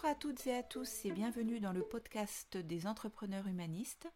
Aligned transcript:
Bonjour 0.00 0.12
à 0.12 0.18
toutes 0.18 0.46
et 0.46 0.54
à 0.54 0.62
tous 0.62 1.04
et 1.04 1.10
bienvenue 1.10 1.60
dans 1.60 1.74
le 1.74 1.82
podcast 1.82 2.56
des 2.56 2.86
entrepreneurs 2.86 3.46
humanistes, 3.46 4.08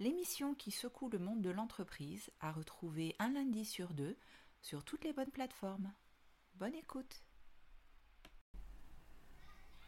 l'émission 0.00 0.52
qui 0.54 0.72
secoue 0.72 1.08
le 1.10 1.20
monde 1.20 1.42
de 1.42 1.50
l'entreprise 1.50 2.30
à 2.40 2.50
retrouver 2.50 3.14
un 3.20 3.32
lundi 3.32 3.64
sur 3.64 3.94
deux 3.94 4.16
sur 4.62 4.82
toutes 4.82 5.04
les 5.04 5.12
bonnes 5.12 5.30
plateformes. 5.30 5.92
Bonne 6.56 6.74
écoute 6.74 7.22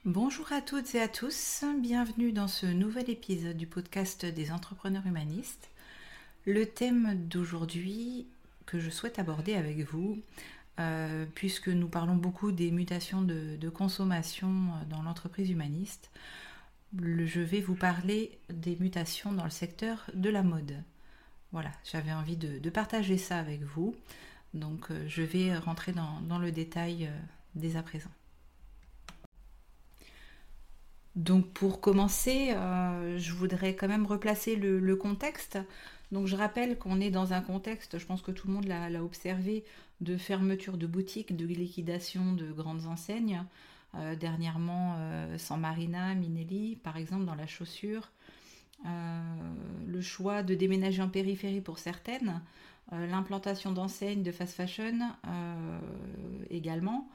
Bonjour 0.04 0.52
à 0.52 0.62
toutes 0.62 0.94
et 0.94 1.00
à 1.00 1.08
tous, 1.08 1.64
bienvenue 1.78 2.30
dans 2.30 2.48
ce 2.48 2.66
nouvel 2.66 3.10
épisode 3.10 3.56
du 3.56 3.66
podcast 3.66 4.24
des 4.24 4.52
entrepreneurs 4.52 5.06
humanistes. 5.06 5.68
Le 6.46 6.64
thème 6.66 7.26
d'aujourd'hui 7.26 8.28
que 8.66 8.78
je 8.78 8.90
souhaite 8.90 9.18
aborder 9.18 9.54
avec 9.54 9.80
vous 9.80 10.16
euh, 10.80 11.26
puisque 11.34 11.68
nous 11.68 11.88
parlons 11.88 12.16
beaucoup 12.16 12.52
des 12.52 12.70
mutations 12.70 13.20
de, 13.20 13.68
consommation 13.68 14.48
euh, 14.48 14.84
dans 14.88 15.02
l'entreprise 15.02 15.50
humaniste. 15.50 16.10
je 16.98 17.40
vais 17.40 17.60
vous 17.60 17.74
parler 17.74 18.38
des 18.48 18.76
mutations 18.80 19.32
dans 19.32 19.44
le 19.44 19.50
secteur 19.50 20.10
de 20.14 20.30
la 20.30 20.42
mode. 20.42 20.82
Voilà, 21.52 21.70
j'avais 21.84 22.12
envie 22.12 22.36
de, 22.36 22.70
partager 22.70 23.18
ça 23.18 23.38
avec 23.38 23.62
vous. 23.62 23.94
Donc 24.54 24.90
euh, 24.90 25.04
je 25.06 25.22
vais 25.22 25.54
rentrer 25.58 25.92
dans, 25.92 26.38
le 26.38 26.50
détail 26.50 27.10
dès 27.54 27.76
à 27.76 27.82
présent. 27.82 28.10
Donc 31.16 31.46
pour 31.48 31.80
commencer, 31.80 32.54
je 33.16 33.32
voudrais 33.32 33.74
quand 33.74 33.88
même 33.88 34.06
replacer 34.06 34.56
le 34.56 34.96
contexte. 34.96 35.58
Donc 36.12 36.26
je 36.26 36.36
rappelle 36.36 36.78
qu'on 36.78 37.00
est 37.00 37.10
dans 37.10 37.32
un 37.32 37.40
contexte, 37.40 37.98
je 37.98 38.06
pense 38.06 38.22
que 38.22 38.30
tout 38.30 38.48
le 38.48 38.54
monde 38.54 38.66
l'a 38.66 39.02
observé, 39.02 39.64
de 40.00 40.16
fermeture 40.16 40.76
de 40.76 40.86
boutiques, 40.86 41.36
de 41.36 41.46
liquidation 41.46 42.32
de 42.32 42.50
grandes 42.52 42.86
enseignes. 42.86 43.44
Euh, 43.96 44.14
dernièrement, 44.14 44.94
euh, 44.98 45.36
San 45.38 45.60
Marina, 45.60 46.14
Minelli, 46.14 46.76
par 46.76 46.96
exemple, 46.96 47.24
dans 47.24 47.34
la 47.34 47.46
chaussure. 47.46 48.10
Euh, 48.86 49.20
le 49.86 50.00
choix 50.00 50.42
de 50.42 50.54
déménager 50.54 51.02
en 51.02 51.08
périphérie 51.08 51.60
pour 51.60 51.78
certaines. 51.78 52.40
L'implantation 52.92 53.70
d'enseignes 53.70 54.24
de 54.24 54.32
fast 54.32 54.52
fashion 54.52 54.98
également. 56.50 57.08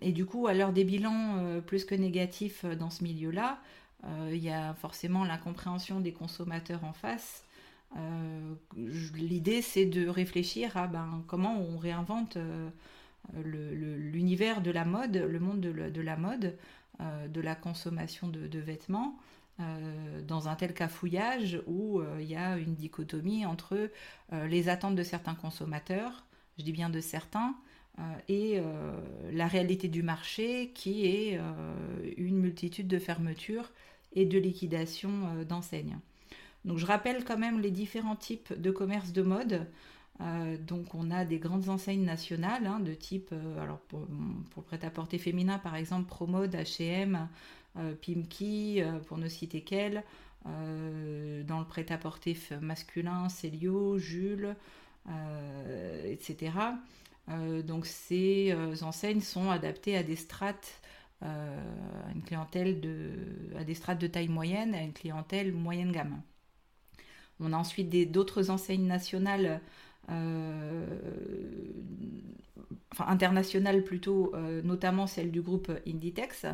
Et 0.00 0.12
du 0.12 0.24
coup, 0.24 0.46
à 0.46 0.54
l'heure 0.54 0.72
des 0.72 0.84
bilans 0.84 1.60
plus 1.66 1.84
que 1.84 1.94
négatifs 1.94 2.64
dans 2.64 2.90
ce 2.90 3.04
milieu-là, 3.04 3.60
il 4.30 4.38
y 4.38 4.50
a 4.50 4.74
forcément 4.74 5.24
l'incompréhension 5.24 6.00
des 6.00 6.12
consommateurs 6.12 6.84
en 6.84 6.92
face. 6.92 7.44
Euh, 7.96 8.54
l'idée, 8.76 9.62
c'est 9.62 9.86
de 9.86 10.08
réfléchir 10.08 10.76
à 10.76 10.86
ben, 10.86 11.22
comment 11.26 11.58
on 11.58 11.78
réinvente 11.78 12.36
euh, 12.36 12.68
l'univers 13.34 14.60
de 14.60 14.70
la 14.70 14.84
mode, 14.84 15.16
le 15.16 15.40
monde 15.40 15.60
de, 15.60 16.00
la 16.00 16.16
mode, 16.16 16.56
euh, 17.00 17.28
de 17.28 17.40
la 17.40 17.54
consommation 17.54 18.28
de, 18.28 18.58
vêtements, 18.58 19.18
dans 20.28 20.46
un 20.46 20.54
tel 20.54 20.72
cafouillage 20.72 21.60
où 21.66 22.00
il 22.20 22.26
y 22.26 22.36
a 22.36 22.58
une 22.58 22.76
dichotomie 22.76 23.44
entre 23.44 23.90
les 24.30 24.68
attentes 24.68 24.94
de 24.94 25.02
certains 25.02 25.34
consommateurs, 25.34 26.24
je 26.58 26.62
dis 26.62 26.70
bien 26.70 26.90
de 26.90 27.00
certains, 27.00 27.56
et 28.28 28.60
la 29.32 29.46
réalité 29.48 29.88
du 29.88 30.02
marché 30.02 30.70
qui 30.74 31.06
est 31.06 31.40
une 32.16 32.38
multitude 32.38 32.86
de 32.86 32.98
fermetures 32.98 33.72
et 34.12 34.24
de 34.24 34.38
liquidations 34.38 35.44
d'enseignes. 35.48 35.98
Donc 36.64 36.78
je 36.78 36.86
rappelle 36.86 37.24
quand 37.24 37.38
même 37.38 37.60
les 37.60 37.70
différents 37.70 38.16
types 38.16 38.52
de 38.52 38.70
commerce 38.70 39.12
de 39.12 39.22
mode. 39.22 39.66
Euh, 40.20 40.56
donc 40.58 40.94
on 40.94 41.10
a 41.10 41.24
des 41.24 41.38
grandes 41.38 41.68
enseignes 41.68 42.04
nationales 42.04 42.66
hein, 42.66 42.80
de 42.80 42.92
type, 42.92 43.30
euh, 43.32 43.62
alors 43.62 43.78
pour, 43.78 44.00
le 44.00 44.62
prêt-à-porter 44.62 45.18
féminin 45.18 45.58
par 45.58 45.76
exemple, 45.76 46.08
Promode, 46.08 46.54
H&M, 46.54 47.28
Pimki, 48.02 48.82
pour 49.06 49.18
ne 49.18 49.28
citer 49.28 49.60
qu'elles. 49.60 50.02
dans 50.44 51.60
le 51.60 51.64
prêt-à-porter 51.64 52.36
masculin, 52.60 53.28
Célio, 53.28 53.98
Jules, 53.98 54.56
etc. 56.04 56.50
donc 57.64 57.86
ces 57.86 58.54
enseignes 58.82 59.20
sont 59.20 59.50
adaptées 59.50 59.96
à 59.96 60.02
des 60.02 60.16
strates 60.16 60.80
une 61.22 62.22
clientèle 62.24 62.80
de, 62.80 63.10
à 63.58 63.64
des 63.64 63.74
strates 63.74 64.00
de 64.00 64.06
taille 64.06 64.28
moyenne, 64.28 64.74
à 64.74 64.82
une 64.82 64.92
clientèle 64.92 65.52
moyenne 65.52 65.92
gamme. 65.92 66.20
On 67.40 67.52
a 67.52 67.56
ensuite 67.56 67.90
d'autres 68.10 68.50
enseignes 68.50 68.86
nationales, 68.86 69.60
euh, 70.10 70.86
enfin 72.92 73.06
internationales 73.08 73.84
plutôt, 73.84 74.32
euh, 74.34 74.62
notamment 74.62 75.06
celle 75.06 75.30
du 75.30 75.40
groupe 75.40 75.70
Inditex. 75.86 76.46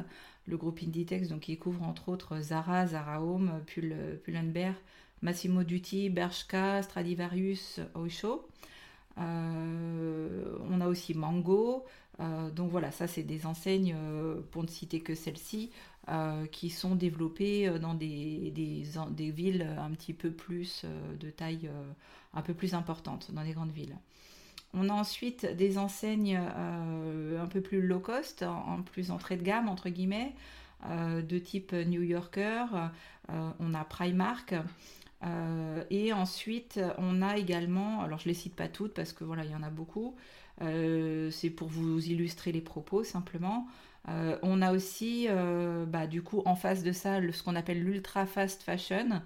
Le 0.47 0.59
groupe 0.59 0.81
Inditex, 0.83 1.29
donc, 1.29 1.41
qui 1.41 1.57
couvre 1.57 1.83
entre 1.85 2.11
autres 2.11 2.39
Zara, 2.41 2.87
Zara 2.87 3.23
Home, 3.23 3.63
Pull, 3.67 3.95
Massimo 5.23 5.63
Dutti, 5.63 6.11
Bershka, 6.11 6.83
Stradivarius, 6.83 7.81
Oysho. 7.95 8.47
Euh, 9.19 10.59
on 10.71 10.81
a 10.81 10.89
aussi 10.89 11.15
Mango. 11.15 11.85
donc 12.19 12.71
voilà, 12.71 12.91
ça 12.91 13.07
c'est 13.07 13.23
des 13.23 13.47
enseignes, 13.47 13.97
pour 14.51 14.63
ne 14.63 14.69
citer 14.69 15.01
que 15.01 15.15
celle-ci, 15.15 15.71
euh, 16.11 16.45
qui 16.49 16.69
sont 16.69 16.97
développés 16.97 17.67
euh, 17.67 17.79
dans 17.79 17.95
des, 17.95 18.53
villes 19.17 19.67
un 19.79 19.91
petit 19.93 20.13
peu 20.13 20.31
plus 20.31 20.83
euh, 20.85 21.17
de 21.17 21.31
taille 21.31 21.71
un 22.35 22.43
peu 22.43 22.53
plus 22.53 22.75
importante, 22.75 23.31
dans 23.33 23.43
des 23.43 23.53
grandes 23.53 23.73
villes. 23.73 23.97
On 24.75 24.91
a 24.91 24.93
ensuite 24.93 25.47
des 25.47 25.79
enseignes 25.79 26.37
un 26.37 27.47
peu 27.47 27.63
plus 27.63 27.81
low 27.81 28.01
cost, 28.01 28.43
en, 28.43 28.83
plus 28.83 29.11
entrée 29.11 29.37
de 29.37 29.43
gamme, 29.43 29.69
entre 29.69 29.89
guillemets, 29.89 30.35
de 30.91 31.39
type 31.39 31.73
New 31.73 32.03
Yorker. 32.03 32.67
on 33.29 33.73
a 33.73 33.85
Primark. 33.85 34.55
Et 35.91 36.13
ensuite, 36.13 36.81
on 36.99 37.23
a 37.23 37.39
également, 37.39 38.03
alors 38.03 38.19
je 38.19 38.29
ne 38.29 38.35
les 38.35 38.39
cite 38.39 38.55
pas 38.55 38.69
toutes 38.69 38.93
parce 38.93 39.13
que 39.13 39.25
voilà, 39.25 39.45
il 39.45 39.51
y 39.51 39.55
en 39.55 39.63
a 39.63 39.71
beaucoup, 39.71 40.15
c'est 40.61 41.51
pour 41.51 41.69
vous 41.69 42.05
illustrer 42.07 42.53
les 42.53 42.61
propos 42.61 43.05
simplement. 43.05 43.67
Euh, 44.09 44.39
on 44.43 44.61
a 44.63 44.73
aussi, 44.73 45.27
euh, 45.29 45.87
bah, 45.87 46.07
du 46.07 46.23
coup, 46.23 46.43
en 46.45 46.57
face 46.57 46.83
de 46.83 46.93
ça, 46.93 47.21
ce 47.33 47.43
qu'on 47.43 47.57
appelle 47.57 47.83
l'ultra 47.83 48.27
fast 48.27 48.63
fashion, 48.63 49.23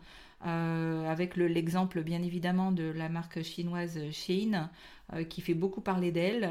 euh, 0.47 1.11
avec 1.11 1.37
l'exemple 1.37 2.03
bien 2.03 2.23
évidemment 2.23 2.71
de 2.71 2.85
la 2.85 3.09
marque 3.09 3.43
chinoise 3.43 3.99
Shein, 4.13 4.71
qui 5.31 5.41
fait 5.41 5.55
beaucoup 5.55 5.81
parler 5.81 6.13
d'elle, 6.13 6.51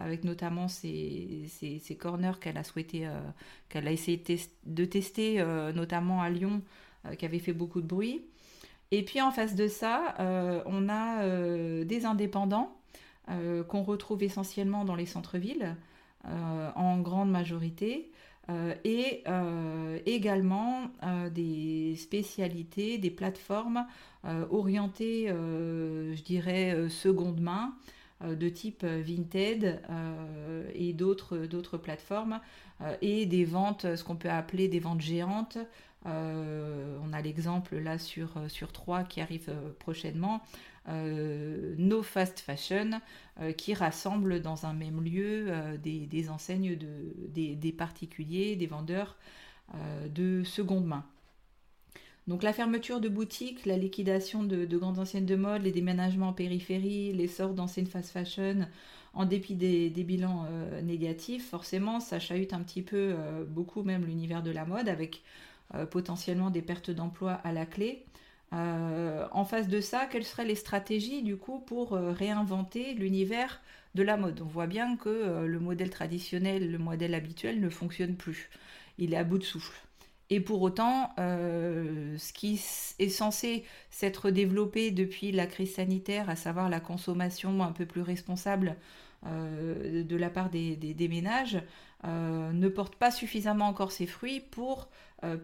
avec 0.00 0.22
notamment 0.22 0.68
ces, 0.68 1.48
corners 1.98 2.38
qu'elle 2.40 2.56
a 2.56 2.62
souhaité, 2.62 3.08
qu'elle 3.68 3.88
a 3.88 3.90
essayé 3.90 4.22
de 4.66 4.84
tester, 4.84 5.44
notamment 5.74 6.22
à 6.22 6.30
Lyon, 6.30 6.62
qui 7.18 7.24
avait 7.24 7.40
fait 7.40 7.52
beaucoup 7.52 7.80
de 7.80 7.86
bruit. 7.88 8.22
Et 8.92 9.02
puis 9.04 9.20
en 9.20 9.32
face 9.32 9.56
de 9.56 9.66
ça, 9.66 10.14
on 10.66 10.88
a 10.88 11.26
des 11.84 12.04
indépendants 12.04 12.76
qu'on 13.26 13.82
retrouve 13.82 14.22
essentiellement 14.22 14.84
dans 14.84 14.94
les 14.94 15.06
centres-villes. 15.06 15.76
Euh, 16.28 16.70
en 16.76 17.00
grande 17.00 17.32
majorité. 17.32 18.12
Euh, 18.48 18.74
et 18.84 19.24
euh, 19.26 19.98
également 20.06 20.82
des 21.34 21.96
spécialités, 21.96 22.98
des 22.98 23.10
plateformes 23.10 23.86
orientées, 24.50 25.26
je 25.28 26.22
dirais, 26.22 26.88
seconde 26.88 27.40
main, 27.40 27.74
de 28.24 28.48
type 28.48 28.84
Vinted 28.84 29.80
et 30.76 30.92
d'autres 30.92 31.76
plateformes, 31.76 32.38
et 33.00 33.26
des 33.26 33.44
ventes, 33.44 33.96
ce 33.96 34.04
qu'on 34.04 34.14
peut 34.14 34.30
appeler 34.30 34.68
des 34.68 34.78
ventes 34.78 35.00
géantes. 35.00 35.58
On 36.04 37.12
a 37.12 37.22
l'exemple 37.22 37.76
là 37.78 37.98
sur, 37.98 38.30
sur 38.48 38.72
3 38.72 39.04
qui 39.04 39.20
arrive 39.20 39.52
prochainement, 39.78 40.42
euh, 40.88 41.74
No 41.78 42.02
Fast 42.02 42.40
Fashion, 42.40 43.00
euh, 43.40 43.52
qui 43.52 43.72
rassemble 43.72 44.42
dans 44.42 44.66
un 44.66 44.72
même 44.72 45.00
lieu 45.00 45.46
euh, 45.48 45.76
des, 45.76 46.28
enseignes 46.28 46.76
de, 46.76 47.54
des, 47.54 47.72
particuliers, 47.72 48.56
des 48.56 48.66
vendeurs 48.66 49.16
de 50.10 50.42
seconde 50.44 50.84
main. 50.84 51.04
Donc 52.26 52.42
la 52.42 52.52
fermeture 52.52 53.00
de 53.00 53.08
boutiques, 53.08 53.64
la 53.64 53.78
liquidation 53.78 54.42
de, 54.42 54.66
grandes 54.76 54.98
enseignes 54.98 55.24
de 55.24 55.36
mode, 55.36 55.62
les 55.62 55.72
déménagements 55.72 56.28
en 56.28 56.32
périphérie, 56.32 57.12
l'essor 57.12 57.54
d'enseignes 57.54 57.86
fast 57.86 58.10
fashion, 58.10 58.66
en 59.14 59.24
dépit 59.24 59.54
des, 59.54 59.88
bilans 59.90 60.46
négatifs, 60.82 61.48
forcément 61.48 62.00
ça 62.00 62.18
chahute 62.18 62.52
un 62.52 62.60
petit 62.60 62.82
peu, 62.82 63.14
beaucoup 63.48 63.82
même 63.82 64.04
l'univers 64.04 64.42
de 64.42 64.50
la 64.50 64.66
mode, 64.66 64.90
avec 64.90 65.22
potentiellement 65.90 66.50
des 66.50 66.62
pertes 66.62 66.90
d'emplois 66.90 67.32
à 67.44 67.52
la 67.52 67.66
clé. 67.66 68.04
Euh, 68.52 69.26
en 69.32 69.44
face 69.44 69.68
de 69.68 69.80
ça, 69.80 70.06
quelles 70.10 70.24
seraient 70.24 70.44
les 70.44 70.54
stratégies 70.54 71.22
du 71.22 71.36
coup 71.36 71.60
pour 71.60 71.94
euh, 71.94 72.12
réinventer 72.12 72.92
l'univers 72.94 73.62
de 73.94 74.02
la 74.02 74.16
mode? 74.16 74.40
On 74.42 74.46
voit 74.46 74.66
bien 74.66 74.96
que 74.96 75.08
euh, 75.08 75.46
le 75.46 75.58
modèle 75.58 75.90
traditionnel, 75.90 76.70
le 76.70 76.78
modèle 76.78 77.14
habituel 77.14 77.60
ne 77.60 77.70
fonctionne 77.70 78.14
plus. 78.14 78.50
Il 78.98 79.14
est 79.14 79.16
à 79.16 79.24
bout 79.24 79.38
de 79.38 79.44
souffle. 79.44 79.80
Et 80.28 80.40
pour 80.40 80.62
autant, 80.62 81.12
ce 81.18 82.32
qui 82.32 82.58
est 82.98 83.08
censé 83.10 83.64
s'être 83.90 84.30
développé 84.30 84.90
depuis 84.90 85.30
la 85.30 85.46
crise 85.46 85.74
sanitaire, 85.74 86.30
à 86.30 86.36
savoir 86.36 86.70
la 86.70 86.80
consommation 86.80 87.62
un 87.62 87.72
peu 87.72 87.84
plus 87.84 88.00
responsable 88.00 88.76
de 89.26 90.16
la 90.16 90.30
part 90.30 90.48
des, 90.48 91.08
ménages, 91.10 91.58
ne 92.04 92.68
porte 92.68 92.96
pas 92.96 93.10
suffisamment 93.10 93.66
encore 93.66 93.92
ses 93.92 94.06
fruits 94.06 94.40
pour 94.40 94.88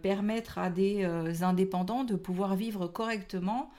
permettre 0.02 0.58
à 0.58 0.70
des 0.70 1.04
indépendants 1.42 2.04
de 2.04 2.16
pouvoir 2.16 2.56
vivre 2.56 2.88
correctement 2.88 3.70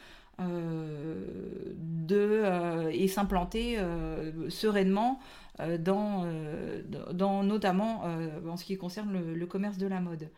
et 2.91 3.07
s'implanter 3.07 3.77
sereinement 4.47 5.19
dans, 5.79 6.23
notamment 7.43 8.03
en 8.47 8.55
ce 8.55 8.63
qui 8.63 8.77
concerne 8.77 9.33
le 9.33 9.45
commerce 9.45 9.77
de 9.77 9.87
la 9.87 9.99
mode. 9.99 10.29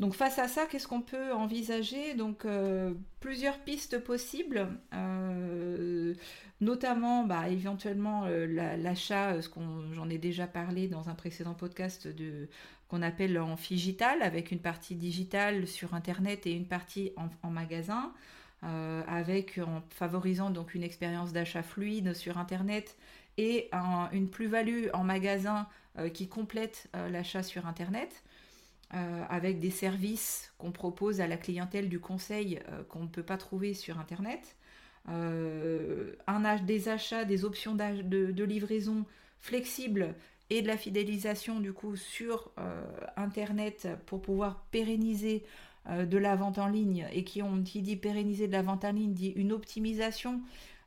Donc 0.00 0.14
face 0.14 0.40
à 0.40 0.48
ça, 0.48 0.66
qu'est-ce 0.66 0.88
qu'on 0.88 1.02
peut 1.02 1.32
envisager? 1.32 2.14
Donc 2.14 2.44
euh, 2.44 2.92
plusieurs 3.20 3.58
pistes 3.60 4.02
possibles, 4.02 4.68
euh, 4.92 6.14
notamment 6.60 7.24
bah, 7.24 7.48
éventuellement 7.48 8.24
euh, 8.24 8.46
l'achat, 8.76 9.40
ce 9.40 9.48
qu'on 9.48 9.92
j'en 9.92 10.10
ai 10.10 10.18
déjà 10.18 10.48
parlé 10.48 10.88
dans 10.88 11.08
un 11.10 11.14
précédent 11.14 11.54
podcast 11.54 12.08
de 12.08 12.48
qu'on 12.88 13.02
appelle 13.02 13.38
en 13.38 13.56
figital, 13.56 14.20
avec 14.22 14.50
une 14.50 14.58
partie 14.58 14.96
digitale 14.96 15.68
sur 15.68 15.94
internet 15.94 16.46
et 16.46 16.52
une 16.52 16.66
partie 16.66 17.12
en, 17.42 17.50
magasin, 17.50 18.12
avec 18.62 19.58
en 19.58 19.82
favorisant 19.88 20.50
donc 20.50 20.74
une 20.74 20.82
expérience 20.82 21.32
d'achat 21.32 21.62
fluide 21.62 22.12
sur 22.14 22.36
internet 22.36 22.96
et 23.38 23.70
une 24.12 24.28
plus-value 24.28 24.88
en 24.92 25.02
magasin 25.02 25.66
qui 26.12 26.28
complète 26.28 26.88
l'achat 27.10 27.42
sur 27.42 27.66
internet. 27.66 28.22
Euh, 28.94 29.24
avec 29.28 29.58
des 29.58 29.70
services 29.70 30.52
qu'on 30.56 30.70
propose 30.70 31.20
à 31.20 31.26
la 31.26 31.36
clientèle 31.36 31.88
du 31.88 31.98
conseil 31.98 32.60
euh, 32.68 32.84
qu'on 32.84 33.02
ne 33.02 33.08
peut 33.08 33.24
pas 33.24 33.36
trouver 33.36 33.74
sur 33.74 33.98
Internet. 33.98 34.54
Euh, 35.08 36.12
un, 36.28 36.56
des 36.62 36.88
achats, 36.88 37.24
des 37.24 37.44
options 37.44 37.74
de, 37.74 38.44
livraison 38.44 39.04
flexibles 39.40 40.14
et 40.48 40.62
de 40.62 40.68
la 40.68 40.76
fidélisation 40.76 41.58
du 41.58 41.72
coup 41.72 41.96
sur 41.96 42.52
Internet 43.16 43.88
pour 44.06 44.22
pouvoir 44.22 44.64
pérenniser 44.70 45.44
de 45.88 46.18
la 46.18 46.36
vente 46.36 46.58
en 46.58 46.68
ligne 46.68 47.06
et 47.12 47.24
qui 47.24 47.42
ont 47.42 47.62
qui 47.62 47.82
dit 47.82 47.96
pérenniser 47.96 48.46
de 48.46 48.52
la 48.52 48.62
vente 48.62 48.84
en 48.84 48.92
ligne 48.92 49.12
dit 49.12 49.32
une 49.36 49.52
optimisation 49.52 50.40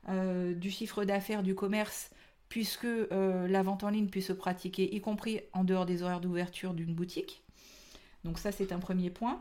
du 0.08 0.70
chiffre 0.70 1.04
d'affaires 1.04 1.42
du 1.42 1.54
commerce 1.54 2.10
puisque 2.48 2.86
la 3.10 3.62
vente 3.62 3.84
en 3.84 3.90
ligne 3.90 4.08
puisse 4.08 4.28
se 4.28 4.32
pratiquer 4.32 4.94
y 4.94 5.00
compris 5.00 5.40
en 5.52 5.64
dehors 5.64 5.86
des 5.86 6.02
horaires 6.02 6.20
d'ouverture 6.20 6.74
d'une 6.74 6.94
boutique. 6.94 7.42
Donc 8.24 8.38
ça, 8.38 8.52
c'est 8.52 8.72
un 8.72 8.78
premier 8.78 9.10
point. 9.10 9.40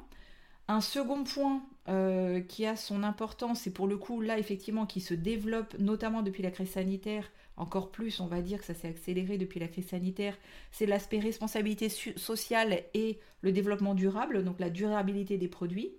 Un 0.67 0.81
second 0.81 1.23
point 1.23 1.61
euh, 1.87 2.41
qui 2.41 2.65
a 2.65 2.75
son 2.75 3.03
importance, 3.03 3.67
et 3.67 3.71
pour 3.71 3.87
le 3.87 3.97
coup, 3.97 4.21
là, 4.21 4.37
effectivement, 4.37 4.85
qui 4.85 4.99
se 4.99 5.13
développe, 5.13 5.77
notamment 5.79 6.21
depuis 6.21 6.43
la 6.43 6.51
crise 6.51 6.71
sanitaire, 6.71 7.31
encore 7.55 7.89
plus, 7.89 8.19
on 8.19 8.27
va 8.27 8.41
dire 8.41 8.59
que 8.59 8.65
ça 8.65 8.73
s'est 8.73 8.89
accéléré 8.89 9.37
depuis 9.37 9.59
la 9.59 9.67
crise 9.67 9.87
sanitaire, 9.87 10.37
c'est 10.71 10.85
l'aspect 10.85 11.19
responsabilité 11.19 11.89
sociale 11.89 12.83
et 12.93 13.19
le 13.41 13.51
développement 13.51 13.95
durable, 13.95 14.43
donc 14.43 14.59
la 14.59 14.69
durabilité 14.69 15.37
des 15.37 15.47
produits. 15.47 15.91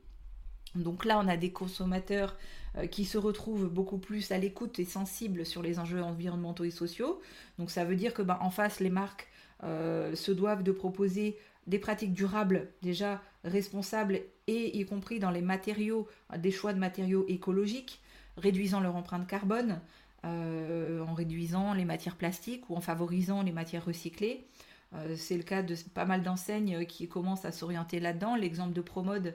Donc 0.75 1.05
là, 1.05 1.19
on 1.19 1.27
a 1.29 1.37
des 1.37 1.51
consommateurs 1.51 2.37
euh, 2.77 2.87
qui 2.87 3.05
se 3.05 3.19
retrouvent 3.19 3.69
beaucoup 3.69 3.99
plus 3.99 4.31
à 4.31 4.39
l'écoute 4.39 4.79
et 4.79 4.85
sensibles 4.85 5.47
sur 5.47 5.63
les 5.63 5.79
enjeux 5.79 6.03
environnementaux 6.03 6.65
et 6.65 6.71
sociaux. 6.71 7.21
Donc 7.59 7.71
ça 7.71 7.85
veut 7.85 7.97
dire 7.97 8.15
que 8.15 8.23
ben, 8.23 8.39
en 8.41 8.51
face, 8.51 8.81
les 8.81 8.91
marques 8.91 9.29
euh, 9.65 10.15
se 10.15 10.31
doivent 10.31 10.63
de 10.63 10.73
proposer 10.73 11.39
des 11.69 11.79
pratiques 11.79 12.15
durables 12.15 12.69
déjà 12.82 13.23
responsables 13.44 14.20
et 14.47 14.79
y 14.79 14.85
compris 14.85 15.20
dans 15.20 15.31
les 15.31 15.43
matériaux, 15.43 16.09
des 16.37 16.50
choix 16.50 16.73
de 16.73 16.79
matériaux 16.79 17.25
écologiques, 17.29 18.00
réduisant 18.37 18.81
leur 18.81 18.97
empreinte 18.97 19.26
carbone, 19.26 19.81
euh, 20.25 21.05
en 21.05 21.15
réduisant 21.15 21.75
les 21.75 21.85
matières 21.85 22.17
plastiques 22.17 22.69
ou 22.70 22.75
en 22.75 22.81
favorisant 22.81 23.43
les 23.43 23.53
matières 23.53 23.85
recyclées. 23.85 24.47
Euh, 24.94 25.15
c'est 25.17 25.37
le 25.37 25.43
cas 25.43 25.62
de 25.62 25.76
pas 25.94 26.06
mal 26.06 26.23
d'enseignes 26.23 26.87
qui 26.87 27.06
commencent 27.06 27.44
à 27.44 27.53
s'orienter 27.53 28.00
là-dedans. 28.00 28.35
L'exemple 28.35 28.73
de 28.73 28.81
Promode 28.81 29.35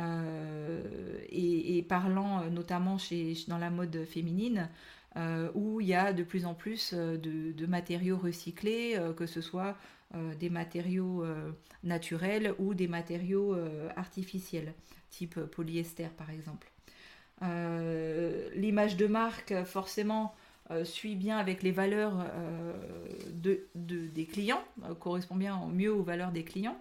euh, 0.00 0.82
et, 1.30 1.82
parlant 1.88 2.50
notamment 2.50 2.98
chez, 2.98 3.34
dans 3.46 3.58
la 3.58 3.70
mode 3.70 4.04
féminine, 4.04 4.68
où 5.54 5.80
il 5.80 5.88
y 5.88 5.94
a 5.94 6.12
de 6.12 6.22
plus 6.22 6.44
en 6.44 6.54
plus 6.54 6.92
de 6.94 7.66
matériaux 7.66 8.18
recyclés, 8.18 8.96
que 9.16 9.26
ce 9.26 9.40
soit 9.40 9.70
euh, 9.70 9.74
des 10.14 10.48
matériaux 10.48 11.22
euh, 11.22 11.52
naturels 11.84 12.54
ou 12.58 12.72
des 12.72 12.88
matériaux 12.88 13.54
euh, 13.54 13.90
artificiels, 13.96 14.72
type 15.10 15.38
polyester 15.40 16.08
par 16.16 16.30
exemple. 16.30 16.70
L'image 18.56 18.96
de 18.96 19.06
marque, 19.06 19.54
forcément, 19.64 20.34
suit 20.82 21.14
bien 21.14 21.38
avec 21.38 21.62
les 21.62 21.70
valeurs 21.70 22.26
des 23.36 24.26
clients, 24.28 24.64
correspond 24.98 25.36
bien 25.36 25.64
mieux 25.68 25.92
aux 25.92 26.02
valeurs 26.02 26.32
des 26.32 26.42
clients. 26.42 26.76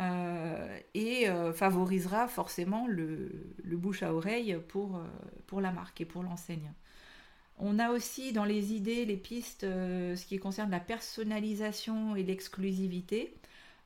et 0.00 1.26
favorisera 1.54 2.26
forcément 2.26 2.88
le, 2.88 3.30
bouche 3.64 4.02
à 4.02 4.12
oreille 4.12 4.58
pour 4.66 5.60
la 5.60 5.70
marque 5.70 6.00
et 6.00 6.04
pour 6.04 6.24
l'enseigne. 6.24 6.72
On 7.58 7.78
a 7.78 7.90
aussi 7.90 8.32
dans 8.32 8.44
les 8.44 8.74
idées, 8.74 9.06
les 9.06 9.16
pistes, 9.16 9.64
euh, 9.64 10.14
ce 10.14 10.26
qui 10.26 10.38
concerne 10.38 10.70
la 10.70 10.80
personnalisation 10.80 12.14
et 12.14 12.22
l'exclusivité, 12.22 13.34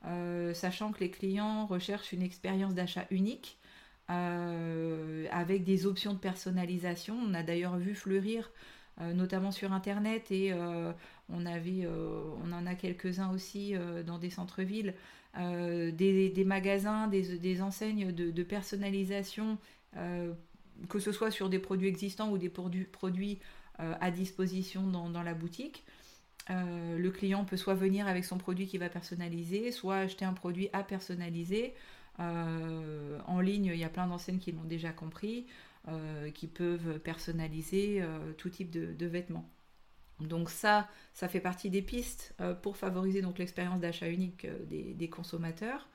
euh, 0.06 0.52
sachant 0.54 0.90
que 0.90 1.00
les 1.00 1.10
clients 1.10 1.66
recherchent 1.66 2.12
une 2.12 2.22
expérience 2.22 2.74
d'achat 2.74 3.06
unique 3.10 3.58
euh, 4.10 5.26
avec 5.30 5.62
des 5.62 5.86
options 5.86 6.14
de 6.14 6.18
personnalisation. 6.18 7.16
On 7.24 7.32
a 7.32 7.44
d'ailleurs 7.44 7.76
vu 7.76 7.94
fleurir, 7.94 8.50
notamment 9.14 9.50
sur 9.50 9.72
Internet, 9.72 10.30
et 10.30 10.52
on, 10.52 11.46
avait, 11.46 11.86
on 11.86 12.52
en 12.52 12.66
a 12.66 12.74
quelques-uns 12.74 13.30
aussi 13.30 13.72
dans 14.04 14.18
des 14.18 14.28
centres-villes, 14.28 14.92
des, 15.38 16.44
magasins, 16.44 17.06
des, 17.08 17.62
enseignes 17.62 18.12
de 18.12 18.42
personnalisation, 18.42 19.56
que 19.94 20.98
ce 20.98 21.12
soit 21.12 21.30
sur 21.30 21.48
des 21.48 21.58
produits 21.58 21.88
existants 21.88 22.30
ou 22.30 22.36
des 22.36 22.50
produits 22.50 23.38
à 24.00 24.10
disposition 24.10 24.86
dans, 24.86 25.22
la 25.22 25.34
boutique. 25.34 25.84
Euh, 26.50 26.98
le 26.98 27.10
client 27.10 27.44
peut 27.44 27.56
soit 27.56 27.74
venir 27.74 28.08
avec 28.08 28.24
son 28.24 28.38
produit 28.38 28.66
qui 28.66 28.78
va 28.78 28.88
personnaliser, 28.88 29.72
soit 29.72 29.96
acheter 29.96 30.24
un 30.24 30.32
produit 30.32 30.68
à 30.72 30.82
personnaliser. 30.82 31.74
Euh, 32.18 33.18
en 33.26 33.40
ligne, 33.40 33.66
il 33.66 33.78
y 33.78 33.84
a 33.84 33.88
plein 33.88 34.06
d'enseignes 34.06 34.38
qui 34.38 34.52
l'ont 34.52 34.64
déjà 34.64 34.92
compris, 34.92 35.46
qui 36.34 36.46
peuvent 36.46 36.98
personnaliser 37.00 38.04
tout 38.36 38.50
type 38.50 38.70
de, 38.70 39.06
vêtements. 39.06 39.48
Donc 40.20 40.50
ça, 40.50 40.88
ça 41.14 41.26
fait 41.26 41.40
partie 41.40 41.70
des 41.70 41.80
pistes 41.80 42.34
pour 42.62 42.76
favoriser 42.76 43.24
l'expérience 43.38 43.80
d'achat 43.80 44.08
unique 44.08 44.46
des, 44.68 45.08
consommateurs. 45.08 45.88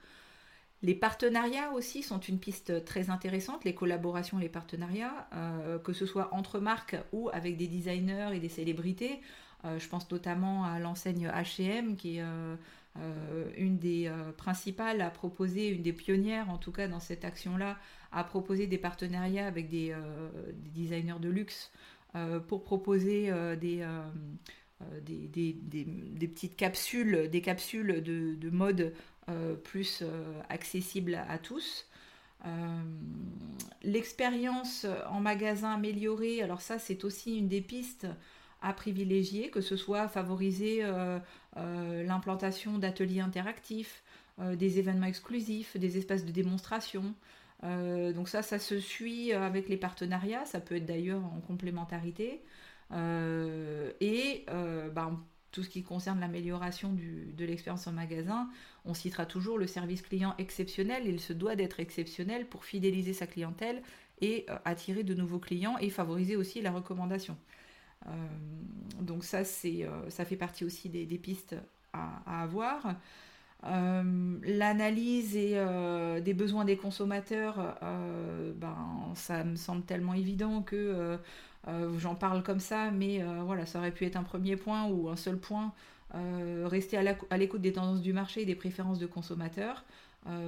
Les 0.86 0.94
partenariats 0.94 1.72
aussi 1.72 2.04
sont 2.04 2.20
une 2.20 2.38
piste 2.38 2.86
très 2.86 3.10
intéressante, 3.10 3.64
les 3.64 3.74
collaborations, 3.74 4.38
les 4.38 4.50
partenariats, 4.50 5.28
euh, 5.34 5.80
que 5.80 5.94
ce 5.94 6.06
soit 6.06 6.32
entre 6.32 6.60
marques 6.60 6.96
ou 7.12 7.28
avec 7.34 7.58
des 7.58 7.66
designers 7.66 8.30
et 8.36 8.40
des 8.40 8.50
célébrités. 8.50 9.20
Euh, 9.66 9.80
je 9.80 9.90
pense 9.90 10.12
notamment 10.12 10.64
à 10.64 10.78
l'enseigne 10.78 11.28
HM 11.28 11.96
qui 11.96 12.18
est 12.18 12.22
euh, 12.22 12.56
une 13.58 13.80
des 13.80 14.12
principales 14.38 15.02
à 15.02 15.10
proposer, 15.10 15.70
une 15.70 15.82
des 15.82 15.92
pionnières 15.92 16.52
en 16.52 16.60
tout 16.60 16.72
cas 16.72 16.88
dans 16.88 17.00
cette 17.00 17.26
action-là, 17.26 17.80
à 18.12 18.24
proposer 18.24 18.68
des 18.68 18.78
partenariats 18.78 19.48
avec 19.48 19.70
des, 19.70 19.92
designers 20.76 21.20
de 21.20 21.30
luxe 21.30 21.72
pour 22.48 22.64
proposer 22.64 23.32
des, 23.60 23.84
des, 25.02 26.28
petites 26.28 26.56
capsules, 26.56 27.30
des 27.30 27.42
capsules 27.42 28.04
de, 28.04 28.36
de 28.36 28.50
mode 28.50 28.94
euh, 29.28 29.56
plus 29.56 30.04
euh, 30.04 30.24
accessible 30.50 31.20
à, 31.28 31.40
tous. 31.40 31.88
Euh, 32.46 32.50
l'expérience 33.82 34.86
en 35.10 35.20
magasin 35.20 35.74
améliorée, 35.74 36.44
alors 36.44 36.62
ça 36.62 36.78
c'est 36.78 37.04
aussi 37.06 37.40
une 37.40 37.48
des 37.48 37.62
pistes 37.62 38.06
à 38.62 38.72
privilégier, 38.72 39.50
que 39.50 39.62
ce 39.62 39.76
soit 39.76 40.08
favoriser 40.08 40.84
l'implantation 41.56 42.78
d'ateliers 42.78 43.22
interactifs, 43.22 44.04
des 44.40 44.80
événements 44.80 45.08
exclusifs, 45.08 45.76
des 45.78 45.98
espaces 45.98 46.26
de 46.26 46.32
démonstration. 46.32 47.14
donc 47.64 48.28
ça, 48.28 48.42
ça 48.42 48.58
se 48.58 48.80
suit 48.80 49.34
avec 49.34 49.70
les 49.70 49.78
partenariats, 49.78 50.46
ça 50.46 50.60
peut 50.60 50.78
être 50.78 50.86
d'ailleurs 50.86 51.24
en 51.24 51.42
complémentarité. 51.42 52.42
Et 52.92 54.46
ben, 54.48 55.20
tout 55.52 55.64
ce 55.64 55.70
qui 55.70 55.84
concerne 55.84 56.20
l'amélioration 56.20 56.94
de 56.94 57.46
l'expérience 57.46 57.88
en 57.88 57.94
magasin, 57.94 58.50
on 58.84 58.94
citera 58.94 59.26
toujours 59.26 59.58
le 59.58 59.68
service 59.68 60.02
client 60.02 60.36
exceptionnel. 60.38 61.04
Il 61.06 61.22
se 61.22 61.32
doit 61.32 61.56
d'être 61.56 61.80
exceptionnel 61.80 62.46
pour 62.46 62.66
fidéliser 62.66 63.14
sa 63.14 63.26
clientèle 63.26 63.82
et 64.20 64.46
euh, 64.50 64.58
attirer 64.66 65.04
de 65.04 65.14
nouveaux 65.14 65.40
clients 65.40 65.78
et 65.80 65.90
favoriser 65.90 66.36
aussi 66.36 66.62
la 66.62 66.72
recommandation. 66.72 67.38
Euh, 68.08 68.10
donc 69.02 69.24
ça, 69.24 69.44
euh, 69.66 70.10
ça 70.10 70.26
fait 70.26 70.36
partie 70.36 70.66
aussi 70.66 70.90
des, 70.90 71.06
pistes 71.18 71.56
à, 71.94 72.44
avoir. 72.44 72.96
l'analyse 73.64 75.34
des 75.34 76.34
besoins 76.34 76.66
des 76.66 76.78
consommateurs, 76.78 77.78
ben, 78.56 79.14
ça 79.16 79.44
me 79.44 79.56
semble 79.56 79.84
tellement 79.84 80.14
évident 80.14 80.62
que 80.62 80.76
euh, 80.76 81.18
j'en 81.98 82.16
parle 82.16 82.44
comme 82.44 82.60
ça, 82.60 82.92
mais 82.92 83.22
euh, 83.22 83.42
voilà, 83.44 83.66
ça 83.66 83.80
aurait 83.80 83.92
pu 83.92 84.06
être 84.06 84.16
un 84.16 84.24
premier 84.24 84.56
point 84.56 84.86
ou 84.86 85.10
un 85.10 85.16
seul 85.16 85.38
point 85.38 85.74
rester 86.64 86.98
à 86.98 87.38
l'écoute 87.38 87.62
des 87.62 87.74
tendances 87.74 88.02
du 88.02 88.14
marché 88.14 88.44
et 88.44 88.46
des 88.46 88.56
préférences 88.56 89.00
de 89.00 89.06
consommateurs. 89.06 89.84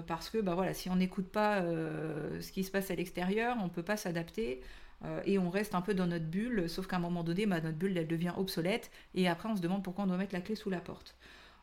parce 0.08 0.30
que 0.30 0.38
bah 0.38 0.56
voilà, 0.56 0.74
si 0.74 0.90
on 0.90 0.96
n'écoute 0.96 1.28
pas 1.28 1.62
ce 1.62 2.52
qui 2.54 2.64
se 2.64 2.72
passe 2.72 2.90
à 2.90 2.96
l'extérieur, 2.96 3.58
on 3.60 3.66
ne 3.66 3.70
peut 3.70 3.84
pas 3.84 3.98
s'adapter. 3.98 4.62
et 5.26 5.38
on 5.38 5.50
reste 5.50 5.76
un 5.76 5.82
peu 5.82 5.94
dans 5.94 6.08
notre 6.08 6.24
bulle, 6.24 6.70
sauf 6.70 6.88
qu'à 6.88 6.96
un 6.96 7.00
moment 7.00 7.22
donné, 7.22 7.48
bah, 7.48 7.60
notre 7.60 7.78
bulle 7.78 7.98
elle 7.98 8.08
devient 8.08 8.32
obsolète, 8.38 8.92
et 9.14 9.28
après 9.28 9.50
on 9.50 9.58
se 9.58 9.62
demande 9.62 9.84
pourquoi 9.84 10.06
on 10.06 10.08
doit 10.08 10.16
mettre 10.16 10.34
la 10.34 10.40
clé 10.40 10.56
sous 10.56 10.70
la 10.70 10.80
porte. 10.80 11.18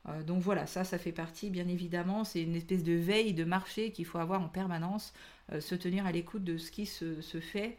Euh, 0.09 0.23
donc 0.23 0.43
voilà, 0.43 0.67
ça, 0.67 0.85
ça 0.85 0.99
fait 0.99 1.13
partie, 1.13 1.51
bien 1.51 1.67
évidemment, 1.69 2.25
c'est 2.25 2.43
une 2.43 2.55
espèce 2.57 2.85
de 2.85 2.93
veille 2.93 3.33
de 3.33 3.45
marché 3.45 3.91
qu'il 3.91 4.05
faut 4.05 4.19
avoir 4.19 4.43
en 4.43 4.49
permanence, 4.49 5.15
euh, 5.53 5.61
se 5.61 5.75
tenir 5.75 6.07
à 6.07 6.13
l'écoute 6.13 6.45
de 6.45 6.59
ce 6.59 6.71
qui 6.71 6.87
se, 6.87 7.21
fait. 7.41 7.77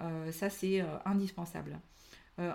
Euh, 0.00 0.32
ça, 0.32 0.50
c'est 0.50 0.84
indispensable. 1.04 1.78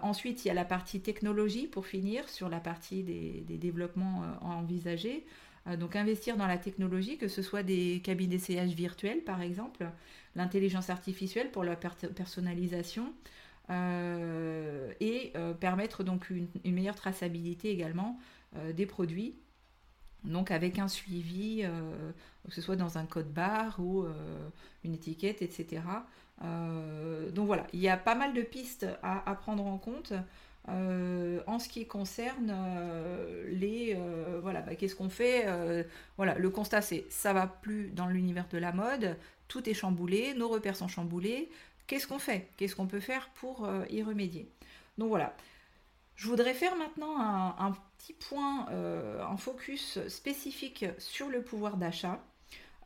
ensuite, 0.04 0.46
il 0.46 0.50
y 0.50 0.52
a 0.52 0.54
la 0.54 0.66
partie 0.66 1.02
technologie, 1.02 1.68
pour 1.68 1.86
finir, 1.88 2.30
sur 2.30 2.50
la 2.50 2.60
partie 2.60 3.04
des, 3.04 3.58
développements 3.58 4.24
envisagés. 4.42 5.26
donc 5.80 5.96
investir 5.96 6.38
dans 6.38 6.48
la 6.48 6.58
technologie, 6.58 7.18
que 7.18 7.28
ce 7.28 7.42
soit 7.42 7.64
des 7.64 8.02
cabines 8.04 8.30
d'essayage 8.30 8.74
virtuels, 8.76 9.24
par 9.24 9.42
exemple, 9.42 9.90
l'intelligence 10.36 10.90
artificielle 10.92 11.50
pour 11.52 11.64
la 11.64 11.76
personnalisation, 11.76 13.12
et 13.70 15.34
permettre 15.60 16.04
donc 16.04 16.30
une, 16.30 16.48
meilleure 16.64 16.96
traçabilité 16.96 17.72
également 17.72 18.20
euh, 18.58 18.74
des 18.74 18.86
produits. 18.86 19.36
Donc 20.26 20.52
avec 20.52 20.78
un 20.78 20.90
suivi, 20.90 21.62
euh, 21.64 22.12
que 22.46 22.54
ce 22.54 22.62
soit 22.62 22.76
dans 22.76 22.98
un 22.98 23.06
code 23.06 23.32
barre 23.32 23.80
ou 23.80 24.04
euh, 24.04 24.50
une 24.84 24.94
étiquette, 24.94 25.42
etc. 25.42 25.82
donc 26.42 27.46
voilà, 27.46 27.68
il 27.74 27.80
y 27.80 27.90
a 27.90 27.98
pas 27.98 28.16
mal 28.16 28.34
de 28.34 28.42
pistes 28.42 28.88
à, 29.04 29.36
prendre 29.36 29.66
en 29.66 29.78
compte. 29.78 30.14
en 30.68 31.60
ce 31.60 31.70
qui 31.70 31.86
concerne 31.88 32.56
les 33.48 33.98
voilà 34.42 34.62
bah, 34.62 34.76
qu'est-ce 34.76 34.96
qu'on 34.96 35.10
fait 35.10 35.46
voilà 36.18 36.36
le 36.36 36.50
constat 36.50 36.82
c'est 36.82 37.06
ça 37.10 37.34
va 37.34 37.48
plus 37.48 37.90
dans 37.92 38.08
l'univers 38.08 38.48
de 38.52 38.58
la 38.58 38.72
mode 38.72 39.18
tout 39.48 39.70
est 39.70 39.74
chamboulé 39.74 40.34
nos 40.34 40.48
repères 40.48 40.76
sont 40.76 40.88
chamboulés. 40.88 41.50
Qu'est-ce 41.88 42.08
qu'on 42.08 42.20
fait? 42.20 42.48
Qu'est-ce 42.56 42.76
qu'on 42.76 42.88
peut 42.88 43.02
faire 43.02 43.30
pour 43.36 43.70
y 43.90 44.02
remédier? 44.02 44.50
Donc 44.98 45.10
voilà 45.10 45.36
je 46.22 46.28
voudrais 46.28 46.54
faire 46.54 46.76
maintenant 46.76 47.20
un, 47.20 47.72
petit 47.98 48.14
point, 48.14 48.70
euh, 48.70 49.24
un 49.24 49.38
focus 49.38 49.98
spécifique 50.08 50.86
sur 51.00 51.30
le 51.30 51.42
pouvoir 51.42 51.78
d'achat, 51.78 52.24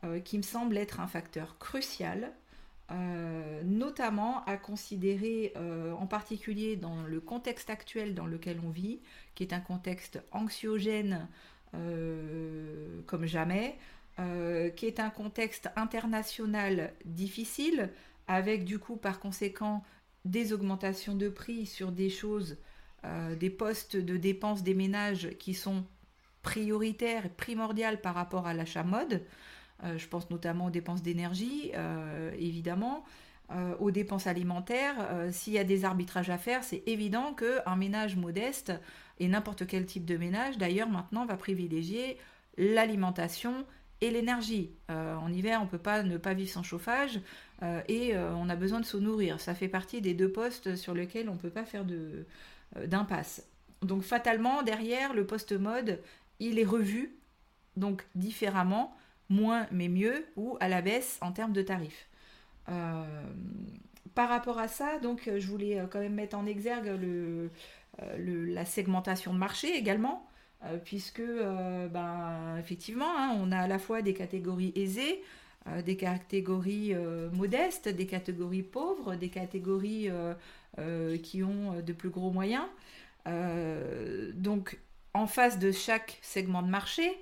euh, 0.04 0.20
qui 0.20 0.38
me 0.38 0.42
semble 0.42 0.78
être 0.78 1.00
un 1.00 1.06
facteur 1.06 1.58
crucial, 1.58 2.32
euh, 2.90 3.62
notamment 3.64 4.44
à 4.44 4.56
considérer 4.56 5.52
en 5.98 6.06
particulier 6.06 6.76
dans 6.76 7.02
le 7.02 7.20
contexte 7.20 7.70
actuel 7.70 8.14
dans 8.14 8.26
lequel 8.26 8.60
on 8.64 8.70
vit, 8.70 9.00
qui 9.34 9.42
est 9.42 9.52
un 9.52 9.60
contexte 9.60 10.22
anxiogène 10.32 11.28
comme 13.06 13.26
jamais, 13.26 13.76
qui 14.16 14.86
est 14.86 15.00
un 15.00 15.10
contexte 15.10 15.68
international 15.76 16.92
difficile, 17.04 17.90
avec 18.28 18.64
du 18.64 18.78
coup 18.78 18.96
par 18.96 19.20
conséquent 19.20 19.84
des 20.24 20.52
augmentations 20.52 21.14
de 21.14 21.28
prix 21.28 21.66
sur 21.66 21.92
des 21.92 22.10
choses 22.10 22.56
euh, 23.06 23.36
des 23.36 23.50
postes 23.50 23.96
de 23.96 24.16
dépenses 24.16 24.62
des 24.62 24.74
ménages 24.74 25.30
qui 25.38 25.54
sont 25.54 25.84
prioritaires 26.42 27.26
et 27.26 27.30
primordiales 27.30 28.00
par 28.00 28.14
rapport 28.14 28.46
à 28.46 28.54
l'achat 28.54 28.82
mode. 28.82 29.22
Euh, 29.84 29.98
je 29.98 30.08
pense 30.08 30.30
notamment 30.30 30.66
aux 30.66 30.70
dépenses 30.70 31.02
d'énergie, 31.02 31.70
euh, 31.74 32.30
évidemment, 32.38 33.04
aux 33.78 33.92
dépenses 33.92 34.26
alimentaires. 34.26 34.96
S'il 35.30 35.52
y 35.52 35.58
a 35.60 35.62
des 35.62 35.84
arbitrages 35.84 36.30
à 36.30 36.36
faire, 36.36 36.64
c'est 36.64 36.82
évident 36.86 37.32
qu'un 37.32 37.76
ménage 37.76 38.16
modeste, 38.16 38.72
et 39.20 39.28
n'importe 39.28 39.68
quel 39.68 39.86
type 39.86 40.04
de 40.04 40.16
ménage 40.16 40.58
d'ailleurs 40.58 40.88
maintenant, 40.88 41.26
va 41.26 41.36
privilégier 41.36 42.18
l'alimentation 42.58 43.64
et 44.00 44.10
l'énergie. 44.10 44.72
en 44.88 45.32
hiver, 45.32 45.60
on 45.60 45.66
ne 45.66 45.70
peut 45.70 45.78
pas 45.78 46.02
ne 46.02 46.16
pas 46.16 46.34
vivre 46.34 46.50
sans 46.50 46.64
chauffage 46.64 47.20
et 47.86 48.18
on 48.18 48.48
a 48.48 48.56
besoin 48.56 48.80
de 48.80 48.84
se 48.84 48.96
nourrir. 48.96 49.40
Ça 49.40 49.54
fait 49.54 49.68
partie 49.68 50.00
des 50.00 50.12
deux 50.12 50.32
postes 50.32 50.74
sur 50.74 50.92
lesquels 50.92 51.28
on 51.28 51.34
ne 51.34 51.38
peut 51.38 51.48
pas 51.48 51.64
faire 51.64 51.84
euh, 52.76 52.86
d'impasse. 52.86 53.46
Donc 53.82 54.02
fatalement, 54.02 54.62
derrière, 54.62 55.14
le 55.14 55.26
post-mode, 55.26 56.00
il 56.40 56.58
est 56.58 56.64
revu, 56.64 57.14
donc 57.76 58.06
différemment, 58.14 58.96
moins 59.28 59.66
mais 59.70 59.88
mieux, 59.88 60.26
ou 60.36 60.56
à 60.60 60.68
la 60.68 60.82
baisse 60.82 61.18
en 61.20 61.32
termes 61.32 61.52
de 61.52 61.62
tarifs. 61.62 62.08
Euh, 62.68 63.04
par 64.14 64.28
rapport 64.28 64.58
à 64.58 64.68
ça, 64.68 64.98
donc 64.98 65.30
je 65.36 65.46
voulais 65.46 65.78
euh, 65.78 65.86
quand 65.86 66.00
même 66.00 66.14
mettre 66.14 66.36
en 66.36 66.46
exergue 66.46 66.86
le, 67.00 67.50
la 68.18 68.64
segmentation 68.64 69.32
de 69.32 69.38
marché 69.38 69.74
également, 69.74 70.28
puisque 70.84 71.22
ben, 71.22 72.56
effectivement, 72.58 73.08
hein, 73.16 73.36
on 73.40 73.52
a 73.52 73.58
à 73.58 73.66
la 73.66 73.78
fois 73.78 74.02
des 74.02 74.12
catégories 74.12 74.72
aisées, 74.74 75.22
des 75.84 75.96
catégories 75.96 76.94
modestes, 77.32 77.88
des 77.88 78.06
catégories 78.06 78.62
pauvres, 78.62 79.14
des 79.14 79.30
catégories 79.30 80.10
euh, 80.78 81.16
qui 81.16 81.42
ont 81.42 81.72
euh, 81.72 81.80
de 81.80 81.94
plus 81.94 82.10
gros 82.10 82.30
moyens. 82.30 82.66
Euh, 83.26 84.30
donc, 84.34 84.78
en 85.14 85.26
face 85.26 85.58
de 85.58 85.72
chaque 85.72 86.18
segment 86.20 86.60
de 86.60 86.68
marché, 86.68 87.18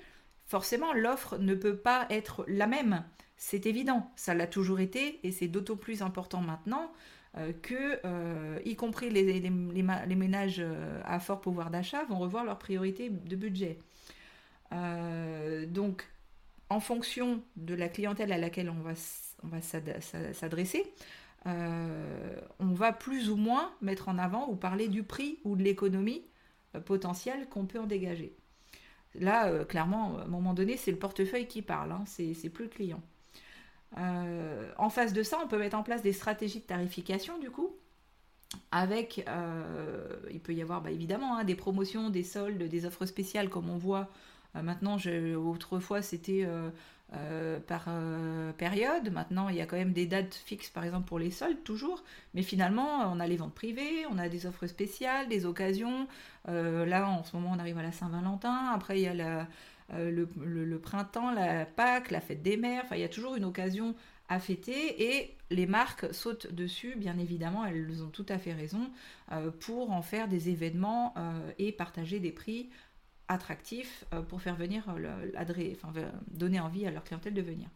forcément, 0.46 0.92
l'offre 0.92 1.38
ne 1.38 1.54
peut 1.54 1.76
pas 1.76 2.06
être 2.10 2.44
la 2.48 2.66
même. 2.66 3.04
C'est 3.36 3.66
évident, 3.66 4.10
ça 4.16 4.34
l'a 4.34 4.46
toujours 4.46 4.80
été 4.80 5.20
et 5.26 5.32
c'est 5.32 5.48
d'autant 5.48 5.76
plus 5.76 6.02
important 6.02 6.40
maintenant 6.40 6.92
que, 7.62 8.60
y 8.64 8.76
compris 8.76 9.10
les, 9.10 9.50
ménages 9.50 10.64
à 11.04 11.18
fort 11.18 11.40
pouvoir 11.40 11.70
d'achat, 11.70 12.04
vont 12.04 12.20
revoir 12.20 12.44
leurs 12.44 12.60
priorités 12.60 13.10
de 13.10 13.34
budget. 13.34 13.78
donc, 14.70 16.06
en 16.70 16.80
fonction 16.80 17.42
de 17.56 17.74
la 17.74 17.88
clientèle 17.88 18.32
à 18.32 18.38
laquelle 18.38 18.70
on 18.70 18.82
va, 18.82 19.60
s'adresser, 19.60 20.92
euh, 21.46 22.36
on 22.58 22.72
va 22.72 22.92
plus 22.92 23.30
ou 23.30 23.36
moins 23.36 23.72
mettre 23.80 24.08
en 24.08 24.18
avant 24.18 24.48
ou 24.48 24.56
parler 24.56 24.88
du 24.88 25.02
prix 25.02 25.38
ou 25.44 25.56
de 25.56 25.62
l'économie 25.62 26.24
euh, 26.74 26.80
potentielle 26.80 27.48
qu'on 27.48 27.66
peut 27.66 27.78
en 27.78 27.86
dégager. 27.86 28.34
Là, 29.18 29.48
euh, 29.48 29.64
clairement, 29.64 30.18
à 30.18 30.22
un 30.22 30.26
moment 30.26 30.54
donné, 30.54 30.76
c'est 30.76 30.90
le 30.90 30.98
portefeuille 30.98 31.46
qui 31.46 31.62
parle, 31.62 31.92
hein, 31.92 32.04
c'est 32.06 32.48
plus 32.50 32.64
le 32.64 32.70
client. 32.70 33.02
en 33.96 34.90
face 34.90 35.12
de 35.12 35.22
ça, 35.22 35.38
on 35.42 35.48
peut 35.48 35.58
mettre 35.58 35.76
en 35.76 35.82
place 35.82 36.02
des 36.02 36.12
stratégies 36.12 36.60
de 36.60 36.64
tarification, 36.64 37.38
du 37.38 37.50
coup, 37.50 37.74
avec, 38.70 39.24
il 40.30 40.40
peut 40.40 40.54
y 40.54 40.62
avoir 40.62 40.80
bah, 40.80 40.90
évidemment 40.90 41.36
hein, 41.36 41.44
des 41.44 41.54
promotions, 41.54 42.10
des 42.10 42.24
soldes, 42.24 42.62
des 42.62 42.86
offres 42.86 43.06
spéciales, 43.06 43.48
comme 43.48 43.70
on 43.70 43.78
voit 43.78 44.10
maintenant. 44.62 44.96
autrefois, 45.36 46.02
c'était 46.02 46.44
euh, 46.44 46.70
par 47.66 47.84
euh, 47.88 48.52
période. 48.52 49.12
Maintenant, 49.12 49.48
il 49.48 49.56
y 49.56 49.60
a 49.60 49.66
quand 49.66 49.76
même 49.76 49.92
des 49.92 50.06
dates 50.06 50.34
fixes, 50.34 50.70
par 50.70 50.84
exemple 50.84 51.06
pour 51.06 51.18
les 51.18 51.30
soldes, 51.30 51.62
toujours. 51.64 52.02
Mais 52.34 52.42
finalement, 52.42 53.12
on 53.12 53.20
a 53.20 53.26
les 53.26 53.36
ventes 53.36 53.54
privées, 53.54 54.06
on 54.10 54.18
a 54.18 54.28
des 54.28 54.46
offres 54.46 54.66
spéciales, 54.66 55.28
des 55.28 55.46
occasions. 55.46 56.06
Euh, 56.48 56.84
là, 56.86 57.08
en 57.08 57.24
ce 57.24 57.36
moment, 57.36 57.52
on 57.54 57.58
arrive 57.58 57.78
à 57.78 57.82
la 57.82 57.92
Saint-Valentin. 57.92 58.70
Après, 58.72 59.00
il 59.00 59.02
y 59.02 59.08
a 59.08 59.46
le, 59.92 60.78
printemps, 60.78 61.32
la 61.32 61.66
Pâques, 61.66 62.10
la 62.10 62.20
fête 62.20 62.42
des 62.42 62.56
mères. 62.56 62.82
Enfin, 62.84 62.96
il 62.96 63.02
y 63.02 63.04
a 63.04 63.08
toujours 63.08 63.36
une 63.36 63.44
occasion 63.44 63.94
à 64.28 64.40
fêter 64.40 65.16
et 65.16 65.36
les 65.50 65.66
marques 65.66 66.12
sautent 66.14 66.50
dessus, 66.52 66.94
bien 66.96 67.18
évidemment, 67.18 67.66
elles 67.66 68.02
ont 68.02 68.08
tout 68.08 68.24
à 68.30 68.38
fait 68.38 68.54
raison, 68.54 68.90
pour 69.60 69.90
en 69.90 70.00
faire 70.00 70.28
des 70.28 70.48
événements 70.48 71.14
et 71.58 71.72
partager 71.72 72.20
des 72.20 72.32
prix 72.32 72.70
attractif 73.28 74.04
euh, 74.12 74.22
pour 74.22 74.42
faire 74.42 74.54
venir, 74.54 74.84
euh, 74.88 75.30
enfin, 75.74 75.92
donner 76.28 76.60
envie 76.60 76.86
à 76.86 76.90
leur 76.90 77.04
clientèle 77.04 77.34
de 77.34 77.42
venir. 77.42 77.68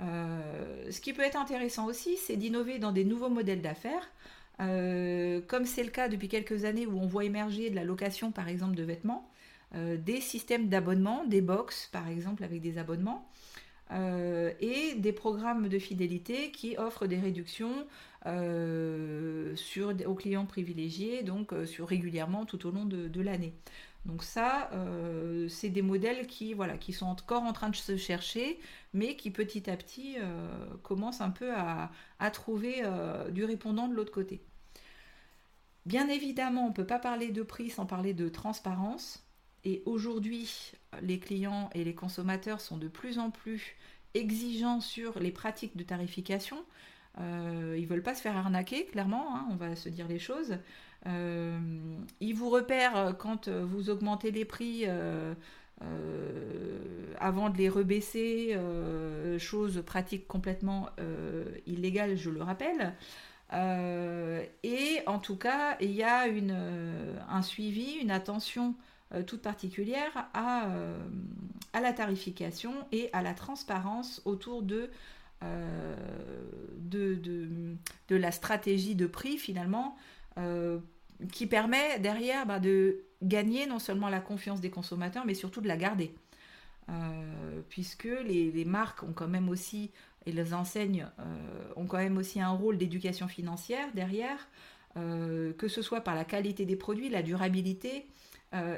Euh, 0.00 0.90
ce 0.90 1.00
qui 1.00 1.12
peut 1.12 1.22
être 1.22 1.38
intéressant 1.38 1.86
aussi, 1.86 2.16
c'est 2.16 2.36
d'innover 2.36 2.78
dans 2.78 2.92
des 2.92 3.04
nouveaux 3.04 3.28
modèles 3.28 3.62
d'affaires, 3.62 4.10
comme 4.58 5.66
c'est 5.66 5.82
le 5.82 5.90
cas 5.90 6.08
depuis 6.08 6.28
quelques 6.28 6.64
années 6.64 6.86
où 6.86 6.98
on 6.98 7.06
voit 7.06 7.24
émerger 7.24 7.70
de 7.70 7.74
la 7.74 7.84
location 7.84 8.30
par 8.30 8.48
exemple 8.48 8.76
de 8.76 8.84
vêtements, 8.84 9.28
des 9.74 10.20
systèmes 10.20 10.68
d'abonnement, 10.68 11.24
des 11.24 11.40
box 11.40 11.88
par 11.92 12.08
exemple 12.08 12.44
avec 12.44 12.60
des 12.60 12.78
abonnements, 12.78 13.28
et 13.90 14.94
des 14.96 15.12
programmes 15.12 15.68
de 15.68 15.78
fidélité 15.80 16.52
qui 16.52 16.76
offrent 16.76 17.08
des 17.08 17.18
réductions 17.18 17.84
sur, 19.56 19.92
aux 20.06 20.14
clients 20.14 20.46
privilégiés, 20.46 21.24
donc 21.24 21.52
sur 21.66 21.88
régulièrement 21.88 22.44
tout 22.44 22.64
au 22.66 22.70
long 22.70 22.84
de 22.84 23.20
l'année. 23.20 23.54
Donc 24.04 24.22
ça, 24.22 24.70
euh, 24.72 25.48
c'est 25.48 25.70
des 25.70 25.80
modèles 25.80 26.26
qui, 26.26 26.52
voilà, 26.52 26.76
qui 26.76 26.92
sont 26.92 27.06
encore 27.06 27.42
en 27.42 27.52
train 27.52 27.70
de 27.70 27.76
se 27.76 27.96
chercher, 27.96 28.60
mais 28.92 29.16
qui 29.16 29.30
petit 29.30 29.70
à 29.70 29.76
petit 29.76 30.16
euh, 30.18 30.46
commencent 30.82 31.22
un 31.22 31.30
peu 31.30 31.52
à, 31.54 31.90
trouver 32.32 32.82
euh, 32.84 33.30
du 33.30 33.44
répondant 33.44 33.88
de 33.88 33.94
l'autre 33.94 34.12
côté. 34.12 34.42
Bien 35.86 36.08
évidemment, 36.08 36.66
on 36.66 36.68
ne 36.68 36.74
peut 36.74 36.86
pas 36.86 36.98
parler 36.98 37.30
de 37.30 37.42
prix 37.42 37.70
sans 37.70 37.86
parler 37.86 38.14
de 38.14 38.28
transparence. 38.28 39.22
Et 39.64 39.82
aujourd'hui, 39.86 40.72
les 41.00 41.18
clients 41.18 41.70
et 41.74 41.84
les 41.84 41.94
consommateurs 41.94 42.60
sont 42.60 42.76
de 42.76 42.88
plus 42.88 43.18
en 43.18 43.30
plus 43.30 43.74
exigeants 44.12 44.80
sur 44.80 45.18
les 45.18 45.30
pratiques 45.30 45.76
de 45.76 45.82
tarification. 45.82 46.62
ils 47.18 47.22
ne 47.22 47.86
veulent 47.86 48.02
pas 48.02 48.14
se 48.14 48.20
faire 48.20 48.36
arnaquer, 48.36 48.84
clairement, 48.84 49.34
hein, 49.34 49.46
on 49.50 49.56
va 49.56 49.76
se 49.76 49.88
dire 49.88 50.08
les 50.08 50.18
choses. 50.18 50.58
Il 51.06 52.34
vous 52.34 52.48
repère 52.50 53.14
quand 53.18 53.48
vous 53.48 53.90
augmentez 53.90 54.30
les 54.30 54.44
prix 54.44 54.86
avant 57.20 57.50
de 57.50 57.58
les 57.58 57.68
rebaisser, 57.68 58.58
chose 59.38 59.82
pratique 59.84 60.26
complètement 60.26 60.88
illégale, 61.66 62.16
je 62.16 62.30
le 62.30 62.42
rappelle. 62.42 62.94
et 64.62 65.00
en 65.06 65.18
tout 65.18 65.36
cas, 65.36 65.76
il 65.80 65.92
y 65.92 66.02
a 66.02 66.24
un 67.28 67.42
suivi, 67.42 67.98
une 68.00 68.10
attention 68.10 68.74
toute 69.26 69.42
particulière 69.42 70.28
à, 70.32 70.68
la 71.80 71.92
tarification 71.92 72.72
et 72.92 73.10
à 73.12 73.22
la 73.22 73.34
transparence 73.34 74.22
autour 74.24 74.62
de 74.62 74.90
euh, 75.42 75.94
la 78.10 78.30
stratégie 78.30 78.94
de 78.94 79.06
prix 79.06 79.36
finalement 79.38 79.96
euh, 80.38 80.78
qui 81.32 81.46
permet 81.46 81.98
derrière 81.98 82.46
bah, 82.46 82.60
de 82.60 83.04
gagner 83.22 83.66
non 83.66 83.78
seulement 83.78 84.08
la 84.08 84.20
confiance 84.20 84.60
des 84.60 84.70
consommateurs 84.70 85.24
mais 85.24 85.34
surtout 85.34 85.60
de 85.60 85.68
la 85.68 85.76
garder. 85.76 86.14
Euh, 86.90 87.60
puisque 87.70 88.08
les, 88.26 88.64
marques 88.66 89.02
ont 89.02 89.12
quand 89.14 89.28
même 89.28 89.48
aussi, 89.48 89.90
et 90.26 90.32
les 90.32 90.52
enseignes 90.52 91.06
ont 91.76 91.86
quand 91.86 91.96
même 91.98 92.18
aussi 92.18 92.40
un 92.40 92.50
rôle 92.50 92.76
d'éducation 92.76 93.28
financière 93.28 93.88
derrière, 93.94 94.48
que 94.94 95.68
ce 95.68 95.82
soit 95.82 96.02
par 96.02 96.14
la 96.14 96.24
qualité 96.24 96.66
des 96.66 96.76
produits, 96.76 97.08
la 97.08 97.22
durabilité 97.22 98.06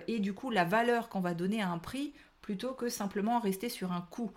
et 0.06 0.20
du 0.20 0.32
coup 0.34 0.50
la 0.50 0.64
valeur 0.64 1.08
qu'on 1.08 1.20
va 1.20 1.34
donner 1.34 1.62
à 1.62 1.70
un 1.70 1.78
prix 1.78 2.14
plutôt 2.46 2.74
que 2.74 2.88
simplement 2.88 3.40
rester 3.40 3.68
sur 3.68 3.90
un 3.90 4.02
coût. 4.02 4.30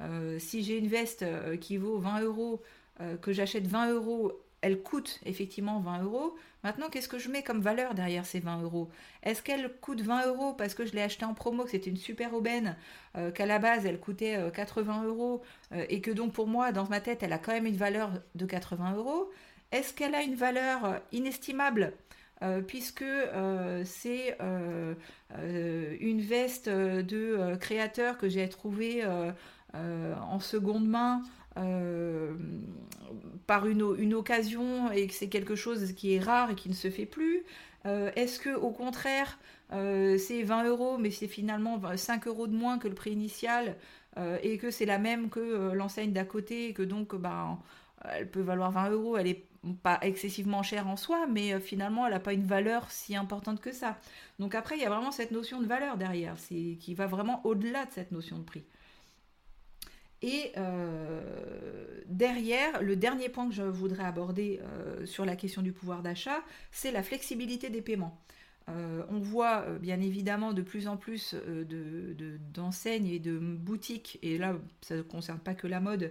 Euh, 0.00 0.38
si 0.38 0.62
j'ai 0.62 0.78
une 0.78 0.88
veste 0.88 1.22
euh, 1.22 1.56
qui 1.56 1.76
vaut 1.76 1.98
20 1.98 2.20
euros, 2.20 2.62
euh, 3.00 3.16
que 3.16 3.32
j'achète 3.32 3.66
20 3.66 3.92
euros, 3.92 4.32
elle 4.60 4.82
coûte 4.82 5.20
effectivement 5.24 5.80
20 5.80 6.02
euros. 6.02 6.36
Maintenant, 6.64 6.88
qu'est-ce 6.90 7.08
que 7.08 7.18
je 7.18 7.28
mets 7.28 7.42
comme 7.42 7.60
valeur 7.60 7.94
derrière 7.94 8.26
ces 8.26 8.40
20 8.40 8.62
euros? 8.62 8.88
Est-ce 9.22 9.42
qu'elle 9.42 9.70
coûte 9.80 10.00
20 10.00 10.26
euros 10.26 10.54
parce 10.54 10.74
que 10.74 10.84
je 10.84 10.92
l'ai 10.94 11.02
acheté 11.02 11.24
en 11.24 11.34
promo, 11.34 11.64
que 11.64 11.70
c'était 11.70 11.90
une 11.90 11.96
super 11.96 12.34
aubaine, 12.34 12.76
qu'à 13.34 13.46
la 13.46 13.58
base 13.58 13.86
elle 13.86 14.00
coûtait 14.00 14.38
80 14.52 15.04
euros 15.04 15.42
et 15.72 16.00
que 16.00 16.10
donc 16.10 16.32
pour 16.32 16.46
moi, 16.46 16.72
dans 16.72 16.88
ma 16.88 17.00
tête, 17.00 17.22
elle 17.22 17.32
a 17.32 17.38
quand 17.38 17.52
même 17.52 17.66
une 17.66 17.76
valeur 17.76 18.12
de 18.34 18.46
80 18.46 18.94
euros? 18.96 19.30
Est-ce 19.72 19.92
qu'elle 19.92 20.14
a 20.14 20.22
une 20.22 20.34
valeur 20.34 21.00
inestimable 21.12 21.92
puisque 22.66 23.04
c'est 23.84 24.38
une 24.40 26.20
veste 26.20 26.68
de 26.68 27.56
créateur 27.60 28.16
que 28.16 28.28
j'ai 28.28 28.48
trouvée 28.48 29.04
euh, 29.74 30.14
en 30.30 30.38
seconde 30.38 30.86
main 30.86 31.22
euh, 31.56 32.34
par 33.46 33.66
une, 33.66 34.14
occasion 34.14 34.90
et 34.90 35.06
que 35.06 35.14
c'est 35.14 35.28
quelque 35.28 35.54
chose 35.54 35.92
qui 35.92 36.14
est 36.14 36.20
rare 36.20 36.50
et 36.50 36.54
qui 36.54 36.68
ne 36.68 36.74
se 36.74 36.90
fait 36.90 37.06
plus 37.06 37.42
euh, 37.86 38.10
Est-ce 38.16 38.40
que 38.40 38.54
au 38.54 38.70
contraire 38.70 39.38
c'est 39.70 40.44
20 40.44 40.68
euros 40.68 40.98
mais 40.98 41.10
c'est 41.10 41.26
finalement 41.26 41.80
5 41.96 42.28
euros 42.28 42.46
de 42.46 42.54
moins 42.54 42.78
que 42.78 42.86
le 42.86 42.94
prix 42.94 43.10
initial 43.10 43.74
et 44.42 44.56
que 44.56 44.70
c'est 44.70 44.86
la 44.86 44.98
même 44.98 45.30
que 45.30 45.72
l'enseigne 45.72 46.12
d'à 46.12 46.24
côté 46.24 46.68
et 46.68 46.72
que 46.72 46.82
donc 46.82 47.16
bah, 47.16 47.58
elle 48.04 48.30
peut 48.30 48.40
valoir 48.40 48.70
20 48.70 48.90
euros, 48.90 49.16
elle 49.16 49.26
est 49.26 49.44
pas 49.82 49.98
excessivement 50.02 50.62
chère 50.62 50.86
en 50.86 50.96
soi, 50.96 51.26
mais 51.26 51.58
finalement 51.58 52.06
elle 52.06 52.12
n'a 52.12 52.20
pas 52.20 52.34
une 52.34 52.46
valeur 52.46 52.88
si 52.92 53.16
importante 53.16 53.60
que 53.60 53.72
ça. 53.72 53.98
Donc 54.38 54.54
après 54.54 54.76
il 54.76 54.82
y 54.82 54.86
a 54.86 54.90
vraiment 54.90 55.10
cette 55.10 55.32
notion 55.32 55.60
de 55.60 55.66
valeur 55.66 55.96
derrière, 55.96 56.36
qui 56.36 56.94
va 56.94 57.06
vraiment 57.08 57.44
au-delà 57.44 57.86
de 57.86 57.90
cette 57.90 58.12
notion 58.12 58.38
de 58.38 58.44
prix. 58.44 58.62
Et 60.24 60.52
euh, 60.56 61.20
derrière, 62.06 62.82
le 62.82 62.96
dernier 62.96 63.28
point 63.28 63.46
que 63.46 63.54
je 63.54 63.62
voudrais 63.62 64.04
aborder 64.04 64.58
euh, 64.62 65.04
sur 65.04 65.26
la 65.26 65.36
question 65.36 65.60
du 65.60 65.70
pouvoir 65.70 66.00
d'achat, 66.00 66.42
c'est 66.70 66.92
la 66.92 67.02
flexibilité 67.02 67.68
des 67.68 67.82
paiements. 67.82 68.18
Euh, 68.70 69.02
on 69.10 69.18
voit 69.18 69.66
bien 69.82 70.00
évidemment 70.00 70.54
de 70.54 70.62
plus 70.62 70.88
en 70.88 70.96
plus 70.96 71.36
d'enseignes 72.54 73.08
et 73.08 73.18
de 73.18 73.38
boutiques, 73.38 74.18
et 74.22 74.38
là 74.38 74.56
ça 74.80 74.96
ne 74.96 75.02
concerne 75.02 75.40
pas 75.40 75.52
que 75.52 75.66
la 75.66 75.80
mode, 75.80 76.10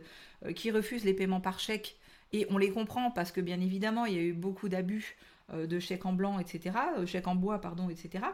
qui 0.56 0.70
refusent 0.70 1.06
les 1.06 1.16
paiements 1.16 1.42
par 1.42 1.60
chèque. 1.60 1.98
Et 2.34 2.46
on 2.52 2.60
les 2.60 2.70
comprend 2.70 3.10
parce 3.10 3.32
que 3.32 3.42
bien 3.42 3.60
évidemment 3.62 4.06
il 4.06 4.14
y 4.14 4.20
a 4.20 4.22
eu 4.22 4.34
beaucoup 4.34 4.70
d'abus 4.70 5.18
de 5.52 5.80
chèques 5.80 6.06
en 6.06 6.14
blanc, 6.14 6.38
etc., 6.38 6.78
chèques 7.08 7.28
en 7.28 7.34
bois, 7.34 7.60
pardon, 7.60 7.90
etc. 7.90 8.26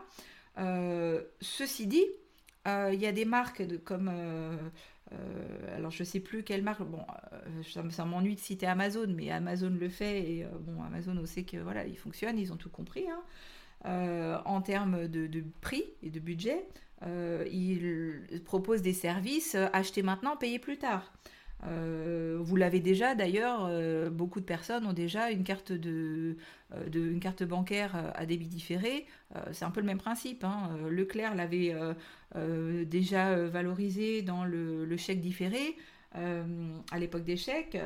ceci 1.39 1.87
dit, 1.87 2.05
il 2.65 2.99
y 2.99 3.07
a 3.07 3.13
des 3.13 3.25
marques 3.25 3.63
comme 3.85 4.11
euh, 5.13 5.75
alors 5.75 5.91
je 5.91 6.03
sais 6.03 6.19
plus 6.19 6.43
quelle 6.43 6.61
marque, 6.61 6.83
bon, 6.83 7.01
euh, 7.33 7.89
ça, 7.89 8.05
m'ennuie 8.05 8.35
de 8.35 8.39
citer 8.39 8.67
Amazon, 8.67 9.07
mais 9.07 9.31
Amazon 9.31 9.69
le 9.69 9.89
fait 9.89 10.31
et 10.31 10.45
euh, 10.45 10.49
bon, 10.59 10.83
Amazon 10.83 11.17
on 11.17 11.25
sait 11.25 11.43
que 11.43 11.57
voilà, 11.57 11.85
ils 11.85 11.97
fonctionnent, 11.97 12.37
ils 12.37 12.53
ont 12.53 12.57
tout 12.57 12.69
compris. 12.69 13.05
Hein. 13.09 14.41
en 14.45 14.61
termes 14.61 15.07
de, 15.07 15.43
prix 15.61 15.83
et 16.03 16.09
de 16.09 16.19
budget, 16.19 16.65
ils 17.05 18.41
proposent 18.45 18.81
des 18.81 18.93
services 18.93 19.55
acheter 19.73 20.03
maintenant, 20.03 20.35
payer 20.35 20.59
plus 20.59 20.77
tard. 20.77 21.11
Vous 21.61 22.55
l'avez 22.55 22.79
déjà 22.79 23.15
d'ailleurs, 23.15 23.69
beaucoup 24.11 24.39
de 24.39 24.45
personnes 24.45 24.85
ont 24.85 24.93
déjà 24.93 25.31
une 25.31 25.43
carte, 25.43 25.71
de, 25.71 26.37
une 26.93 27.19
carte 27.19 27.43
bancaire 27.43 28.13
à 28.15 28.25
débit 28.25 28.47
différé. 28.47 29.05
c'est 29.51 29.65
un 29.65 29.71
peu 29.71 29.81
le 29.81 29.85
même 29.85 29.97
principe. 29.97 30.43
Hein. 30.43 30.69
Leclerc 30.89 31.35
l'avait 31.35 31.75
euh, 32.35 32.85
déjà 32.85 33.29
euh, 33.29 33.49
valorisé 33.49 34.21
dans 34.21 34.43
le, 34.45 34.97
chèque 34.97 35.21
différé. 35.21 35.75
Euh, 36.15 36.43
à 36.91 36.97
l'époque 36.97 37.23
des 37.23 37.37
chèques. 37.37 37.77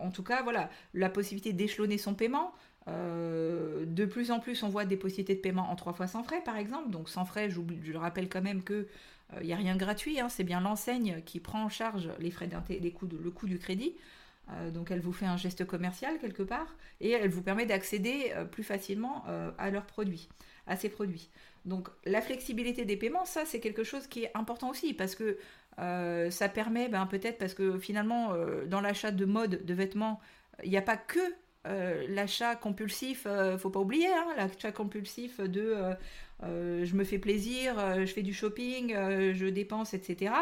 en 0.00 0.10
tout 0.10 0.22
cas, 0.22 0.42
voilà, 0.42 0.70
la 0.94 1.10
possibilité 1.10 1.52
d'échelonner 1.52 1.98
son 1.98 2.14
paiement. 2.14 2.52
de 2.86 4.04
plus 4.04 4.30
en 4.30 4.40
plus, 4.40 4.62
on 4.62 4.68
voit 4.68 4.84
des 4.84 4.96
possibilités 4.96 5.34
de 5.34 5.40
paiement 5.40 5.70
en 5.70 5.76
trois 5.76 5.92
fois 5.92 6.06
sans 6.06 6.22
frais, 6.22 6.42
par 6.44 6.56
exemple. 6.56 6.90
Donc 6.90 7.08
sans 7.08 7.24
frais, 7.24 7.50
je 7.50 7.96
rappelle 7.96 8.28
quand 8.28 8.42
même 8.42 8.62
que 8.62 8.86
il 9.40 9.46
n'y 9.46 9.52
a 9.52 9.56
rien 9.56 9.74
de 9.74 9.80
gratuit. 9.80 10.20
Hein. 10.20 10.28
c'est 10.28 10.44
bien 10.44 10.60
l'enseigne 10.60 11.22
qui 11.24 11.40
prend 11.40 11.64
en 11.64 11.68
charge 11.68 12.10
les 12.18 12.30
frais 12.30 12.48
les 12.68 12.92
coûts 12.92 13.08
le 13.08 13.30
coût 13.30 13.46
du 13.46 13.58
crédit. 13.58 13.94
donc 14.72 14.90
elle 14.90 15.00
vous 15.00 15.12
fait 15.12 15.26
un 15.26 15.36
geste 15.36 15.64
commercial 15.64 16.18
quelque 16.18 16.42
part 16.42 16.76
et 17.00 17.10
elle 17.10 17.30
vous 17.30 17.42
permet 17.42 17.66
d'accéder 17.66 18.32
plus 18.52 18.62
facilement 18.62 19.24
à 19.58 19.70
leurs 19.70 19.86
produits, 19.86 20.28
à 20.66 20.76
ces 20.76 20.88
produits. 20.88 21.28
Donc 21.66 21.88
la 22.04 22.22
flexibilité 22.22 22.84
des 22.84 22.96
paiements, 22.96 23.24
ça 23.24 23.44
c'est 23.44 23.60
quelque 23.60 23.82
chose 23.82 24.06
qui 24.06 24.22
est 24.24 24.30
important 24.34 24.70
aussi 24.70 24.94
parce 24.94 25.16
que 25.16 25.36
euh, 25.78 26.30
ça 26.30 26.48
permet 26.48 26.88
ben, 26.88 27.06
peut-être 27.06 27.38
parce 27.38 27.54
que 27.54 27.78
finalement 27.78 28.32
euh, 28.32 28.64
dans 28.66 28.80
l'achat 28.80 29.10
de 29.10 29.24
mode, 29.24 29.64
de 29.64 29.74
vêtements, 29.74 30.20
il 30.62 30.70
n'y 30.70 30.78
a 30.78 30.82
pas 30.82 30.96
que 30.96 31.20
euh, 31.66 32.06
l'achat 32.08 32.56
compulsif, 32.56 33.26
faut 33.58 33.70
pas 33.70 33.80
oublier, 33.80 34.08
hein, 34.08 34.26
l'achat 34.36 34.72
compulsif 34.72 35.40
de 35.40 35.76
je 36.42 36.94
me 36.94 37.04
fais 37.04 37.18
plaisir, 37.18 37.76
je 38.00 38.12
fais 38.12 38.22
du 38.22 38.34
shopping, 38.34 38.92
je 38.92 39.46
dépense, 39.46 39.94
etc. 39.94 40.32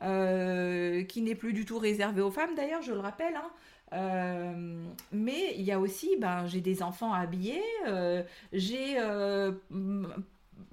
qui 0.00 1.22
n'est 1.22 1.34
plus 1.34 1.52
du 1.52 1.64
tout 1.64 1.78
réservé 1.78 2.22
aux 2.22 2.30
femmes 2.30 2.54
d'ailleurs, 2.54 2.82
je 2.82 2.92
le 2.92 3.00
rappelle. 3.00 3.34
Hein. 3.36 4.72
mais 5.12 5.54
il 5.56 5.62
y 5.62 5.72
a 5.72 5.80
aussi, 5.80 6.16
ben, 6.18 6.46
j'ai 6.46 6.60
des 6.60 6.82
enfants 6.82 7.12
à 7.12 7.18
habiller, 7.20 7.62
j'ai 8.52 8.98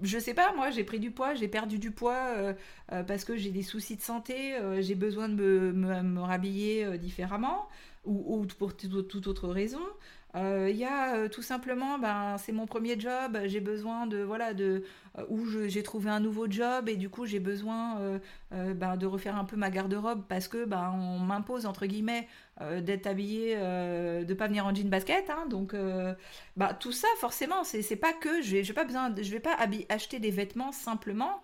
je 0.01 0.19
sais 0.19 0.33
pas, 0.33 0.53
moi 0.53 0.69
j'ai 0.69 0.83
pris 0.83 0.99
du 0.99 1.11
poids, 1.11 1.33
j'ai 1.33 1.47
perdu 1.47 1.79
du 1.79 1.91
poids 1.91 2.33
euh, 2.35 2.53
euh, 2.91 3.03
parce 3.03 3.23
que 3.23 3.35
j'ai 3.35 3.51
des 3.51 3.63
soucis 3.63 3.95
de 3.95 4.01
santé, 4.01 4.55
euh, 4.55 4.81
j'ai 4.81 4.95
besoin 4.95 5.29
de 5.29 5.71
me, 5.73 6.01
me, 6.03 6.21
rhabiller 6.21 6.97
différemment 6.97 7.67
ou, 8.07 8.45
pour 8.57 8.75
toute 8.75 9.27
autre 9.27 9.47
raison. 9.49 9.81
Il 10.35 10.75
y 10.75 10.85
a 10.85 11.29
tout 11.29 11.41
simplement, 11.41 11.97
ben, 11.97 12.37
c'est 12.37 12.51
mon 12.51 12.67
premier 12.67 12.99
job, 12.99 13.39
j'ai 13.45 13.59
besoin 13.59 14.05
de, 14.05 14.19
voilà, 14.19 14.53
de, 14.53 14.83
où 15.29 15.39
j'ai 15.67 15.81
trouvé 15.81 16.11
un 16.11 16.19
nouveau 16.19 16.45
job 16.47 16.89
et 16.89 16.95
du 16.95 17.09
coup 17.09 17.25
j'ai 17.25 17.39
besoin 17.39 18.19
ben, 18.51 18.97
de 18.97 19.05
refaire 19.07 19.35
un 19.35 19.45
peu 19.45 19.55
ma 19.55 19.71
garde-robe 19.71 20.25
parce 20.29 20.47
que 20.47 20.65
ben, 20.65 20.93
on 20.93 21.17
m'impose 21.17 21.65
entre 21.65 21.87
guillemets 21.87 22.27
euh, 22.61 22.81
d'être 22.81 23.05
habillé, 23.05 23.53
euh, 23.55 24.23
de 24.23 24.33
pas 24.33 24.47
venir 24.47 24.65
en 24.65 24.73
jean 24.73 24.89
basket. 24.89 25.29
Hein, 25.29 25.45
donc, 25.47 25.75
euh, 25.75 26.15
bah, 26.55 26.73
tout 26.73 26.91
ça, 26.91 27.07
forcément, 27.19 27.63
c'est 27.63 27.95
pas 27.95 28.13
que 28.13 28.41
je 28.41 28.57
vais, 28.57 28.73
pas 28.73 28.83
besoin, 28.83 29.13
je 29.15 29.31
vais 29.31 29.39
pas 29.39 29.55
acheter 29.89 30.17
des 30.19 30.31
vêtements 30.31 30.71
simplement 30.71 31.41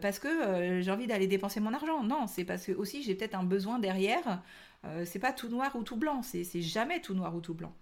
parce 0.00 0.20
que 0.20 0.80
j'ai 0.82 0.90
envie 0.92 1.08
d'aller 1.08 1.26
dépenser 1.26 1.58
mon 1.58 1.74
argent. 1.74 2.04
Non, 2.04 2.28
c'est 2.28 2.44
parce 2.44 2.66
que 2.66 2.70
aussi 2.70 3.02
j'ai 3.02 3.16
peut-être 3.16 3.34
un 3.34 3.42
besoin 3.42 3.80
derrière. 3.80 4.40
C'est 5.04 5.18
pas 5.18 5.32
tout 5.32 5.48
noir 5.48 5.74
ou 5.76 5.82
tout 5.82 5.96
blanc. 5.96 6.22
C'est 6.22 6.62
jamais 6.62 7.00
tout 7.00 7.14
noir 7.14 7.34
ou 7.34 7.40
tout 7.40 7.54
blanc. 7.54 7.74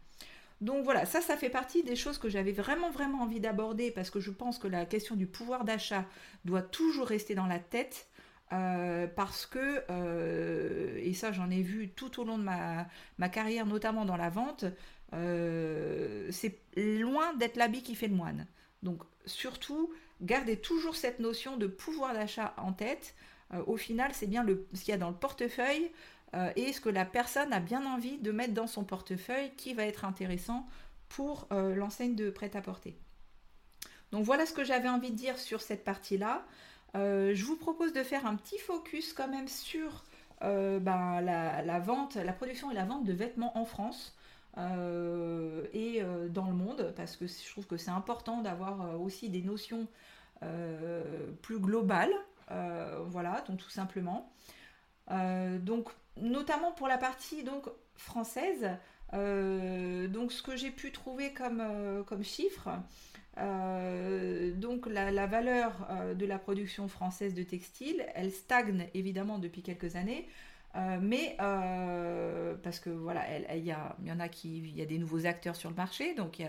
Donc 0.62 0.84
voilà, 0.84 1.04
ça, 1.06 1.20
ça 1.20 1.36
fait 1.36 1.50
partie 1.50 1.82
des 1.82 1.96
choses 1.96 2.18
que 2.18 2.28
j'avais 2.28 2.52
vraiment, 2.52 2.90
vraiment 2.90 3.22
envie 3.22 3.40
d'aborder 3.40 3.90
parce 3.90 4.10
que 4.10 4.20
je 4.20 4.30
pense 4.30 4.58
que 4.58 4.68
la 4.68 4.86
question 4.86 5.16
du 5.16 5.26
pouvoir 5.26 5.64
d'achat 5.64 6.06
doit 6.44 6.62
toujours 6.62 7.08
rester 7.08 7.34
dans 7.34 7.46
la 7.46 7.58
tête 7.58 8.06
euh, 8.52 9.06
parce 9.06 9.46
que, 9.46 9.82
euh, 9.90 11.00
et 11.02 11.14
ça 11.14 11.32
j'en 11.32 11.50
ai 11.50 11.62
vu 11.62 11.88
tout 11.88 12.20
au 12.20 12.24
long 12.24 12.38
de 12.38 12.44
ma, 12.44 13.28
carrière, 13.28 13.66
notamment 13.66 14.04
dans 14.04 14.16
la 14.16 14.28
vente, 14.28 14.64
euh, 15.14 16.28
c'est 16.30 16.60
loin 16.76 17.34
d'être 17.34 17.56
l'habit 17.56 17.82
qui 17.82 17.96
fait 17.96 18.08
le 18.08 18.14
moine. 18.14 18.46
Donc 18.84 19.02
surtout, 19.26 19.92
gardez 20.20 20.56
toujours 20.56 20.94
cette 20.94 21.18
notion 21.18 21.56
de 21.56 21.66
pouvoir 21.66 22.14
d'achat 22.14 22.54
en 22.58 22.72
tête. 22.72 23.14
au 23.66 23.76
final, 23.76 24.12
c'est 24.14 24.28
bien 24.28 24.44
le, 24.44 24.66
ce 24.74 24.82
qu'il 24.84 24.92
y 24.92 24.94
a 24.94 24.98
dans 24.98 25.10
le 25.10 25.16
portefeuille 25.16 25.90
et 26.57 26.73
ce 26.73 26.81
que 26.81 26.88
la 26.88 27.05
personne 27.05 27.53
a 27.53 27.61
bien 27.61 27.85
envie 27.85 28.18
de 28.18 28.33
mettre 28.33 28.55
dans 28.55 28.66
son 28.66 28.85
portefeuille 28.85 29.51
qui 29.57 29.75
va 29.75 29.85
être 29.85 30.05
intéressant 30.05 30.66
pour 31.09 31.47
l'enseigne 31.51 32.14
de 32.14 32.31
prêt-à-porter? 32.31 32.97
Donc 34.12 34.25
voilà 34.25 34.47
ce 34.47 34.53
que 34.53 34.64
j'avais 34.64 34.88
envie 34.88 35.11
de 35.11 35.16
dire 35.16 35.38
sur 35.38 35.61
cette 35.61 35.85
partie-là. 35.85 36.42
je 36.95 37.45
vous 37.45 37.57
propose 37.57 37.92
de 37.92 38.03
faire 38.03 38.27
un 38.27 38.37
petit 38.37 38.59
focus 38.59 39.12
quand 39.12 39.29
même 39.29 39.49
sur 39.49 40.05
ben, 40.40 41.21
la, 41.21 41.79
vente, 41.81 42.14
la 42.14 42.33
production 42.33 42.71
et 42.71 42.75
la 42.75 42.85
vente 42.85 43.05
de 43.05 43.12
vêtements 43.12 43.57
en 43.59 43.66
France. 43.66 44.16
Euh, 44.59 45.64
et 45.73 46.03
euh, 46.03 46.29
dans 46.29 46.47
le 46.47 46.53
monde, 46.53 46.92
parce 46.95 47.16
que 47.16 47.27
je 47.27 47.51
trouve 47.51 47.66
que 47.66 47.77
c'est 47.79 47.90
important 47.90 48.42
d'avoir 48.42 48.83
euh, 48.83 48.97
aussi 48.97 49.31
des 49.31 49.42
notions 49.42 49.87
plus 51.40 51.61
globales. 51.61 52.12
voilà, 53.07 53.45
donc 53.47 53.59
tout 53.59 53.71
simplement. 53.71 54.33
Notamment 56.20 56.72
pour 56.72 56.88
la 56.88 56.98
partie 56.98 57.42
donc, 57.42 57.66
française, 57.94 58.70
donc 59.12 60.33
ce 60.33 60.42
que 60.42 60.57
j'ai 60.57 60.70
pu 60.70 60.90
trouver 60.90 61.33
comme, 61.33 61.62
comme 62.07 62.25
chiffre, 62.25 62.70
donc 63.37 64.87
la, 64.87 65.27
valeur 65.27 65.88
de 66.14 66.27
la 66.27 66.38
production 66.38 66.88
française 66.88 67.35
de 67.35 67.42
textiles, 67.42 68.07
elle 68.14 68.31
stagne 68.31 68.88
évidemment 68.94 69.38
depuis 69.38 69.62
quelques 69.62 69.96
années. 69.96 70.29
Euh, 70.75 70.98
mais 71.01 71.37
euh, 71.40 72.55
parce 72.62 72.81
que 72.81 72.88
voilà, 72.88 73.25
il 73.55 73.64
y, 73.64 73.68
y, 73.68 73.72
en 74.12 74.20
a 74.20 74.27
il 74.44 74.77
y 74.77 74.81
a 74.81 74.87
des 74.87 74.98
nouveaux 74.98 75.27
acteurs 75.27 75.55
sur 75.55 75.68
le 75.68 75.77
marché, 75.77 76.14
donc 76.14 76.38
il 76.38 76.48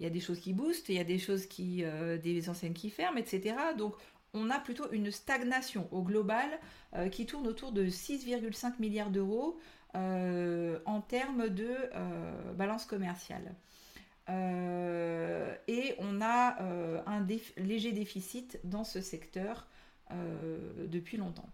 y 0.00 0.06
a, 0.06 0.10
des 0.10 0.20
choses 0.20 0.40
qui 0.40 0.52
boostent, 0.52 0.90
il 0.90 0.96
y 0.96 0.98
a 0.98 1.04
des 1.04 1.18
choses 1.18 1.46
qui, 1.46 1.82
euh, 1.84 2.18
enseignes 2.48 2.74
qui 2.74 2.90
ferment, 2.90 3.16
etc. 3.16 3.56
on 4.34 4.50
a 4.50 4.58
plutôt 4.58 4.90
une 4.92 5.10
stagnation 5.10 5.88
au 5.92 6.02
global 6.02 6.48
qui 7.10 7.26
tourne 7.26 7.46
autour 7.46 7.72
de 7.72 7.86
6,5 7.86 8.74
milliards 8.80 9.10
d'euros 9.10 9.58
en 9.94 11.00
termes 11.06 11.48
de 11.48 11.76
balance 12.54 12.86
commerciale. 12.86 13.54
et 14.28 15.94
on 15.98 16.20
a 16.20 16.62
un 17.06 17.26
léger 17.56 17.92
déficit 17.92 18.58
dans 18.64 18.84
ce 18.84 19.00
secteur 19.00 19.66
depuis 20.88 21.16
longtemps. 21.16 21.48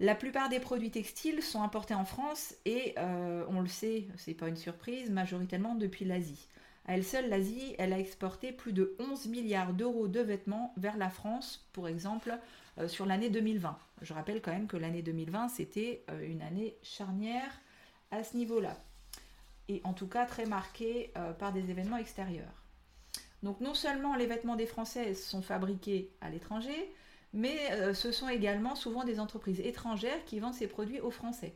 La 0.00 0.14
plupart 0.14 0.48
des 0.48 0.60
produits 0.60 0.90
textiles 0.90 1.42
sont 1.42 1.62
importés 1.62 1.92
en 1.92 2.06
France 2.06 2.54
et, 2.64 2.94
euh, 2.96 3.44
on 3.50 3.60
le 3.60 3.68
sait, 3.68 4.06
c'est 4.16 4.32
pas 4.32 4.48
une 4.48 4.56
surprise, 4.56 5.10
majoritairement 5.10 5.74
depuis 5.74 6.06
l'Asie. 6.06 6.48
À 6.86 6.94
elle 6.94 7.04
seule, 7.04 7.28
l'Asie, 7.28 7.74
elle 7.78 7.92
a 7.92 7.98
exporté 7.98 8.52
plus 8.52 8.72
de 8.72 8.96
11 8.98 9.26
milliards 9.26 9.72
d'euros 9.72 10.08
de 10.08 10.20
vêtements 10.20 10.72
vers 10.76 10.96
la 10.96 11.10
France, 11.10 11.68
pour 11.72 11.88
exemple, 11.88 12.36
euh, 12.78 12.88
sur 12.88 13.06
l'année 13.06 13.30
2020. 13.30 13.78
Je 14.02 14.14
rappelle 14.14 14.40
quand 14.40 14.52
même 14.52 14.66
que 14.66 14.76
l'année 14.76 15.02
2020, 15.02 15.48
c'était 15.48 16.04
euh, 16.10 16.26
une 16.28 16.42
année 16.42 16.76
charnière 16.82 17.60
à 18.10 18.24
ce 18.24 18.36
niveau-là. 18.36 18.76
Et 19.68 19.80
en 19.84 19.92
tout 19.92 20.08
cas 20.08 20.26
très 20.26 20.46
marquée 20.46 21.12
par 21.38 21.52
des 21.52 21.70
événements 21.70 21.96
extérieurs. 21.96 22.60
Donc 23.42 23.60
non 23.60 23.74
seulement 23.74 24.16
les 24.16 24.26
vêtements 24.26 24.56
des 24.56 24.66
Français 24.66 25.14
sont 25.14 25.42
fabriqués 25.42 26.10
à 26.20 26.28
l'étranger, 26.28 26.92
mais 27.32 27.56
euh, 27.72 27.94
ce 27.94 28.12
sont 28.12 28.28
également 28.28 28.74
souvent 28.74 29.04
des 29.04 29.20
entreprises 29.20 29.60
étrangères 29.60 30.24
qui 30.26 30.40
vendent 30.40 30.54
ces 30.54 30.66
produits 30.66 31.00
aux 31.00 31.10
Français. 31.10 31.54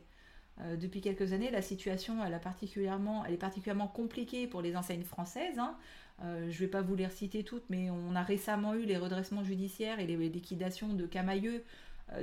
Euh, 0.61 0.75
depuis 0.77 1.01
quelques 1.01 1.33
années, 1.33 1.51
la 1.51 1.61
situation 1.61 2.23
elle, 2.25 2.33
est 2.33 3.37
particulièrement 3.37 3.87
compliquée 3.87 4.47
pour 4.47 4.61
les 4.61 4.75
enseignes 4.75 5.03
françaises. 5.03 5.59
Hein. 5.59 5.75
Euh, 6.23 6.49
je 6.49 6.55
ne 6.55 6.59
vais 6.59 6.67
pas 6.67 6.81
vous 6.81 6.95
les 6.95 7.09
citer 7.09 7.43
toutes, 7.43 7.69
mais 7.69 7.89
on 7.89 8.15
a 8.15 8.23
récemment 8.23 8.73
eu 8.73 8.85
les 8.85 8.97
redressements 8.97 9.43
judiciaires 9.43 9.99
et 9.99 10.07
les 10.07 10.15
liquidations 10.29 10.93
de 10.93 11.05
Camailleux, 11.05 11.63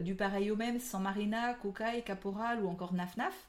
du 0.01 0.15
pareil 0.15 0.53
au 0.53 0.57
même, 0.57 0.79
San 0.79 1.03
Marina, 1.03 1.55
Cocaille, 1.55 2.05
Caporal 2.05 2.63
ou 2.63 2.69
encore 2.69 2.95
Naf 2.95 3.49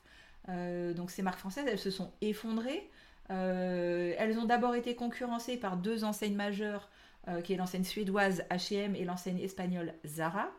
donc 0.96 1.12
ces 1.12 1.22
marques 1.22 1.39
françaises, 1.39 1.65
elles 1.67 1.80
se 1.80 1.91
sont 1.91 2.12
effondrées. 2.22 2.89
elles 3.30 4.38
ont 4.39 4.46
d'abord 4.46 4.74
été 4.74 4.96
concurrencées 4.96 5.58
par 5.58 5.78
deux 5.78 6.04
enseignes 6.04 6.36
majeures 6.36 6.89
euh, 7.30 7.39
qui 7.39 7.54
est 7.54 7.56
l'enseigne 7.56 7.86
suédoise 7.86 8.43
H&M 8.50 8.98
et 8.98 9.06
l'enseigne 9.06 9.39
espagnole 9.39 9.93
Zara, 10.06 10.52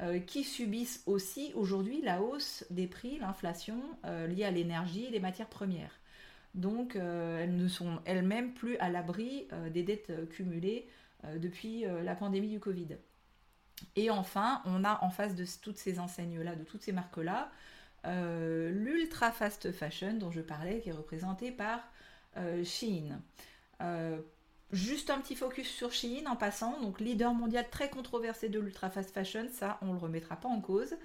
euh, 0.00 0.18
qui 0.18 0.44
subissent 0.44 1.02
aussi 1.06 1.52
aujourd'hui 1.54 2.02
la 2.02 2.20
hausse 2.20 2.64
des 2.70 2.86
prix, 2.86 3.18
l'inflation 3.18 3.80
euh, 4.04 4.26
liée 4.26 4.44
à 4.44 4.50
l'énergie 4.50 5.06
et 5.06 5.10
les 5.10 5.20
matières 5.20 5.48
premières. 5.48 6.00
Donc 6.54 6.96
elles 6.96 7.54
ne 7.54 7.68
sont 7.68 8.00
elles-mêmes 8.06 8.54
plus 8.54 8.78
à 8.78 8.88
l'abri 8.88 9.46
des 9.74 9.82
dettes 9.82 10.26
cumulées 10.30 10.88
depuis 11.36 11.84
la 12.02 12.14
pandémie 12.14 12.48
du 12.48 12.60
Covid. 12.60 12.96
Et 13.94 14.08
enfin, 14.08 14.62
on 14.64 14.82
a 14.82 15.04
en 15.04 15.10
face 15.10 15.34
de 15.34 15.44
toutes 15.60 15.76
ces 15.76 15.98
enseignes-là, 15.98 16.56
de 16.56 16.64
toutes 16.64 16.80
ces 16.80 16.92
marques-là, 16.92 17.50
l'ultra 18.06 19.32
fast 19.32 19.70
fashion 19.70 20.14
dont 20.14 20.30
je 20.30 20.40
parlais, 20.40 20.80
qui 20.80 20.88
est 20.88 20.92
représenté 20.92 21.50
par 21.50 21.80
Shein. 22.64 23.20
Juste 24.72 25.10
un 25.10 25.20
petit 25.20 25.36
focus 25.36 25.68
sur 25.68 25.92
Shein 25.92 26.26
en 26.26 26.34
passant, 26.34 26.80
donc 26.80 26.98
leader 26.98 27.32
mondial 27.32 27.68
très 27.70 27.88
controversé 27.88 28.48
de 28.48 28.58
l'ultra 28.58 28.90
fast 28.90 29.12
fashion, 29.12 29.46
ça 29.52 29.78
on 29.80 29.92
le 29.92 29.98
remettra 29.98 30.34
pas 30.36 30.48
en 30.48 30.60
cause. 30.60 30.96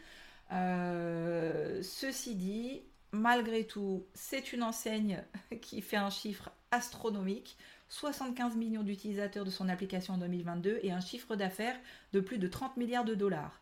Euh, 0.51 1.79
ceci 1.83 2.35
dit, 2.35 2.81
malgré 3.11 3.65
tout, 3.65 4.03
c'est 4.15 4.51
une 4.51 4.63
enseigne 4.63 5.23
qui 5.61 5.81
fait 5.81 5.97
un 5.97 6.09
chiffre 6.09 6.49
astronomique, 6.71 7.55
75 7.89 8.55
millions 8.55 8.81
d'utilisateurs 8.81 9.45
de 9.45 9.51
son 9.51 9.69
application 9.69 10.15
en 10.15 10.17
2022 10.17 10.79
et 10.81 10.91
un 10.91 11.01
chiffre 11.01 11.35
d'affaires 11.35 11.77
de 12.13 12.19
plus 12.19 12.39
de 12.39 12.47
30 12.47 12.77
milliards 12.77 13.05
de 13.05 13.13
dollars. 13.13 13.61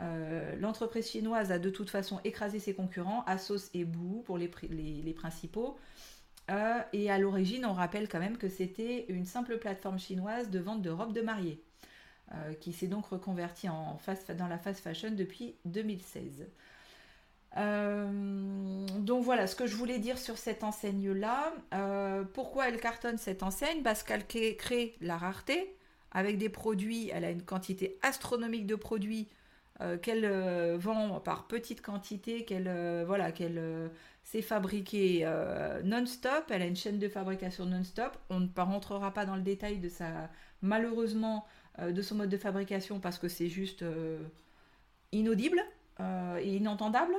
Euh, 0.00 0.56
l'entreprise 0.56 1.10
chinoise 1.10 1.52
a 1.52 1.60
de 1.60 1.70
toute 1.70 1.90
façon 1.90 2.20
écrasé 2.24 2.58
ses 2.58 2.74
concurrents, 2.74 3.22
Asos 3.26 3.70
et 3.74 3.84
Boo 3.84 4.22
pour 4.26 4.36
les 4.36 4.48
principaux. 5.16 5.78
Euh, 6.50 6.80
et 6.92 7.10
à 7.10 7.18
l'origine, 7.18 7.66
on 7.66 7.72
rappelle 7.72 8.08
quand 8.08 8.20
même 8.20 8.38
que 8.38 8.48
c'était 8.48 9.06
une 9.08 9.26
simple 9.26 9.58
plateforme 9.58 9.98
chinoise 9.98 10.50
de 10.50 10.58
vente 10.58 10.82
de 10.82 10.90
robes 10.90 11.12
de 11.12 11.20
mariée, 11.20 11.62
euh, 12.32 12.54
qui 12.54 12.72
s'est 12.72 12.86
donc 12.86 13.06
reconvertie 13.06 13.68
en 13.68 13.98
dans 14.36 14.48
la 14.48 14.58
fast 14.58 14.80
fashion 14.80 15.10
depuis 15.10 15.56
2016. 15.66 16.46
Euh, 17.56 18.86
donc 18.98 19.24
voilà 19.24 19.46
ce 19.46 19.56
que 19.56 19.66
je 19.66 19.74
voulais 19.74 19.98
dire 19.98 20.18
sur 20.18 20.38
cette 20.38 20.64
enseigne-là. 20.64 21.52
pourquoi 22.34 22.68
elle 22.68 22.80
cartonne 22.80 23.18
cette 23.18 23.42
enseigne? 23.42 23.82
Parce 23.82 24.02
qu'elle 24.02 24.26
crée 24.26 24.96
la 25.00 25.16
rareté 25.16 25.74
avec 26.10 26.38
des 26.38 26.48
produits, 26.48 27.10
elle 27.10 27.24
a 27.24 27.30
une 27.30 27.42
quantité 27.42 27.98
astronomique 28.02 28.66
de 28.66 28.74
produits 28.74 29.28
qu'elle 30.02 30.26
vend 30.76 31.20
par 31.20 31.46
petite 31.46 31.82
quantité, 31.82 32.44
qu'elle 32.44 33.04
voilà, 33.06 33.30
qu'elle 33.32 33.90
c'est 34.30 34.42
fabriqué 34.42 35.20
euh, 35.22 35.80
non-stop, 35.82 36.50
elle 36.50 36.60
a 36.60 36.66
une 36.66 36.76
chaîne 36.76 36.98
de 36.98 37.08
fabrication 37.08 37.64
non-stop. 37.64 38.14
On 38.28 38.40
ne 38.40 38.48
rentrera 38.54 39.14
pas 39.14 39.24
dans 39.24 39.36
le 39.36 39.40
détail 39.40 39.78
de 39.78 39.88
sa, 39.88 40.28
malheureusement, 40.60 41.46
euh, 41.78 41.92
de 41.92 42.02
son 42.02 42.16
mode 42.16 42.28
de 42.28 42.36
fabrication 42.36 43.00
parce 43.00 43.18
que 43.18 43.28
c'est 43.28 43.48
juste 43.48 43.80
euh, 43.80 44.18
inaudible 45.12 45.62
et 46.40 46.56
inentendable. 46.56 47.14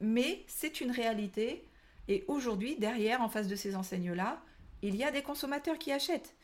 mais 0.00 0.44
c'est 0.46 0.82
une 0.82 0.90
réalité. 0.90 1.64
Et 2.06 2.24
aujourd'hui, 2.28 2.76
derrière, 2.76 3.22
en 3.22 3.30
face 3.30 3.48
de 3.48 3.56
ces 3.56 3.74
enseignes-là, 3.74 4.42
il 4.82 4.96
y 4.96 5.02
a 5.02 5.10
des 5.10 5.22
consommateurs 5.22 5.78
qui 5.78 5.92
achètent. 5.92 6.34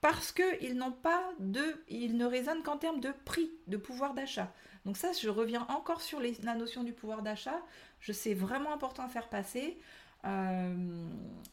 Parce 0.00 0.32
qu'ils 0.32 0.76
n'ont 0.76 0.92
pas 0.92 1.22
de. 1.40 1.62
Ils 1.88 2.16
ne 2.16 2.24
raisonnent 2.24 2.62
qu'en 2.62 2.76
termes 2.76 3.00
de 3.00 3.12
prix, 3.24 3.50
de 3.66 3.76
pouvoir 3.76 4.14
d'achat. 4.14 4.52
Donc 4.84 4.96
ça, 4.96 5.10
je 5.12 5.28
reviens 5.28 5.66
encore 5.68 6.00
sur 6.00 6.20
la 6.20 6.54
notion 6.54 6.84
du 6.84 6.92
pouvoir 6.92 7.22
d'achat. 7.22 7.60
Je 8.00 8.12
sais 8.12 8.34
vraiment 8.34 8.72
important 8.72 9.04
à 9.04 9.08
faire 9.08 9.28
passer. 9.28 9.76
Euh, 10.24 10.74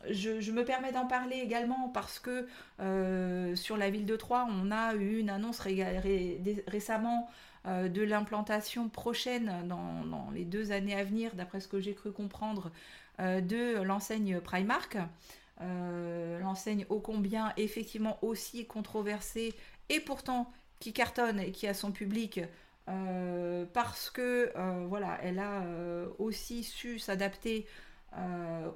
je, 0.09 0.51
me 0.51 0.65
permets 0.65 0.91
d'en 0.91 1.05
parler 1.05 1.37
également 1.37 1.89
parce 1.89 2.19
que 2.19 2.47
euh, 2.79 3.55
sur 3.55 3.77
la 3.77 3.89
ville 3.89 4.05
de 4.05 4.15
Troyes, 4.15 4.47
on 4.49 4.71
a 4.71 4.95
eu 4.95 5.19
une 5.19 5.29
annonce 5.29 5.59
récemment 5.59 7.29
euh, 7.67 7.89
de 7.89 8.01
l'implantation 8.01 8.89
prochaine 8.89 9.67
dans, 9.67 10.29
les 10.33 10.45
deux 10.45 10.71
années 10.71 10.95
à 10.95 11.03
venir, 11.03 11.35
d'après 11.35 11.59
ce 11.59 11.67
que 11.67 11.79
j'ai 11.79 11.93
cru 11.93 12.11
comprendre, 12.11 12.71
de 13.19 13.81
l'enseigne 13.81 14.41
Primark. 14.41 14.97
L'enseigne 15.59 16.85
ô 16.89 16.99
combien 16.99 17.53
effectivement 17.57 18.17
aussi 18.21 18.65
controversée 18.65 19.53
et 19.89 19.99
pourtant 19.99 20.51
qui 20.79 20.93
cartonne 20.93 21.39
et 21.39 21.51
qui 21.51 21.67
a 21.67 21.73
son 21.73 21.91
public 21.91 22.41
euh, 22.87 23.65
parce 23.73 24.09
que 24.09 24.51
euh, 24.55 24.85
voilà, 24.87 25.17
elle 25.23 25.39
a 25.39 25.63
euh, 25.63 26.07
aussi 26.19 26.63
su 26.63 26.99
s'adapter 26.99 27.67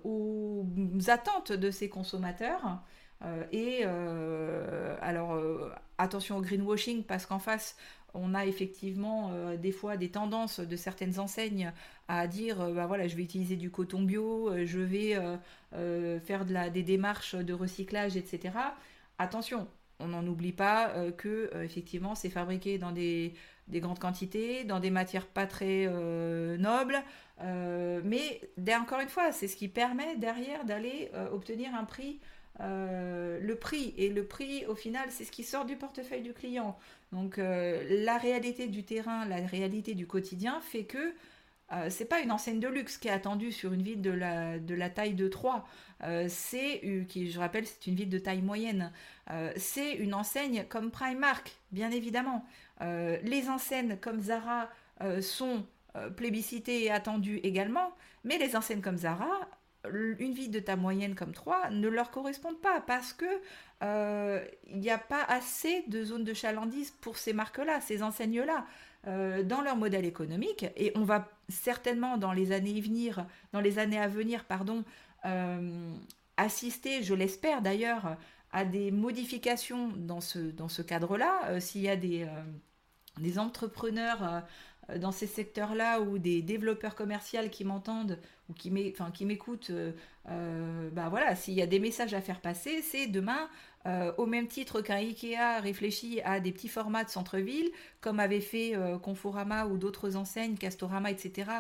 aux 0.04 0.66
attentes 1.08 1.54
de 1.54 1.72
ses 1.72 1.88
consommateurs. 1.88 2.82
et 3.54 3.86
alors 3.86 5.42
attention 5.98 6.36
au 6.36 6.42
greenwashing 6.42 7.06
parce 7.06 7.26
qu'en 7.26 7.40
face 7.40 7.78
on 8.14 8.34
a 8.34 8.46
effectivement 8.46 9.32
des 9.56 9.72
fois 9.72 9.96
des 9.96 10.12
tendances 10.12 10.60
de 10.60 10.76
certaines 10.76 11.20
enseignes 11.22 11.72
à 12.10 12.28
dire 12.28 12.58
bah 12.74 12.88
voilà 12.88 13.08
je 13.08 13.16
vais 13.16 13.24
utiliser 13.24 13.56
du 13.56 13.72
coton 13.72 14.02
bio, 14.02 14.52
je 14.66 14.80
vais 14.80 15.16
faire 15.72 16.46
de 16.46 16.54
la, 16.54 16.70
des 16.70 16.84
démarches 16.84 17.36
de 17.36 17.54
recyclage, 17.54 18.18
etc. 18.18 18.54
Attention, 19.18 19.68
on 20.00 20.08
n'en 20.08 20.26
oublie 20.28 20.52
pas 20.52 20.92
que 21.18 21.50
effectivement 21.64 22.16
c'est 22.16 22.30
fabriqué 22.30 22.78
dans 22.78 22.92
des, 22.92 23.34
grandes 23.70 24.00
quantités, 24.00 24.64
dans 24.64 24.80
des 24.80 24.90
matières 24.90 25.28
pas 25.28 25.46
très 25.46 25.88
nobles, 26.58 27.02
mais 27.40 28.42
encore 28.76 29.00
une 29.00 29.10
fois, 29.10 29.32
c'est 29.32 29.48
ce 29.48 29.56
qui 29.56 29.68
permet 29.68 30.18
derrière 30.18 30.66
d'aller 30.66 31.12
obtenir 31.32 31.76
un 31.76 31.84
prix 31.84 32.20
euh, 32.62 33.40
le 33.42 33.56
prix. 33.56 33.94
Et 33.98 34.10
le 34.10 34.26
prix, 34.26 34.66
au 34.66 34.76
final, 34.76 35.08
c'est 35.10 35.24
ce 35.24 35.32
qui 35.32 35.44
sort 35.44 35.66
du 35.66 35.76
portefeuille 35.76 36.22
du 36.22 36.34
client. 36.34 36.78
Donc 37.12 37.40
euh, 37.40 37.84
la 38.04 38.18
réalité 38.18 38.68
du 38.68 38.84
terrain, 38.84 39.26
la 39.26 39.38
réalité 39.38 39.94
du 39.96 40.08
quotidien 40.08 40.60
fait 40.62 40.84
que 40.84 41.14
euh, 41.72 41.90
c'est 41.90 42.06
pas 42.06 42.20
une 42.20 42.32
enseigne 42.32 42.60
de 42.60 42.68
luxe 42.68 42.98
qui 42.98 43.08
est 43.08 43.12
attendue 43.12 43.52
sur 43.52 43.74
une 43.74 43.82
ville 43.82 44.02
de 44.02 44.12
la, 44.12 44.90
taille 44.90 45.14
de 45.14 45.28
3. 45.28 45.68
c'est, 46.28 47.06
qui, 47.08 47.32
je 47.32 47.40
rappelle, 47.40 47.66
c'est 47.66 47.88
une 47.88 47.96
ville 47.96 48.10
de 48.10 48.20
taille 48.20 48.42
moyenne. 48.42 48.92
c'est 49.56 49.94
une 49.94 50.14
enseigne 50.14 50.66
comme 50.70 50.92
Primark, 50.92 51.56
bien 51.72 51.92
évidemment. 51.92 52.46
les 52.82 53.50
enseignes 53.50 53.98
comme 53.98 54.22
Zara 54.22 54.70
sont 55.22 55.66
plébiscitées 56.16 56.86
et 56.86 56.92
attendues 56.92 57.40
également, 57.44 57.92
mais 58.24 58.38
les 58.38 58.56
enseignes 58.56 58.82
comme 58.82 58.98
Zara 58.98 59.48
une 59.86 60.34
vie 60.34 60.50
de 60.50 60.60
ta 60.60 60.76
moyenne 60.76 61.16
comme 61.16 61.32
3 61.32 61.70
ne 61.70 61.88
leur 61.88 62.12
correspondent 62.12 62.60
pas 62.60 62.82
parce 62.82 63.14
que 63.14 63.26
euh, 63.82 64.44
il 64.68 64.80
n'y 64.80 64.90
a 64.90 64.98
pas 64.98 65.24
assez 65.24 65.84
de 65.88 66.04
zones 66.04 66.24
de 66.24 66.34
chalandise 66.34 66.92
pour 67.02 67.18
ces 67.18 67.34
marques-là, 67.34 67.80
ces 67.82 68.04
enseignes-là. 68.04 68.66
Euh, 69.08 69.44
dans 69.44 69.62
leur 69.62 69.78
modèle 69.78 70.04
économique 70.06 70.66
et 70.76 70.92
on 70.94 71.06
va 71.06 71.30
certainement 71.48 72.18
dans 72.18 72.34
les 72.34 72.52
années 72.52 72.78
à 72.78 72.82
venir, 72.82 73.26
dans 73.54 73.62
les 73.62 73.80
années 73.80 74.00
à 74.00 74.10
venir, 74.10 74.44
pardon, 74.44 74.84
euh, 75.24 75.94
assister, 76.36 77.02
je 77.02 77.14
l'espère 77.14 77.62
d'ailleurs, 77.62 78.18
à 78.52 78.66
des 78.66 78.92
modifications 78.92 79.90
dans 79.96 80.20
ce, 80.20 80.40
dans 80.40 80.68
ce 80.68 80.82
cadre-là. 80.82 81.60
S'il 81.62 81.82
y 81.82 81.90
a 81.90 81.96
des, 81.96 82.28
des 83.20 83.40
entrepreneurs 83.40 84.44
dans 84.98 85.12
ces 85.12 85.28
secteurs-là 85.28 86.02
ou 86.02 86.18
des 86.18 86.42
développeurs 86.42 86.96
commerciaux 86.96 87.50
qui 87.52 87.64
m'entendent 87.66 88.18
ou 88.50 88.54
qui 88.54 88.72
m'écoutent, 89.26 89.70
euh, 89.70 89.92
euh, 90.30 90.90
bah 90.92 91.08
voilà, 91.10 91.36
s'il 91.36 91.54
y 91.54 91.62
a 91.62 91.68
des 91.68 91.80
messages 91.80 92.14
à 92.14 92.22
faire 92.22 92.42
passer, 92.42 92.82
c'est 92.82 93.08
demain, 93.08 93.48
euh, 93.86 94.12
au 94.18 94.26
même 94.26 94.48
titre 94.48 94.82
qu'un 94.82 94.98
Ikea 94.98 95.60
réfléchit 95.62 96.20
à 96.22 96.40
des 96.40 96.52
petits 96.52 96.68
formats 96.68 97.04
de 97.04 97.10
centre-ville, 97.10 97.70
comme 98.02 98.20
avait 98.20 98.42
fait 98.42 98.74
Conforama 99.04 99.68
ou 99.68 99.78
d'autres 99.78 100.16
enseignes, 100.16 100.56
Castorama, 100.56 101.12
etc., 101.12 101.52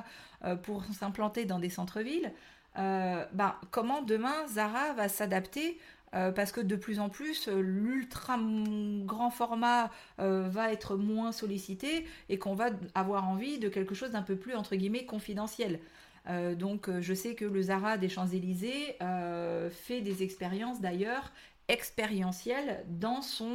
pour 0.63 0.83
s'implanter 0.85 1.45
dans 1.45 1.59
des 1.59 1.69
centres-villes, 1.69 2.33
bah, 2.75 3.59
comment 3.71 4.01
demain 4.01 4.47
Zara 4.47 4.93
va 4.93 5.07
s'adapter 5.09 5.77
parce 6.11 6.51
que 6.51 6.61
de 6.61 6.75
plus 6.75 6.99
en 6.99 7.09
plus, 7.09 7.47
l'ultra 7.47 8.37
grand 9.05 9.29
format 9.29 9.91
va 10.17 10.71
être 10.71 10.95
moins 10.95 11.31
sollicité 11.31 12.05
et 12.29 12.39
qu'on 12.39 12.55
va 12.55 12.69
avoir 12.95 13.27
envie 13.27 13.59
de 13.59 13.69
quelque 13.69 13.95
chose 13.95 14.11
d'un 14.11 14.21
peu 14.21 14.35
plus, 14.35 14.55
entre 14.55 14.75
guillemets, 14.75 15.05
confidentiel. 15.05 15.79
Euh, 16.27 16.55
donc 16.55 16.89
euh, 16.89 17.01
je 17.01 17.13
sais 17.13 17.35
que 17.35 17.45
le 17.45 17.61
Zara 17.61 17.97
des 17.97 18.09
Champs-Élysées 18.09 18.97
euh, 19.01 19.69
fait 19.69 20.01
des 20.01 20.23
expériences 20.23 20.81
d'ailleurs 20.81 21.31
expérientielles 21.67 22.83
dans, 22.87 23.21
son, 23.21 23.51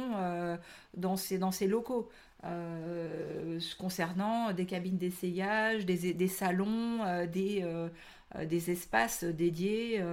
dans, 0.95 1.17
ses, 1.17 1.37
dans 1.37 1.51
ses 1.51 1.67
locaux. 1.67 2.09
concernant 3.77 4.53
des 4.53 4.65
cabines 4.65 4.97
d'essayage, 4.97 5.85
des, 5.85 6.13
des, 6.13 6.27
salons, 6.29 6.99
des, 7.25 7.65
des 8.43 8.71
espaces 8.71 9.23
dédiés 9.23 10.03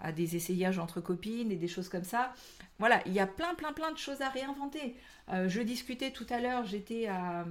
à 0.00 0.12
des 0.12 0.36
essayages 0.36 0.78
entre 0.78 1.00
copines 1.00 1.50
et 1.50 1.56
des 1.56 1.68
choses 1.68 1.88
comme 1.88 2.04
ça. 2.04 2.32
Voilà, 2.78 3.02
il 3.06 3.12
y 3.12 3.20
a 3.20 3.26
plein, 3.26 3.54
plein, 3.54 3.72
plein 3.72 3.90
de 3.90 3.98
choses 3.98 4.20
à 4.20 4.28
réinventer. 4.28 4.94
je 5.46 5.60
discutais 5.60 6.10
tout 6.12 6.26
à 6.30 6.40
l'heure, 6.40 6.64
j'étais 6.64 7.08
à, 7.08 7.44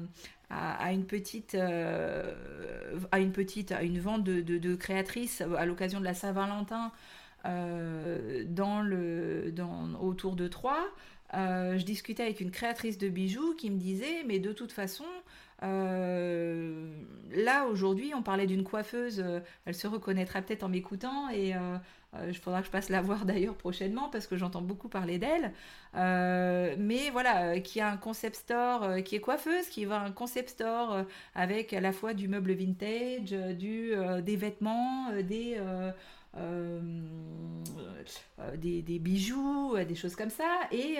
à, 0.50 0.93
une 0.93 1.06
petite, 1.06 1.56
euh, 1.56 2.34
à 3.12 3.20
une 3.20 3.32
petite, 3.32 3.72
à 3.72 3.84
une 3.84 4.00
vente 4.00 4.24
de, 4.24 4.76
créatrices 4.76 5.41
à 5.41 5.65
l'occasion 5.65 6.00
de 6.00 6.06
la 6.06 6.13
Saint-Valentin 6.13 6.91
euh, 7.46 8.43
dans 8.48 8.82
le, 8.82 9.52
dans, 9.52 9.93
autour 10.00 10.36
de 10.36 10.48
Troyes. 10.48 10.88
Euh, 11.34 11.78
je 11.78 11.84
discutais 11.84 12.24
avec 12.24 12.39
une 12.39 12.52
créatrice 12.52 12.98
de 12.98 13.10
bijoux 13.10 13.54
qui 13.56 13.70
me 13.70 13.78
disait, 13.78 14.24
mais 14.26 14.39
de 14.39 14.54
toute 14.54 14.72
façon, 14.72 15.04
là 15.62 17.65
aujourd'hui, 17.65 18.13
on 18.15 18.22
parlait 18.22 18.48
d'une 18.48 18.63
coiffeuse, 18.63 19.24
elle 19.65 19.76
se 19.76 19.88
reconnaîtra 19.88 20.41
peut-être 20.41 20.63
en 20.63 20.70
m'écoutant 20.70 21.30
et 21.30 21.54
il 22.28 22.38
faudra 22.38 22.62
que 22.62 22.67
je 22.67 22.72
passe 22.72 22.89
la 22.89 23.02
voir 23.02 23.26
d'ailleurs 23.26 23.56
prochainement 23.56 24.10
parce 24.10 24.28
que 24.28 24.38
j'entends 24.38 24.62
beaucoup 24.62 24.89
parler 24.89 25.17
d'elle. 25.17 25.54
Euh, 25.96 26.76
mais 26.78 27.10
voilà, 27.10 27.48
euh, 27.48 27.60
qui 27.60 27.82
a 27.82 27.89
un 27.89 27.98
concept 27.98 28.36
store, 28.36 28.84
euh, 28.84 29.02
qui 29.02 29.15
est 29.15 29.20
coiffeuse, 29.20 29.67
qui 29.70 29.86
va 29.86 30.02
un 30.02 30.12
concept 30.12 30.52
store 30.52 31.06
avec 31.36 31.74
à 31.74 31.82
la 31.82 31.91
fois 31.91 32.13
du 32.13 32.28
meuble 32.28 32.54
vintage, 32.54 33.32
du, 33.32 33.93
des 34.22 34.36
vêtements, 34.36 35.12
des, 35.24 35.60
des, 38.58 38.82
des, 38.82 39.00
bijoux, 39.00 39.76
des 39.88 39.95
choses 39.95 40.15
comme 40.15 40.30
ça. 40.30 40.62
Et 40.71 40.97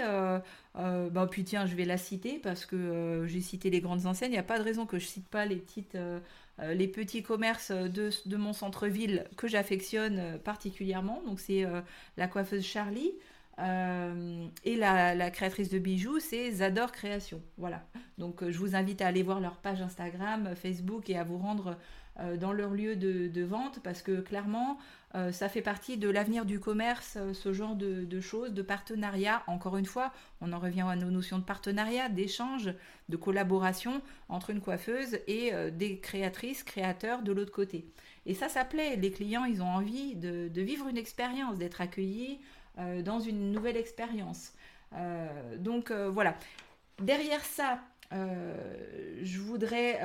bah, 0.76 1.28
puis 1.30 1.44
tiens, 1.44 1.66
je 1.66 1.76
vais 1.76 1.86
la 1.86 1.98
citer 1.98 2.40
parce 2.40 2.66
que 2.66 3.26
j'ai 3.28 3.42
cité 3.42 3.70
les 3.70 3.82
grandes 3.82 4.06
enseignes. 4.06 4.32
Il 4.32 4.34
n'y 4.34 4.40
a 4.40 4.44
pas 4.44 4.60
de 4.60 4.64
raison 4.64 4.86
que 4.86 5.00
je 5.00 5.06
cite 5.06 5.28
pas 5.28 5.46
les 5.46 5.58
petits 6.88 7.24
commerces 7.24 7.72
de, 7.72 8.38
mon 8.38 8.54
centre-ville 8.54 9.26
que 9.38 9.48
j'affectionne 9.48 10.40
particulièrement. 10.44 11.22
Donc 11.26 11.40
c'est 11.40 11.66
la 12.18 12.28
coiffeuse 12.28 12.64
Charlie, 12.64 13.14
euh, 13.60 14.46
et 14.64 14.76
la, 14.76 15.32
créatrice 15.32 15.70
de 15.70 15.80
bijoux, 15.80 16.20
c'est 16.20 16.52
Zador 16.52 16.92
Création. 16.92 17.42
Voilà. 17.58 17.84
Donc 18.18 18.44
euh, 18.44 18.52
je 18.52 18.58
vous 18.60 18.76
invite 18.76 19.02
à 19.02 19.08
aller 19.08 19.24
voir 19.24 19.40
leur 19.40 19.58
page 19.58 19.82
Instagram, 19.82 20.56
Facebook 20.56 21.10
et 21.10 21.18
à 21.18 21.24
vous 21.24 21.38
rendre 21.38 21.70
euh, 21.70 21.74
dans 22.40 22.52
leur 22.52 22.72
lieu 22.72 22.96
de, 22.96 23.44
vente 23.44 23.80
parce 23.84 24.02
que 24.02 24.22
clairement, 24.22 24.78
ça 25.32 25.50
fait 25.50 25.62
partie 25.62 25.98
de 25.98 26.10
l'avenir 26.10 26.46
du 26.46 26.60
commerce, 26.60 27.18
ce 27.34 27.54
genre 27.54 27.76
de, 27.76 28.22
choses, 28.22 28.54
de 28.54 28.62
partenariat. 28.62 29.44
Encore 29.48 29.78
une 29.78 29.86
fois, 29.86 30.12
on 30.42 30.52
en 30.52 30.60
revient 30.60 30.86
à 30.88 30.96
nos 30.96 31.12
notions 31.12 31.38
de 31.38 31.44
partenariat, 31.44 32.10
d'échange, 32.10 32.74
de 33.10 33.18
collaboration 33.18 34.02
entre 34.30 34.50
une 34.50 34.62
coiffeuse 34.62 35.20
et 35.28 35.52
des 35.72 36.00
créatrices, 36.00 36.64
créateurs 36.64 37.22
de 37.22 37.32
l'autre 37.32 37.52
côté. 37.52 37.86
Et 38.28 38.34
ça, 38.34 38.50
ça 38.50 38.66
plaît. 38.66 38.98
Les 38.98 39.10
clients, 39.10 39.46
ils 39.46 39.62
ont 39.62 39.68
envie 39.68 40.14
de, 40.16 40.62
vivre 40.62 40.88
une 40.88 40.98
expérience, 40.98 41.58
d'être 41.58 41.82
accueillis 41.82 42.40
euh, 42.78 43.02
dans 43.02 43.20
une 43.20 43.52
nouvelle 43.52 43.78
expérience. 43.78 44.54
Euh, 44.94 45.58
donc 45.58 45.90
euh, 45.90 46.10
voilà. 46.10 46.36
Derrière 47.02 47.44
ça, 47.46 47.80
je 48.12 49.40
voudrais 49.40 50.00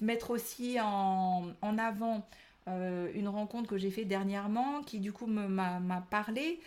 mettre 0.00 0.30
aussi 0.30 0.78
en, 0.80 1.52
avant 1.78 2.26
une 2.66 3.28
rencontre 3.28 3.68
que 3.68 3.76
j'ai 3.76 3.90
faite 3.90 4.06
dernièrement 4.06 4.82
qui 4.82 5.00
du 5.00 5.12
coup 5.12 5.26
m'a 5.26 6.06
parlé. 6.10 6.60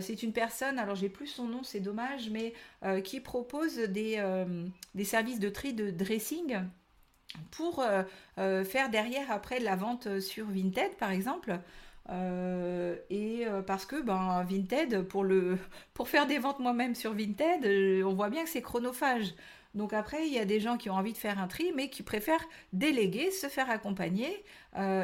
c'est 0.00 0.22
une 0.22 0.32
personne, 0.32 0.78
alors 0.78 0.94
j'ai 0.94 1.08
plus 1.08 1.26
son 1.26 1.46
nom, 1.46 1.62
c'est 1.62 1.80
dommage, 1.80 2.30
mais 2.30 2.54
qui 3.02 3.20
propose 3.20 3.78
des, 3.78 4.22
des, 4.94 5.04
services 5.04 5.40
de 5.40 5.48
tri 5.48 5.72
de 5.72 5.90
dressing 5.90 6.60
pour 7.50 7.84
faire 8.36 8.90
derrière 8.90 9.30
après 9.32 9.58
la 9.58 9.74
vente 9.74 10.20
sur 10.20 10.46
Vinted 10.46 10.94
par 10.98 11.10
exemple. 11.10 11.58
Euh, 12.10 12.96
et 13.08 13.46
euh, 13.46 13.62
parce 13.62 13.86
que 13.86 14.00
ben, 14.02 14.44
Vinted, 14.44 15.02
pour, 15.02 15.24
le, 15.24 15.58
pour 15.94 16.08
faire 16.08 16.26
des 16.26 16.38
ventes 16.38 16.58
moi-même 16.58 16.94
sur 16.94 17.14
Vinted, 17.14 17.64
euh, 17.64 18.02
on 18.04 18.14
voit 18.14 18.30
bien 18.30 18.44
que 18.44 18.50
c'est 18.50 18.62
chronophage. 18.62 19.34
Donc 19.74 19.92
après, 19.92 20.26
il 20.26 20.34
y 20.34 20.38
a 20.38 20.44
des 20.44 20.58
gens 20.58 20.76
qui 20.76 20.90
ont 20.90 20.94
envie 20.94 21.12
de 21.12 21.18
faire 21.18 21.38
un 21.38 21.46
tri, 21.46 21.72
mais 21.76 21.90
qui 21.90 22.02
préfèrent 22.02 22.44
déléguer, 22.72 23.30
se 23.30 23.46
faire 23.46 23.70
accompagner. 23.70 24.44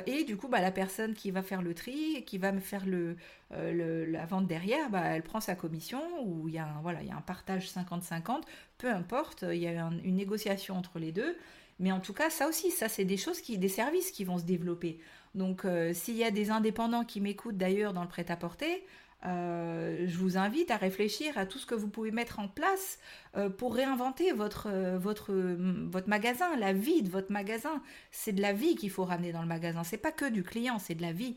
et 0.06 0.24
du 0.24 0.36
coup, 0.36 0.48
bah, 0.48 0.60
la 0.60 0.72
personne 0.72 1.14
qui 1.14 1.30
va 1.30 1.42
faire 1.42 1.62
le 1.62 1.72
tri, 1.72 2.24
qui 2.26 2.36
va 2.36 2.50
me 2.50 2.58
faire 2.58 2.84
le, 2.84 3.16
la 3.52 4.26
vente 4.26 4.48
derrière, 4.48 4.90
bah, 4.90 5.02
elle 5.04 5.22
prend 5.22 5.40
sa 5.40 5.54
commission, 5.54 6.02
ou 6.24 6.48
il 6.48 6.54
y 6.54 6.58
a 6.58 6.66
un, 6.66 6.80
voilà, 6.82 7.00
il 7.02 7.06
y 7.08 7.12
a 7.12 7.16
un 7.16 7.20
partage 7.20 7.68
50-50, 7.70 8.42
peu 8.76 8.90
importe, 8.90 9.44
il 9.48 9.58
y 9.58 9.68
a 9.68 9.88
une 10.02 10.16
négociation 10.16 10.76
entre 10.76 10.98
les 10.98 11.12
deux. 11.12 11.36
Mais 11.78 11.92
en 11.92 12.00
tout 12.00 12.14
cas, 12.14 12.30
ça 12.30 12.48
aussi, 12.48 12.70
ça 12.70 12.88
c'est 12.88 13.04
des 13.04 13.16
choses 13.16 13.40
qui, 13.40 13.58
des 13.58 13.68
services 13.68 14.10
qui 14.10 14.24
vont 14.24 14.38
se 14.38 14.44
développer. 14.44 14.98
Donc, 15.36 15.64
euh, 15.64 15.92
s'il 15.92 16.16
y 16.16 16.24
a 16.24 16.30
des 16.30 16.50
indépendants 16.50 17.04
qui 17.04 17.20
m'écoutent 17.20 17.58
d'ailleurs 17.58 17.92
dans 17.92 18.02
le 18.02 18.08
prêt-à-porter, 18.08 18.84
euh, 19.26 20.06
je 20.06 20.16
vous 20.16 20.38
invite 20.38 20.70
à 20.70 20.76
réfléchir 20.76 21.36
à 21.36 21.44
tout 21.44 21.58
ce 21.58 21.66
que 21.66 21.74
vous 21.74 21.88
pouvez 21.88 22.10
mettre 22.10 22.38
en 22.38 22.48
place 22.48 22.98
euh, 23.36 23.50
pour 23.50 23.74
réinventer 23.74 24.32
votre, 24.32 24.70
votre, 24.96 25.32
votre 25.32 26.08
magasin, 26.08 26.56
la 26.56 26.72
vie 26.72 27.02
de 27.02 27.10
votre 27.10 27.30
magasin. 27.30 27.82
C'est 28.10 28.32
de 28.32 28.40
la 28.40 28.54
vie 28.54 28.76
qu'il 28.76 28.90
faut 28.90 29.04
ramener 29.04 29.30
dans 29.30 29.42
le 29.42 29.48
magasin. 29.48 29.84
C'est 29.84 29.98
pas 29.98 30.12
que 30.12 30.28
du 30.28 30.42
client, 30.42 30.78
c'est 30.78 30.94
de 30.94 31.02
la 31.02 31.12
vie. 31.12 31.36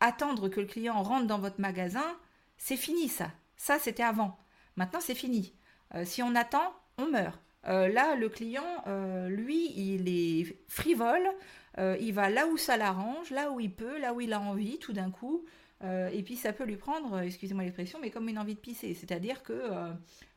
attendre 0.00 0.48
que 0.48 0.60
le 0.60 0.66
client 0.66 1.02
rentre 1.02 1.26
dans 1.26 1.40
votre 1.40 1.60
magasin, 1.60 2.16
c'est 2.58 2.76
fini 2.76 3.08
ça. 3.08 3.30
Ça, 3.56 3.78
c'était 3.80 4.04
avant. 4.04 4.38
Maintenant, 4.76 5.00
c'est 5.00 5.16
fini. 5.16 5.52
si 6.04 6.22
on 6.22 6.36
attend, 6.36 6.72
on 6.96 7.08
meurt. 7.08 7.40
Là, 7.64 8.14
le 8.16 8.28
client, 8.28 8.84
lui, 9.28 9.72
il 9.76 10.08
est 10.08 10.56
frivole. 10.68 11.28
Euh, 11.78 11.96
il 12.00 12.12
va 12.12 12.30
là 12.30 12.46
où 12.46 12.56
ça 12.56 12.76
l'arrange, 12.76 13.30
là 13.30 13.50
où 13.50 13.60
il 13.60 13.72
peut, 13.72 13.98
là 13.98 14.14
où 14.14 14.20
il 14.20 14.32
a 14.32 14.40
envie, 14.40 14.78
tout 14.78 14.92
d'un 14.92 15.10
coup. 15.10 15.44
et 15.82 16.22
puis 16.22 16.36
ça 16.36 16.52
peut 16.52 16.64
lui 16.64 16.76
prendre, 16.76 17.20
excusez-moi 17.20 17.64
l'expression, 17.64 17.98
mais 18.00 18.10
comme 18.10 18.28
une 18.28 18.38
envie 18.38 18.54
de 18.54 18.60
pisser. 18.60 18.94
C'est-à-dire 18.94 19.42
que 19.42 19.52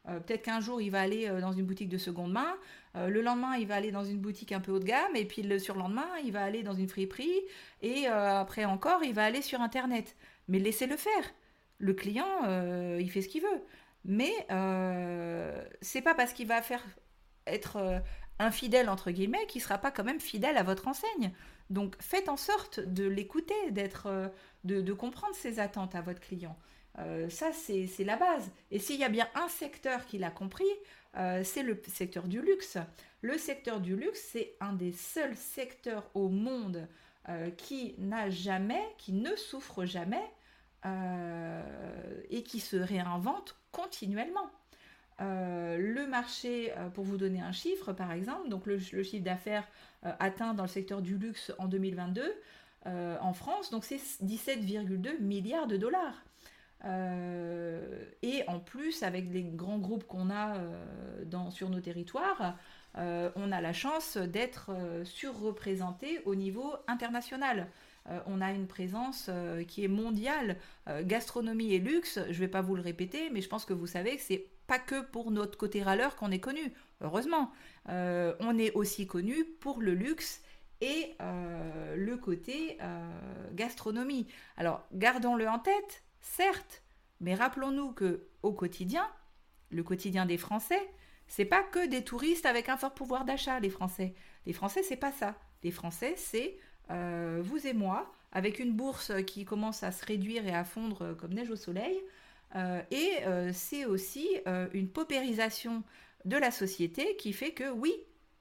peut-être 0.06 0.42
qu'un 0.42 0.60
jour 0.60 0.82
il 0.82 0.90
va 0.90 1.00
aller 1.00 1.30
dans 1.40 1.54
une 1.54 1.66
boutique 1.66 1.88
de 1.88 1.98
seconde 1.98 2.34
main, 2.34 2.54
le 2.96 3.22
lendemain 3.22 3.56
il 3.56 3.66
va 3.66 3.76
aller 3.76 3.92
dans 3.92 4.04
une 4.04 4.20
boutique 4.20 4.52
un 4.52 4.60
peu 4.60 4.74
haut 4.74 4.80
de 4.80 4.84
gamme, 4.84 5.16
et 5.16 5.24
puis 5.26 5.44
le 5.44 5.58
surlendemain 5.58 6.10
il 6.26 6.34
va 6.34 6.44
aller 6.44 6.64
dans 6.64 6.74
une 6.74 6.90
friperie, 6.90 7.42
et 7.82 8.08
après 8.08 8.66
encore 8.66 9.04
il 9.04 9.14
va 9.14 9.24
aller 9.24 9.42
sur 9.42 9.62
Internet. 9.62 10.18
Mais 10.50 10.60
laissez-le 10.60 10.98
faire. 10.98 11.34
Le 11.78 11.94
client, 11.94 12.28
il 13.00 13.10
fait 13.10 13.22
ce 13.22 13.30
qu'il 13.30 13.44
veut. 13.44 13.62
Mais 14.04 14.34
c'est 15.82 16.02
pas 16.02 16.14
parce 16.14 16.34
qu'il 16.34 16.48
va 16.48 16.62
faire 16.62 16.84
être 17.48 18.02
infidèle 18.40 18.90
entre 18.90 19.12
guillemets 19.12 19.46
qui 19.48 19.60
sera 19.60 19.78
pas 19.78 19.92
quand 19.92 20.04
même 20.04 20.20
fidèle 20.20 20.58
à 20.58 20.64
votre 20.64 20.88
enseigne. 20.88 21.32
Donc 21.70 21.96
faites 22.00 22.30
en 22.30 22.38
sorte 22.38 22.80
de 22.80 23.06
l'écouter, 23.06 23.72
d'être, 23.72 24.08
euh, 24.08 24.30
de, 24.64 24.94
comprendre 24.94 25.36
ses 25.36 25.60
attentes 25.60 25.96
à 25.96 26.02
votre 26.02 26.20
client. 26.20 26.58
Euh, 27.00 27.30
ça, 27.30 27.52
c'est 27.52 28.04
la 28.04 28.16
base. 28.16 28.52
Et 28.72 28.80
s'il 28.80 29.00
y 29.00 29.04
a 29.04 29.10
bien 29.10 29.28
un 29.36 29.48
secteur 29.50 30.06
qui 30.06 30.18
l'a 30.18 30.32
compris, 30.32 30.66
euh, 31.18 31.44
c'est 31.44 31.64
le 31.64 31.82
secteur 31.88 32.28
du 32.28 32.42
luxe. 32.42 32.78
Le 33.22 33.38
secteur 33.38 33.82
du 33.82 33.96
luxe, 33.96 34.22
c'est 34.32 34.56
un 34.62 34.74
des 34.74 34.94
seuls 34.94 35.36
secteurs 35.36 36.10
au 36.14 36.30
monde 36.30 36.88
qui 37.58 37.94
n'a 37.98 38.30
jamais, 38.30 38.82
qui 38.98 39.12
ne 39.12 39.36
souffre 39.36 39.84
jamais 39.84 40.24
et 42.30 42.42
qui 42.44 42.62
se 42.62 42.78
réinvente 42.78 43.58
continuellement. 43.74 44.50
Euh, 45.20 45.78
le 45.78 46.06
marché, 46.06 46.72
euh, 46.78 46.90
pour 46.90 47.04
vous 47.04 47.18
donner 47.18 47.42
un 47.42 47.52
chiffre 47.52 47.92
par 47.92 48.12
exemple, 48.12 48.50
donc 48.50 48.68
le, 48.68 48.78
chiffre 48.78 49.24
d'affaires 49.24 49.68
euh, 50.06 50.12
atteint 50.20 50.54
dans 50.54 50.64
le 50.64 50.70
secteur 50.70 51.02
du 51.02 51.18
luxe 51.18 51.52
en 51.58 51.68
2022 51.68 52.24
en 53.20 53.34
France, 53.34 53.70
donc 53.70 53.84
c'est 53.84 53.98
17,2 53.98 55.20
milliards 55.20 55.68
de 55.68 55.76
dollars. 55.76 56.24
et 56.86 58.44
en 58.48 58.60
plus, 58.62 59.04
avec 59.04 59.30
les 59.30 59.44
grands 59.44 59.80
groupes 59.80 60.06
qu'on 60.06 60.30
a 60.30 60.58
dans, 61.26 61.52
sur 61.52 61.70
nos 61.70 61.82
territoires, 61.82 62.56
on 62.96 63.52
a 63.52 63.60
la 63.60 63.74
chance 63.74 64.16
d'être 64.16 64.72
surreprésenté 65.04 66.22
au 66.24 66.36
niveau 66.36 66.76
international. 66.88 67.68
on 68.26 68.40
a 68.40 68.54
une 68.54 68.68
présence 68.68 69.30
qui 69.68 69.84
est 69.84 69.90
mondiale. 69.90 70.56
gastronomie 71.02 71.74
et 71.74 71.80
luxe, 71.80 72.20
je 72.24 72.30
ne 72.30 72.40
vais 72.40 72.48
pas 72.48 72.62
vous 72.62 72.78
le 72.78 72.82
répéter, 72.82 73.30
mais 73.32 73.42
je 73.42 73.50
pense 73.50 73.66
que 73.66 73.74
vous 73.74 73.88
savez 73.88 74.16
que 74.16 74.22
c'est 74.22 74.46
pas 74.68 74.80
que 74.80 75.02
pour 75.02 75.32
notre 75.32 75.58
côté 75.58 75.82
râleur 75.82 76.16
qu'on 76.18 76.30
est 76.30 76.40
connu, 76.40 76.74
heureusement. 77.02 77.52
Euh, 77.90 78.36
on 78.42 78.58
est 78.58 78.74
aussi 78.74 79.08
connu 79.08 79.46
pour 79.46 79.82
le 79.82 79.94
luxe 79.94 80.42
et 80.82 81.16
euh, 81.22 81.96
le 81.96 82.18
côté 82.18 82.78
euh, 82.82 83.10
gastronomie. 83.54 84.28
Alors, 84.58 84.86
gardons-le 84.94 85.48
en 85.48 85.60
tête, 85.60 86.04
certes, 86.20 86.84
mais 87.22 87.34
rappelons-nous 87.34 87.94
que 87.94 88.28
au 88.44 88.52
quotidien, 88.52 89.08
le 89.72 89.84
quotidien 89.84 90.26
des 90.26 90.38
Français, 90.38 90.82
c'est 91.28 91.46
pas 91.46 91.64
que 91.64 91.88
des 91.88 92.04
touristes 92.04 92.46
avec 92.46 92.70
un 92.70 92.78
fort 92.78 92.94
pouvoir 92.94 93.26
d'achat, 93.26 93.60
les 93.60 93.70
Français. 93.70 94.14
Les 94.46 94.54
Français, 94.54 94.84
c'est 94.84 94.98
pas 94.98 95.12
ça. 95.12 95.36
Les 95.64 95.72
Français, 95.72 96.14
c'est 96.18 96.58
vous 96.90 97.68
et 97.68 97.74
moi, 97.74 98.14
avec 98.32 98.60
une 98.60 98.72
bourse 98.72 99.12
qui 99.26 99.44
commence 99.44 99.84
à 99.84 99.92
se 99.92 100.06
réduire 100.06 100.48
et 100.48 100.56
à 100.56 100.64
fondre 100.64 101.18
comme 101.18 101.34
neige 101.34 101.50
au 101.50 101.58
soleil, 101.58 102.02
et 102.56 103.12
euh, 103.26 103.52
c'est 103.54 103.86
aussi 103.86 104.28
euh, 104.48 104.68
une 104.74 104.90
paupérisation 104.90 105.84
de 106.26 106.38
la 106.38 106.52
société 106.52 107.16
qui 107.18 107.34
fait 107.34 107.52
que 107.52 107.70
oui, 107.70 107.94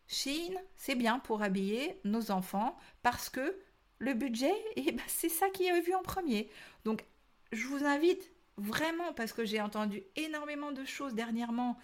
Chine, 0.07 0.57
c'est 0.77 0.95
bien 0.95 1.19
pour 1.19 1.43
habiller 1.43 2.01
nos 2.05 2.31
enfants 2.31 2.77
parce 3.03 3.29
que 3.29 3.59
le 3.99 4.15
budget, 4.15 4.55
eh 4.77 4.93
ben, 4.93 5.05
c'est 5.07 5.29
ça 5.29 5.49
qui 5.51 5.67
est 5.67 5.81
vu 5.81 5.95
en 5.95 6.03
premier. 6.03 6.49
Donc, 6.85 7.05
je 7.53 7.67
vous 7.67 7.85
invite 7.85 8.33
vraiment, 8.57 9.13
parce 9.13 9.33
que 9.33 9.45
j'ai 9.45 9.61
entendu 9.61 10.03
énormément 10.17 10.73
de 10.73 10.85
choses 10.85 11.15
dernièrement, 11.15 11.79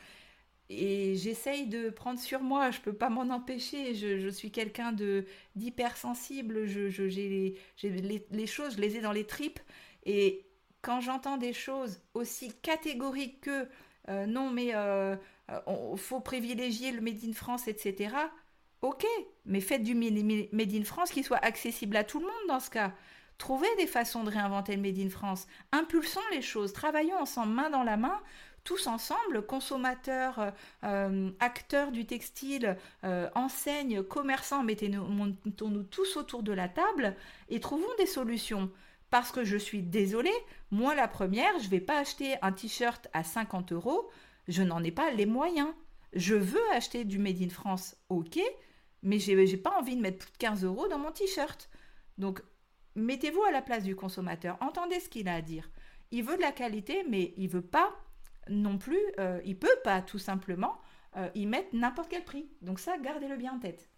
et 0.70 1.16
j'essaye 1.16 1.66
de 1.66 1.90
prendre 1.90 2.18
sur 2.18 2.40
moi, 2.40 2.70
je 2.70 2.78
ne 2.78 2.82
peux 2.84 2.94
pas 2.94 3.10
m'en 3.10 3.28
empêcher, 3.34 3.94
je, 3.94 4.28
suis 4.28 4.50
quelqu'un 4.50 4.94
d'hypersensible, 5.54 6.66
je, 6.66 7.02
les, 7.02 8.26
les, 8.30 8.46
choses, 8.46 8.76
je 8.76 8.80
les 8.80 8.96
ai 8.96 9.00
dans 9.02 9.12
les 9.12 9.26
tripes, 9.26 9.60
et 10.06 10.46
quand 10.82 11.00
j'entends 11.00 11.36
des 11.36 11.52
choses 11.52 12.00
aussi 12.14 12.52
catégoriques 12.60 13.40
que 13.40 13.68
euh, 14.08 14.26
non, 14.26 14.50
mais 14.50 14.66
il 14.66 14.74
euh, 14.74 15.16
euh, 15.50 15.96
faut 15.96 16.20
privilégier 16.20 16.92
le 16.92 17.00
Made 17.00 17.24
in 17.24 17.32
France, 17.32 17.68
etc. 17.68 18.14
Ok, 18.80 19.06
mais 19.46 19.60
faites 19.60 19.84
du 19.84 19.94
Made 19.94 20.74
in 20.74 20.84
France 20.84 21.10
qui 21.10 21.22
soit 21.22 21.38
accessible 21.38 21.96
à 21.96 22.04
tout 22.04 22.18
le 22.18 22.26
monde 22.26 22.48
dans 22.48 22.60
ce 22.60 22.70
cas. 22.70 22.92
Trouvez 23.38 23.68
des 23.76 23.86
façons 23.86 24.24
de 24.24 24.30
réinventer 24.30 24.74
le 24.74 24.82
Made 24.82 24.98
in 24.98 25.08
France. 25.08 25.46
Impulsons 25.70 26.20
les 26.32 26.42
choses. 26.42 26.72
Travaillons 26.72 27.16
ensemble, 27.16 27.52
main 27.52 27.70
dans 27.70 27.84
la 27.84 27.96
main, 27.96 28.20
tous 28.64 28.88
ensemble, 28.88 29.46
consommateurs, 29.46 30.52
acteurs 31.40 31.90
du 31.92 32.06
textile, 32.06 32.76
enseignes, 33.34 34.02
commerçants, 34.02 34.62
mettons-nous 34.62 35.82
tous 35.84 36.16
autour 36.16 36.42
de 36.42 36.52
la 36.52 36.68
table 36.68 37.16
et 37.48 37.58
trouvons 37.58 37.94
des 37.98 38.06
solutions. 38.06 38.70
Parce 39.12 39.30
que 39.30 39.44
je 39.44 39.58
suis 39.58 39.82
désolée, 39.82 40.32
moi 40.70 40.94
la 40.94 41.06
première, 41.06 41.58
je 41.58 41.66
ne 41.66 41.70
vais 41.70 41.80
pas 41.80 41.98
acheter 41.98 42.36
un 42.40 42.50
t-shirt 42.50 43.08
à 43.12 43.22
50 43.22 43.72
euros, 43.72 44.08
je 44.48 44.62
n'en 44.62 44.82
ai 44.82 44.90
pas 44.90 45.10
les 45.10 45.26
moyens. 45.26 45.68
Je 46.14 46.34
veux 46.34 46.72
acheter 46.72 47.04
du 47.04 47.18
Made 47.18 47.42
in 47.42 47.50
France, 47.50 47.94
ok, 48.08 48.40
mais 49.02 49.18
je 49.18 49.32
n'ai 49.32 49.56
pas 49.58 49.78
envie 49.78 49.96
de 49.96 50.00
mettre 50.00 50.16
plus 50.16 50.32
de 50.32 50.38
15 50.38 50.64
euros 50.64 50.88
dans 50.88 50.98
mon 50.98 51.12
t-shirt. 51.12 51.68
Donc, 52.16 52.42
mettez-vous 52.94 53.42
à 53.42 53.50
la 53.50 53.60
place 53.60 53.84
du 53.84 53.94
consommateur, 53.94 54.56
entendez 54.62 54.98
ce 54.98 55.10
qu'il 55.10 55.28
a 55.28 55.34
à 55.34 55.42
dire. 55.42 55.68
Il 56.10 56.24
veut 56.24 56.36
de 56.36 56.42
la 56.42 56.52
qualité, 56.52 57.04
mais 57.06 57.34
il 57.36 57.50
veut 57.50 57.60
pas 57.60 57.94
non 58.48 58.78
plus, 58.78 59.02
euh, 59.20 59.42
il 59.44 59.58
peut 59.58 59.68
pas 59.84 60.00
tout 60.00 60.18
simplement 60.18 60.80
euh, 61.18 61.28
y 61.34 61.44
mettre 61.44 61.68
n'importe 61.74 62.08
quel 62.08 62.24
prix. 62.24 62.48
Donc 62.62 62.80
ça, 62.80 62.96
gardez-le 62.96 63.36
bien 63.36 63.52
en 63.52 63.58
tête. 63.58 63.90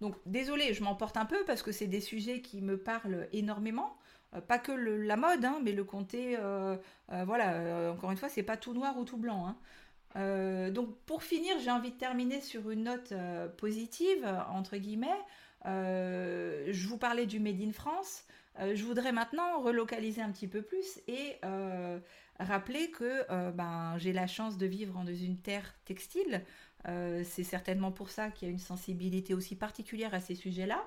Donc 0.00 0.14
désolé, 0.26 0.74
je 0.74 0.82
m'emporte 0.82 1.16
un 1.16 1.24
peu 1.24 1.44
parce 1.46 1.62
que 1.62 1.72
c'est 1.72 1.86
des 1.86 2.00
sujets 2.00 2.40
qui 2.40 2.62
me 2.62 2.78
parlent 2.78 3.28
énormément. 3.32 3.96
Euh, 4.34 4.40
pas 4.40 4.58
que 4.58 4.72
la 4.72 5.16
mode, 5.16 5.44
hein, 5.44 5.60
mais 5.62 5.72
le 5.72 5.84
comté, 5.84 6.36
euh, 6.38 6.76
euh, 7.12 7.24
voilà, 7.24 7.92
encore 7.92 8.10
une 8.10 8.16
fois, 8.16 8.28
c'est 8.28 8.42
pas 8.42 8.56
tout 8.56 8.74
noir 8.74 8.96
ou 8.98 9.04
tout 9.04 9.16
blanc. 9.16 9.46
Hein. 9.46 10.70
donc 10.70 10.96
pour 11.06 11.22
finir, 11.22 11.58
j'ai 11.60 11.70
envie 11.70 11.92
de 11.92 11.98
terminer 11.98 12.40
sur 12.40 12.70
une 12.70 12.84
note 12.84 13.12
positive, 13.56 14.26
entre 14.50 14.76
guillemets. 14.76 15.20
je 15.64 16.86
vous 16.88 16.98
parlais 16.98 17.26
du 17.26 17.40
Made 17.40 17.60
in 17.60 17.72
France. 17.72 18.24
je 18.58 18.82
voudrais 18.84 19.12
maintenant 19.12 19.60
relocaliser 19.60 20.22
un 20.22 20.32
petit 20.32 20.48
peu 20.48 20.62
plus 20.62 21.00
et 21.06 21.38
rappeler 22.40 22.90
que 22.90 23.50
ben, 23.52 23.96
j'ai 23.98 24.12
la 24.12 24.26
chance 24.26 24.56
de 24.58 24.66
vivre 24.66 24.94
dans 24.94 25.06
une 25.06 25.38
terre 25.38 25.74
textile. 25.84 26.44
Euh, 26.86 27.22
c'est 27.24 27.44
certainement 27.44 27.90
pour 27.90 28.10
ça 28.10 28.30
qu'il 28.30 28.48
y 28.48 28.50
a 28.50 28.52
une 28.52 28.60
sensibilité 28.60 29.34
aussi 29.34 29.56
particulière 29.56 30.14
à 30.14 30.20
ces 30.20 30.34
sujets-là. 30.34 30.82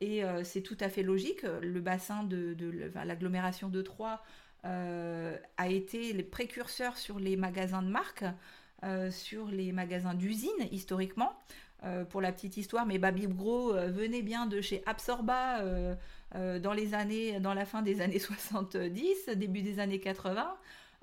Et 0.00 0.24
euh, 0.24 0.44
c'est 0.44 0.62
tout 0.62 0.76
à 0.80 0.88
fait 0.88 1.02
logique. 1.02 1.42
Le 1.42 1.80
bassin 1.80 2.24
de, 2.24 2.56
l'agglomération 3.04 3.68
de 3.68 3.82
Troyes 3.82 4.22
euh, 4.64 5.36
a 5.56 5.68
été 5.68 6.12
le 6.12 6.24
précurseur 6.24 6.96
sur 6.96 7.18
les 7.18 7.36
magasins 7.36 7.82
de 7.82 7.88
marque, 7.88 8.24
sur 9.10 9.46
les 9.46 9.72
magasins 9.72 10.12
d'usine 10.12 10.50
historiquement. 10.70 11.32
pour 12.10 12.20
la 12.20 12.32
petite 12.32 12.58
histoire, 12.58 12.84
mais 12.84 12.98
Baby 12.98 13.26
Gros 13.28 13.72
venait 13.72 14.20
bien 14.20 14.44
de 14.44 14.60
chez 14.60 14.82
Absorba 14.84 15.64
dans 16.34 16.72
les 16.74 16.92
années, 16.92 17.40
dans 17.40 17.54
la 17.54 17.64
fin 17.64 17.80
des 17.80 18.02
années 18.02 18.18
70, 18.34 19.30
début 19.36 19.62
des 19.62 19.78
années 19.78 20.00
80. 20.00 20.54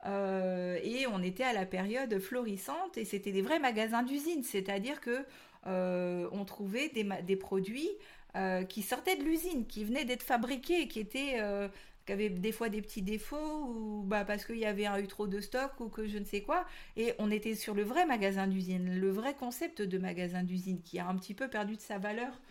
Euh, 0.05 0.79
et 0.83 1.05
on 1.07 1.21
était 1.21 1.43
à 1.43 1.53
la 1.53 1.65
période 1.65 2.17
florissante 2.19 2.97
et 2.97 3.05
c'était 3.05 3.31
des 3.31 3.41
vrais 3.41 3.59
magasins 3.59 4.03
d'usine, 4.03 4.43
c'est-à-dire 4.43 4.99
que 4.99 5.25
euh, 5.67 6.27
on 6.31 6.43
trouvait 6.43 6.89
des, 6.89 7.35
produits 7.35 7.89
euh, 8.35 8.63
qui 8.63 8.81
sortaient 8.81 9.15
de 9.15 9.23
l'usine, 9.23 9.67
qui 9.67 9.83
venaient 9.83 10.05
d'être 10.05 10.23
fabriqués, 10.23 10.87
qui 10.87 10.99
étaient 10.99 11.37
qui 12.07 12.13
avaient 12.13 12.29
des 12.29 12.51
fois 12.51 12.69
des 12.69 12.81
petits 12.81 13.03
défauts 13.03 13.67
ou 13.67 14.03
bah, 14.03 14.25
parce 14.25 14.43
qu'il 14.43 14.57
y 14.57 14.65
avait 14.65 14.87
eu 14.99 15.05
trop 15.05 15.27
de 15.27 15.39
stock 15.39 15.79
ou 15.79 15.87
que 15.87 16.07
je 16.07 16.17
ne 16.17 16.25
sais 16.25 16.41
quoi. 16.41 16.65
Et 16.97 17.13
on 17.19 17.29
était 17.29 17.53
sur 17.53 17.75
le 17.75 17.83
vrai 17.83 18.07
magasin 18.07 18.47
d'usine, 18.47 18.99
le 18.99 19.11
vrai 19.11 19.35
concept 19.35 19.83
de 19.83 19.97
magasin 19.99 20.41
d'usine 20.41 20.81
qui 20.81 20.97
a 20.97 21.07
un 21.07 21.15
petit 21.15 21.35
peu 21.35 21.47
perdu 21.47 21.75
de 21.75 21.81
sa 21.81 21.99
valeur. 21.99 22.41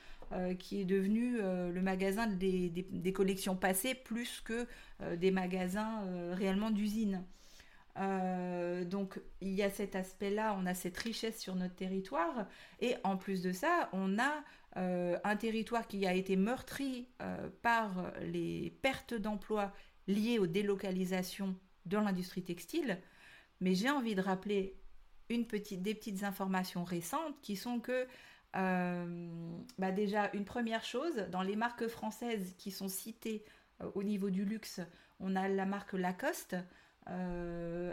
qui 0.61 0.83
est 0.83 0.85
devenu 0.85 1.39
le 1.39 1.83
magasin 1.83 2.29
des, 2.29 3.13
collections 3.13 3.57
passées 3.57 3.97
plus 3.97 4.41
que 4.41 4.69
des 5.17 5.33
magasins 5.33 6.05
réellement 6.35 6.71
d'usine. 6.71 7.25
Euh, 7.99 8.85
donc 8.85 9.21
il 9.41 9.53
y 9.55 9.63
a 9.63 9.71
cet 9.71 9.97
aspect-là, 9.97 10.57
on 10.59 10.67
a 10.67 10.75
cette 10.75 10.97
richesse 10.97 11.39
sur 11.39 11.55
notre 11.55 11.75
territoire, 11.75 12.47
et 12.81 12.97
en 13.05 13.17
plus 13.17 13.43
de 13.43 13.53
ça, 13.53 13.89
on 13.93 14.19
a 14.19 14.45
euh, 14.77 15.19
un 15.25 15.37
territoire 15.37 15.87
qui 15.89 16.07
a 16.07 16.15
été 16.15 16.37
meurtri 16.37 17.09
euh, 17.21 17.49
par 17.63 18.13
les 18.23 18.79
pertes 18.83 19.15
d'emplois 19.15 19.73
liées 20.07 20.39
aux 20.39 20.47
délocalisations 20.47 21.57
dans 21.87 22.01
l'industrie 22.01 22.43
textile. 22.43 22.99
Mais 23.61 23.75
j'ai 23.75 23.91
envie 23.91 24.15
de 24.15 24.23
rappeler 24.23 24.77
une 25.29 25.47
petite, 25.47 25.83
des 25.83 25.95
petites 25.95 26.25
informations 26.25 26.85
récentes 26.85 27.41
qui 27.43 27.57
sont 27.57 27.81
que 27.81 28.07
bah 28.53 29.93
déjà 29.93 30.29
une 30.33 30.45
première 30.45 30.85
chose, 30.85 31.15
dans 31.31 31.43
les 31.43 31.55
marques 31.55 31.87
françaises 31.87 32.57
qui 32.59 32.73
sont 32.73 32.89
citées 32.89 33.45
au 33.95 34.03
niveau 34.03 34.29
du 34.29 34.45
luxe, 34.45 34.81
on 35.21 35.37
a 35.37 35.47
la 35.47 35.67
marque 35.67 35.93
Lacoste, 35.93 36.57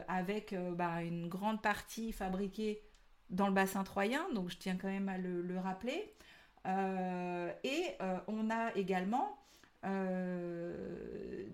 avec 0.07 0.55
bah, 0.75 1.01
une 1.01 1.27
grande 1.27 1.61
partie 1.61 2.11
fabriquée 2.11 2.81
dans 3.29 3.47
le 3.47 3.53
bassin 3.53 3.83
troyen, 3.83 4.25
donc 4.33 4.49
je 4.49 4.57
tiens 4.57 4.77
quand 4.79 4.87
même 4.87 5.09
à 5.09 5.17
le, 5.17 5.57
rappeler. 5.59 6.13
et 7.63 7.97
on 8.27 8.49
a 8.51 8.75
également 8.75 9.39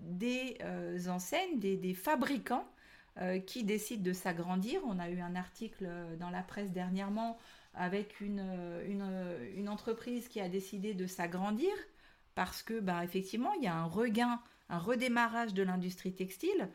des 0.02 0.58
enseignes, 1.08 1.58
des 1.58 1.94
fabricants 1.94 2.66
euh, 3.20 3.38
qui 3.38 3.62
décide 3.62 4.02
de 4.02 4.12
s'agrandir. 4.12 4.80
On 4.84 4.98
a 4.98 5.08
eu 5.08 5.20
un 5.20 5.36
article 5.36 5.86
euh, 5.86 6.16
dans 6.16 6.30
la 6.30 6.42
presse 6.42 6.72
dernièrement 6.72 7.38
avec 7.72 8.20
une, 8.20 8.44
euh, 8.44 9.52
une, 9.54 9.68
entreprise 9.68 10.26
qui 10.26 10.40
a 10.40 10.48
décidé 10.48 10.94
de 10.94 11.06
s'agrandir 11.06 11.70
parce 12.34 12.64
que, 12.64 12.80
bah, 12.80 13.04
effectivement, 13.04 13.52
il 13.52 13.62
y 13.62 13.68
a 13.68 13.74
un 13.76 13.84
regain, 13.84 14.40
un 14.68 14.80
redémarrage 14.80 15.54
de 15.54 15.62
l'industrie 15.62 16.12
textile 16.12 16.68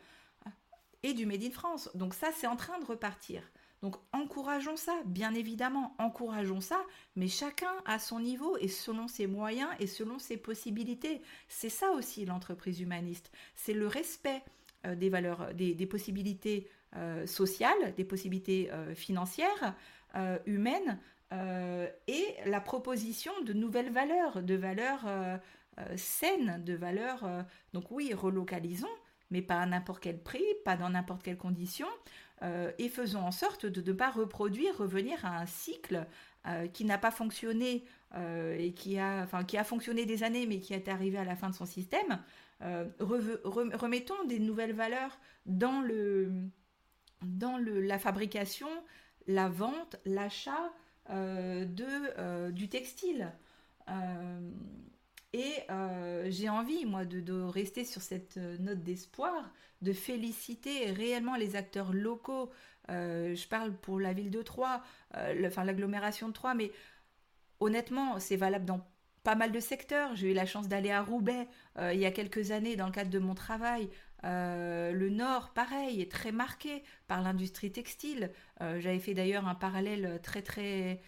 et 1.02 1.14
du 1.14 1.26
Made 1.26 1.42
in 1.42 1.50
France. 1.50 1.90
Donc 1.94 2.14
ça, 2.14 2.28
c'est 2.34 2.46
en 2.46 2.56
train 2.56 2.78
de 2.78 2.84
repartir. 2.84 3.42
Donc 3.82 3.96
encourageons 4.12 4.76
ça, 4.76 4.94
bien 5.06 5.32
évidemment, 5.34 5.94
encourageons 5.98 6.60
ça, 6.60 6.84
mais 7.16 7.28
chacun 7.28 7.72
à 7.86 7.98
son 7.98 8.20
niveau 8.20 8.58
et 8.58 8.68
selon 8.68 9.08
ses 9.08 9.26
moyens 9.26 9.70
et 9.78 9.86
selon 9.86 10.18
ses 10.18 10.36
possibilités. 10.36 11.22
C'est 11.48 11.70
ça 11.70 11.90
aussi 11.92 12.26
l'entreprise 12.26 12.80
humaniste, 12.80 13.32
c'est 13.54 13.72
le 13.72 13.86
respect 13.86 14.42
euh, 14.86 14.94
des 14.94 15.10
valeurs, 15.10 15.52
des, 15.54 15.86
possibilités 15.86 16.66
euh, 16.96 17.26
sociales, 17.26 17.94
des 17.96 18.04
possibilités 18.04 18.70
euh, 18.72 18.94
financières, 18.94 19.74
humaines, 20.44 20.98
et 22.08 22.26
la 22.46 22.60
proposition 22.60 23.30
de 23.44 23.52
nouvelles 23.52 23.92
valeurs, 23.92 24.42
de 24.42 24.56
valeurs 24.56 25.06
saines, 25.94 26.60
de 26.64 26.74
valeurs. 26.74 27.24
donc 27.72 27.92
oui, 27.92 28.12
relocalisons, 28.12 28.88
mais 29.30 29.42
pas 29.42 29.60
à 29.60 29.66
n'importe 29.66 30.02
quel 30.02 30.22
prix, 30.22 30.44
pas 30.64 30.76
dans 30.76 30.90
n'importe 30.90 31.22
quelle 31.22 31.38
condition, 31.38 31.86
et 32.78 32.88
faisons 32.88 33.20
en 33.20 33.32
sorte 33.32 33.66
de 33.66 33.82
ne 33.82 33.94
pas 33.94 34.10
reproduire, 34.10 34.78
revenir 34.78 35.26
à 35.26 35.40
un 35.40 35.44
cycle 35.44 36.06
qui 36.72 36.86
n'a 36.86 36.96
pas 36.96 37.10
fonctionné 37.10 37.84
et 38.16 38.72
qui 38.74 38.98
a, 38.98 39.22
enfin, 39.24 39.44
qui 39.44 39.58
a 39.58 39.64
fonctionné 39.64 40.06
des 40.06 40.22
années, 40.22 40.46
mais 40.46 40.58
qui 40.58 40.72
est 40.72 40.88
arrivé 40.88 41.18
à 41.18 41.24
la 41.24 41.36
fin 41.36 41.50
de 41.50 41.54
son 41.54 41.66
système, 41.66 42.18
euh, 42.62 42.84
remettons 43.00 44.24
des 44.24 44.38
nouvelles 44.38 44.74
valeurs 44.74 45.18
dans, 45.46 45.80
le, 45.80 46.30
dans 47.22 47.56
le, 47.56 47.80
la 47.80 47.98
fabrication, 47.98 48.68
la 49.26 49.48
vente, 49.48 49.96
l'achat 50.04 50.72
euh, 51.10 51.64
euh, 52.18 52.50
du 52.50 52.68
textile. 52.68 53.32
Et 55.32 55.54
j'ai 56.28 56.48
envie, 56.48 56.84
moi, 56.86 57.04
de, 57.04 57.42
rester 57.42 57.84
sur 57.84 58.02
cette 58.02 58.36
note 58.36 58.82
d'espoir, 58.82 59.52
de 59.82 59.92
féliciter 59.92 60.90
réellement 60.90 61.36
les 61.36 61.56
acteurs 61.56 61.92
locaux. 61.92 62.50
je 62.88 63.48
parle 63.48 63.72
pour 63.72 64.00
la 64.00 64.12
ville 64.12 64.30
de 64.30 64.42
Troyes, 64.42 64.82
l'agglomération 65.14 66.28
de 66.28 66.32
Troyes, 66.32 66.54
mais 66.54 66.72
honnêtement, 67.60 68.18
c'est 68.18 68.36
valable 68.36 68.64
dans 68.64 68.84
pas 69.22 69.34
mal 69.34 69.52
de 69.52 69.60
secteurs. 69.60 70.14
J'ai 70.16 70.30
eu 70.30 70.34
la 70.34 70.46
chance 70.46 70.68
d'aller 70.68 70.90
à 70.90 71.02
Roubaix 71.02 71.46
euh, 71.78 71.92
il 71.92 72.00
y 72.00 72.06
a 72.06 72.10
quelques 72.10 72.50
années 72.50 72.76
dans 72.76 72.86
le 72.86 72.92
cadre 72.92 73.10
de 73.10 73.18
mon 73.18 73.34
travail. 73.34 73.88
Euh, 74.24 74.92
le 74.92 75.10
Nord, 75.10 75.50
pareil, 75.50 76.00
est 76.00 76.10
très 76.10 76.32
marqué 76.32 76.82
par 77.06 77.22
l'industrie 77.22 77.72
textile. 77.72 78.30
Euh, 78.60 78.80
j'avais 78.80 78.98
fait 78.98 79.14
d'ailleurs 79.14 79.46
un 79.46 79.54
parallèle 79.54 80.20
très 80.22 80.42
très 80.42 81.00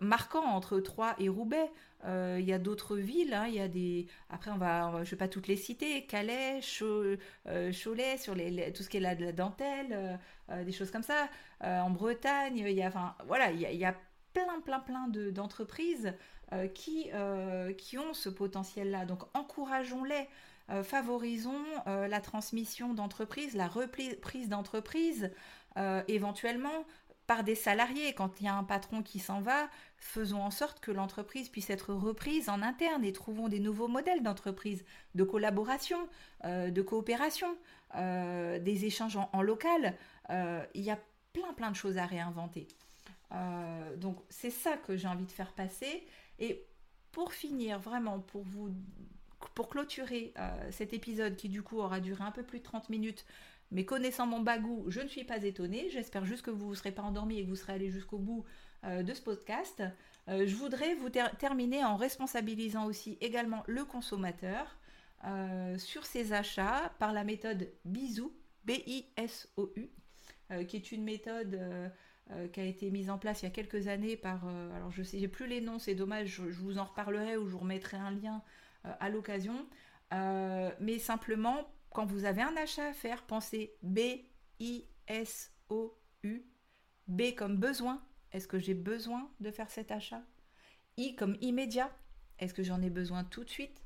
marquant 0.00 0.44
entre 0.44 0.80
Troyes 0.80 1.14
et 1.18 1.28
Roubaix. 1.28 1.70
Il 2.04 2.44
y 2.44 2.52
a 2.52 2.58
d'autres 2.58 2.96
villes, 2.96 3.34
hein. 3.34 3.46
il 3.48 3.54
y 3.54 3.60
a 3.60 3.68
des. 3.68 4.06
Après, 4.30 4.50
on 4.50 4.58
va, 4.58 5.02
je 5.02 5.10
vais 5.10 5.16
pas 5.16 5.28
toutes 5.28 5.48
les 5.48 5.56
citer. 5.56 6.06
Calais, 6.06 6.60
Cholet, 6.62 8.16
sur 8.16 8.34
les, 8.34 8.72
tout 8.72 8.82
ce 8.82 8.88
qui 8.88 8.98
est 8.98 9.00
la, 9.00 9.16
de 9.16 9.24
la 9.24 9.32
dentelle, 9.32 10.18
des 10.48 10.72
choses 10.72 10.92
comme 10.92 11.02
ça. 11.02 11.28
en 11.62 11.90
Bretagne, 11.90 12.58
il 12.58 12.70
y 12.70 12.82
a, 12.82 12.88
enfin, 12.88 13.16
voilà, 13.26 13.50
il 13.50 13.60
y 13.60 13.84
a, 13.84 13.94
plein, 14.44 14.60
plein, 14.60 14.80
plein 14.80 15.08
d'entreprises 15.08 16.12
euh, 16.52 16.68
qui, 16.68 17.10
euh, 17.12 17.72
qui 17.72 17.98
ont 17.98 18.14
ce 18.14 18.28
potentiel-là. 18.28 19.04
Donc 19.04 19.22
encourageons-les, 19.34 20.28
euh, 20.70 20.82
favorisons 20.82 21.64
la 21.86 22.20
transmission 22.20 22.94
d'entreprises, 22.94 23.54
la 23.54 23.68
reprise 23.68 24.48
d'entreprises, 24.48 25.30
éventuellement 26.08 26.84
par 27.26 27.44
des 27.44 27.54
salariés. 27.54 28.12
Quand 28.14 28.40
il 28.40 28.44
y 28.46 28.48
a 28.48 28.54
un 28.54 28.64
patron 28.64 29.02
qui 29.02 29.18
s'en 29.18 29.40
va, 29.40 29.68
faisons 29.98 30.42
en 30.42 30.50
sorte 30.50 30.80
que 30.80 30.90
l'entreprise 30.90 31.48
puisse 31.48 31.70
être 31.70 31.92
reprise 31.92 32.48
en 32.48 32.62
interne 32.62 33.04
et 33.04 33.12
trouvons 33.12 33.48
des 33.48 33.60
nouveaux 33.60 33.88
modèles 33.88 34.22
d'entreprise, 34.22 34.84
de 35.14 35.24
collaboration, 35.24 35.98
de 36.44 36.82
coopération, 36.82 37.56
des 37.94 38.84
échanges 38.84 39.16
en, 39.16 39.42
local. 39.42 39.94
il 40.30 40.82
y 40.82 40.90
a 40.90 40.98
plein 41.32 41.52
plein 41.54 41.70
de 41.70 41.76
choses 41.76 41.98
à 41.98 42.06
réinventer. 42.06 42.68
donc 43.96 44.18
c'est 44.28 44.50
ça 44.50 44.76
que 44.76 44.96
j'ai 44.96 45.08
envie 45.08 45.26
de 45.26 45.32
faire 45.32 45.52
passer. 45.52 46.06
Et 46.38 46.66
pour 47.10 47.32
finir, 47.32 47.78
vraiment, 47.78 48.20
pour 48.20 48.42
vous 48.42 48.70
pour 49.54 49.68
clôturer 49.68 50.32
euh, 50.38 50.68
cet 50.70 50.92
épisode 50.92 51.36
qui 51.36 51.48
du 51.48 51.62
coup 51.62 51.78
aura 51.78 52.00
duré 52.00 52.22
un 52.22 52.30
peu 52.30 52.42
plus 52.42 52.58
de 52.58 52.64
30 52.64 52.90
minutes, 52.90 53.24
mais 53.70 53.84
connaissant 53.84 54.26
mon 54.26 54.40
bagou, 54.40 54.84
je 54.88 55.00
ne 55.00 55.08
suis 55.08 55.24
pas 55.24 55.42
étonnée. 55.42 55.88
J'espère 55.90 56.24
juste 56.24 56.42
que 56.42 56.50
vous 56.50 56.70
ne 56.70 56.74
serez 56.74 56.92
pas 56.92 57.02
endormi 57.02 57.38
et 57.38 57.44
que 57.44 57.48
vous 57.48 57.56
serez 57.56 57.72
allé 57.72 57.90
jusqu'au 57.90 58.18
bout 58.18 58.44
euh, 58.44 58.50
de 58.86 59.14
ce 59.14 59.22
podcast. 59.22 59.82
Euh, 60.28 60.46
je 60.46 60.54
voudrais 60.54 60.94
vous 60.94 61.10
terminer 61.38 61.84
en 61.84 61.96
responsabilisant 61.96 62.86
aussi 62.86 63.18
également 63.20 63.62
le 63.66 63.84
consommateur 63.84 64.78
sur 65.76 66.06
ses 66.06 66.32
achats 66.32 66.92
par 67.00 67.12
la 67.12 67.24
méthode 67.24 67.68
BISOU, 67.84 68.32
B-I-S-O-U, 68.64 69.90
qui 70.68 70.76
est 70.76 70.92
une 70.92 71.02
méthode 71.02 71.58
euh, 72.32 72.48
qui 72.48 72.58
a 72.58 72.64
été 72.64 72.90
mise 72.90 73.08
en 73.08 73.18
place 73.18 73.42
il 73.42 73.44
y 73.44 73.48
a 73.48 73.52
quelques 73.52 73.86
années 73.86 74.16
par. 74.16 74.48
Euh, 74.48 74.74
alors 74.74 74.90
je 74.90 75.04
sais, 75.04 75.28
plus 75.28 75.46
les 75.46 75.60
noms, 75.60 75.78
c'est 75.78 75.94
dommage, 75.94 76.26
je, 76.26 76.42
vous 76.42 76.76
en 76.78 76.84
reparlerai 76.84 77.36
ou 77.36 77.46
je 77.46 77.52
vous 77.52 77.60
remettrai 77.60 77.98
un 77.98 78.10
lien 78.10 78.42
euh, 78.84 78.92
à 78.98 79.10
l'occasion. 79.10 79.64
mais 80.10 80.98
simplement, 80.98 81.68
quand 81.90 82.04
vous 82.04 82.24
avez 82.24 82.42
un 82.42 82.56
achat 82.56 82.88
à 82.88 82.92
faire, 82.92 83.22
pensez 83.22 83.76
B-I-S-O-U. 83.82 84.82
B 87.06 87.22
comme 87.36 87.58
besoin. 87.58 88.02
Est-ce 88.36 88.48
que 88.48 88.58
j'ai 88.58 88.74
besoin 88.74 89.30
de 89.40 89.50
faire 89.50 89.70
cet 89.70 89.90
achat? 89.90 90.22
I 90.98 91.16
comme 91.16 91.38
immédiat. 91.40 91.90
Est-ce 92.38 92.52
que 92.52 92.62
j'en 92.62 92.82
ai 92.82 92.90
besoin 92.90 93.24
tout 93.24 93.44
de 93.44 93.48
suite? 93.48 93.82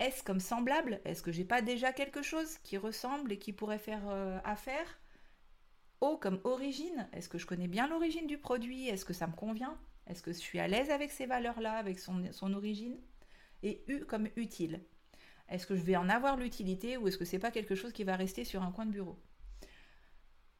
S 0.00 0.22
comme 0.22 0.40
semblable. 0.40 1.00
Est-ce 1.04 1.22
que 1.22 1.30
j'ai 1.30 1.44
pas 1.44 1.62
déjà 1.62 1.92
quelque 1.92 2.20
chose 2.20 2.58
qui 2.64 2.78
ressemble 2.78 3.30
et 3.30 3.38
qui 3.38 3.52
pourrait 3.52 3.78
faire 3.78 4.02
affaire? 4.42 4.98
O 6.00 6.16
comme 6.16 6.40
origine, 6.42 7.08
est-ce 7.12 7.28
que 7.28 7.38
je 7.38 7.46
connais 7.46 7.68
bien 7.68 7.86
l'origine 7.86 8.26
du 8.26 8.38
produit? 8.38 8.88
Est-ce 8.88 9.04
que 9.04 9.12
ça 9.12 9.28
me 9.28 9.36
convient? 9.36 9.78
Est-ce 10.08 10.20
que 10.20 10.32
je 10.32 10.38
suis 10.38 10.58
à 10.58 10.66
l'aise 10.66 10.90
avec 10.90 11.12
ces 11.12 11.26
valeurs-là, 11.26 11.74
avec 11.74 12.00
son, 12.00 12.52
origine? 12.54 12.98
Et 13.62 13.84
U 13.86 14.04
comme 14.04 14.26
utile. 14.34 14.80
Est-ce 15.48 15.68
que 15.68 15.76
je 15.76 15.82
vais 15.82 15.94
en 15.94 16.08
avoir 16.08 16.36
l'utilité 16.36 16.96
ou 16.96 17.06
est-ce 17.06 17.18
que 17.18 17.24
c'est 17.24 17.38
pas 17.38 17.52
quelque 17.52 17.76
chose 17.76 17.92
qui 17.92 18.02
va 18.02 18.16
rester 18.16 18.42
sur 18.42 18.64
un 18.64 18.72
coin 18.72 18.84
de 18.84 18.90
bureau? 18.90 19.16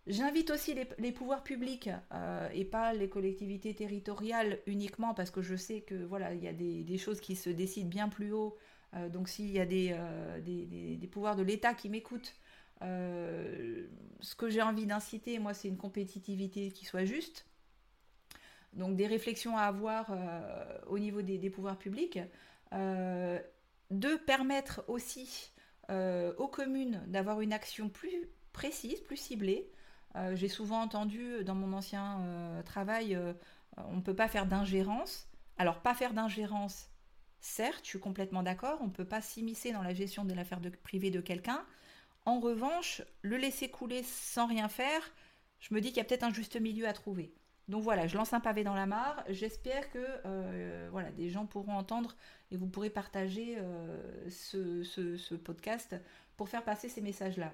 J'invite 0.07 0.51
aussi 0.51 0.75
les, 0.99 1.13
pouvoirs 1.13 1.43
publics 1.43 1.89
euh, 2.13 2.49
et 2.53 2.67
pas 2.67 2.93
les 2.93 3.09
collectivités 3.09 3.75
territoriales 3.75 4.59
uniquement 4.67 5.15
parce 5.15 5.31
que 5.31 5.41
je 5.41 5.57
sais 5.57 5.81
que 5.81 5.95
voilà 5.95 6.35
il 6.35 6.45
y 6.45 6.49
a 6.49 6.53
des, 6.53 6.99
choses 6.99 7.21
qui 7.21 7.37
se 7.37 7.49
décident 7.49 7.89
bien 7.89 8.11
plus 8.11 8.33
haut. 8.33 8.59
Euh, 8.95 9.09
donc 9.09 9.31
s'il 9.31 9.51
y 9.51 9.59
a 9.59 9.65
euh, 9.65 10.41
des, 10.41 11.09
pouvoirs 11.11 11.37
de 11.37 11.43
l'État 11.43 11.73
qui 11.73 11.89
m'écoutent, 11.89 12.35
ce 12.83 14.35
que 14.37 14.51
j'ai 14.51 14.61
envie 14.61 14.85
d'inciter, 14.85 15.39
moi, 15.39 15.55
c'est 15.55 15.69
une 15.69 15.79
compétitivité 15.79 16.71
qui 16.71 16.85
soit 16.85 17.07
juste. 17.07 17.47
Donc 18.75 18.97
des 18.97 19.07
réflexions 19.07 19.57
à 19.57 19.63
avoir 19.63 20.15
au 20.89 20.99
niveau 20.99 21.23
des, 21.23 21.49
pouvoirs 21.49 21.79
publics. 21.79 22.19
De 22.73 24.17
permettre 24.27 24.85
aussi 24.87 25.55
aux 25.89 26.49
communes 26.49 27.03
d'avoir 27.07 27.41
une 27.41 27.55
action 27.55 27.89
plus 27.89 28.29
précise, 28.53 29.01
plus 29.01 29.17
ciblée. 29.17 29.71
J'ai 30.35 30.49
souvent 30.49 30.81
entendu 30.81 31.43
dans 31.45 31.55
mon 31.55 31.73
ancien 31.73 32.21
travail, 32.65 33.19
on 33.77 33.97
ne 33.97 34.01
peut 34.01 34.15
pas 34.15 34.29
faire 34.29 34.47
d'ingérence. 34.47 35.29
Alors 35.57 35.81
pas 35.81 35.95
faire 35.95 36.15
d'ingérence, 36.15 36.89
certes, 37.41 37.81
je 37.83 37.91
suis 37.91 38.01
complètement 38.01 38.43
d'accord, 38.43 38.79
on 38.81 38.87
ne 38.87 38.93
peut 38.93 39.05
pas 39.05 39.21
s'immiscer 39.21 39.73
dans 39.73 39.83
la 39.83 39.95
gestion 39.95 40.25
de 40.25 40.35
l'affaire 40.35 40.61
privée 40.83 41.11
de 41.11 41.21
quelqu'un, 41.21 41.65
en 42.27 42.41
revanche, 42.41 43.03
le 43.23 43.37
laisser 43.37 43.69
couler 43.69 44.03
sans 44.03 44.47
rien 44.47 44.69
faire, 44.69 45.03
je 45.61 45.75
me 45.75 45.81
dis 45.81 45.89
qu'il 45.89 45.99
y 45.99 46.01
a 46.01 46.05
peut-être 46.05 46.25
un 46.25 46.33
juste 46.33 46.59
milieu 46.59 46.89
à 46.89 46.93
trouver. 46.93 47.35
Donc 47.69 47.83
voilà, 47.83 48.07
je 48.07 48.17
lance 48.17 48.33
un 48.33 48.41
pavé 48.41 48.65
dans 48.65 48.75
la 48.75 48.87
mare. 48.87 49.25
J'espère 49.29 49.91
que 49.91 49.99
euh, 50.27 50.89
voilà, 50.91 51.11
des 51.13 51.31
gens 51.31 51.47
pourront 51.47 51.77
entendre 51.77 52.17
et 52.51 52.57
vous 52.57 52.67
pourrez 52.67 52.91
partager 52.91 53.57
euh, 53.59 54.31
ce, 54.31 55.35
podcast 55.35 55.97
pour 56.37 56.49
faire 56.49 56.65
passer 56.65 56.89
ces 56.89 57.01
messages-là. 57.01 57.53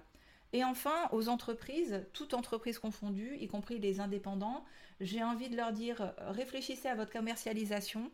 Et 0.52 0.64
enfin, 0.64 1.08
aux 1.12 1.28
entreprises, 1.28 2.04
toutes 2.12 2.34
entreprises 2.34 2.78
confondues, 2.78 3.36
y 3.38 3.46
compris 3.46 3.78
les 3.78 4.00
indépendants, 4.00 4.64
j'ai 5.00 5.22
envie 5.22 5.48
de 5.48 5.56
leur 5.56 5.72
dire 5.72 6.12
réfléchissez 6.18 6.88
à 6.88 6.94
votre 6.94 7.12
commercialisation, 7.12 8.10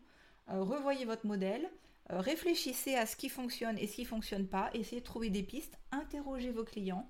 euh, 0.49 0.61
revoyez 0.61 1.05
votre 1.05 1.25
modèle, 1.25 1.69
réfléchissez 2.09 2.95
à 2.95 3.05
ce 3.05 3.15
qui 3.15 3.29
fonctionne 3.29 3.77
et 3.77 3.87
ce 3.87 3.95
qui 3.95 4.03
ne 4.03 4.07
fonctionne 4.07 4.47
pas, 4.47 4.69
essayez 4.73 5.01
de 5.01 5.05
trouver 5.05 5.29
des 5.29 5.43
pistes, 5.43 5.77
interrogez 5.91 6.51
vos 6.51 6.63
clients, 6.63 7.07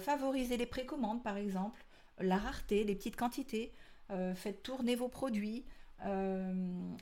favorisez 0.00 0.56
les 0.56 0.66
précommandes 0.66 1.22
par 1.22 1.36
exemple, 1.36 1.84
la 2.18 2.36
rareté, 2.36 2.82
les 2.82 2.96
petites 2.96 3.14
quantités, 3.14 3.72
faites 4.34 4.64
tourner 4.64 4.96
vos 4.96 5.06
produits, 5.06 5.64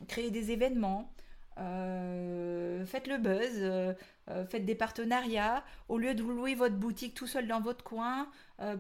créez 0.07 0.31
des 0.31 0.51
événements, 0.51 1.11
euh, 1.59 2.85
faites 2.85 3.07
le 3.07 3.19
buzz, 3.19 3.59
euh, 3.59 3.93
euh, 4.31 4.45
faites 4.47 4.65
des 4.65 4.75
partenariats. 4.75 5.65
Au 5.89 5.99
lieu 5.99 6.15
de 6.15 6.23
louer 6.23 6.55
votre 6.55 6.75
boutique 6.75 7.15
tout 7.15 7.27
seul 7.27 7.47
dans 7.47 7.61
votre 7.61 7.85
coin, 7.85 8.29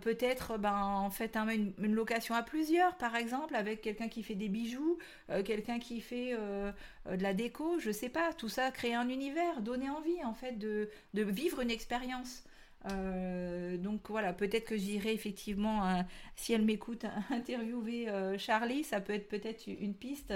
peut-être 0.02 0.56
ben, 0.56 1.08
faites 1.10 1.36
une, 1.36 1.74
location 1.78 2.34
à 2.34 2.42
plusieurs, 2.42 2.96
par 2.96 3.16
exemple, 3.16 3.54
avec 3.56 3.80
quelqu'un 3.82 4.08
qui 4.08 4.22
fait 4.22 4.36
des 4.36 4.48
bijoux, 4.48 4.98
quelqu'un 5.44 5.78
qui 5.78 6.00
fait 6.00 6.32
de 6.32 7.22
la 7.22 7.34
déco, 7.34 7.78
je 7.80 7.90
sais 7.90 8.08
pas. 8.08 8.32
Tout 8.32 8.48
ça, 8.48 8.70
créer 8.70 8.94
un 8.94 9.08
univers, 9.08 9.60
donner 9.62 9.90
envie 9.90 10.24
en 10.24 10.32
fait 10.32 10.58
de, 10.58 10.88
de 11.14 11.22
vivre 11.22 11.60
une 11.60 11.70
expérience. 11.70 12.44
donc 12.84 14.08
voilà, 14.08 14.32
peut-être 14.32 14.64
que 14.64 14.76
j'irai 14.76 15.12
effectivement, 15.12 16.04
si 16.36 16.52
elle 16.52 16.62
m'écoute, 16.62 17.04
interviewer 17.30 18.06
Charlie, 18.38 18.84
ça 18.84 19.00
peut 19.00 19.12
être 19.12 19.28
peut-être 19.28 19.66
une 19.66 19.94
piste. 19.94 20.32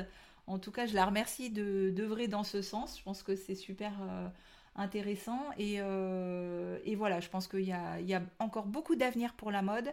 En 0.49 0.59
tout 0.59 0.73
cas, 0.73 0.87
je 0.87 0.95
la 0.95 1.05
remercie 1.05 1.51
d'œuvrer 1.51 2.27
dans 2.27 2.43
ce 2.43 2.63
sens. 2.63 2.99
Je 2.99 3.03
pense 3.03 3.23
que 3.23 3.37
c'est 3.37 3.55
super 3.55 3.93
euh, 4.01 4.29
intéressant. 4.77 5.45
Euh, 5.61 6.79
et, 6.85 6.97
voilà, 6.97 7.21
je 7.21 7.29
pense 7.29 7.47
qu'il 7.47 7.61
y, 7.65 7.73
a, 7.73 8.23
encore 8.39 8.67
beaucoup 8.67 8.97
d'avenir 8.97 9.35
pour 9.35 9.51
la 9.51 9.61
mode. 9.61 9.93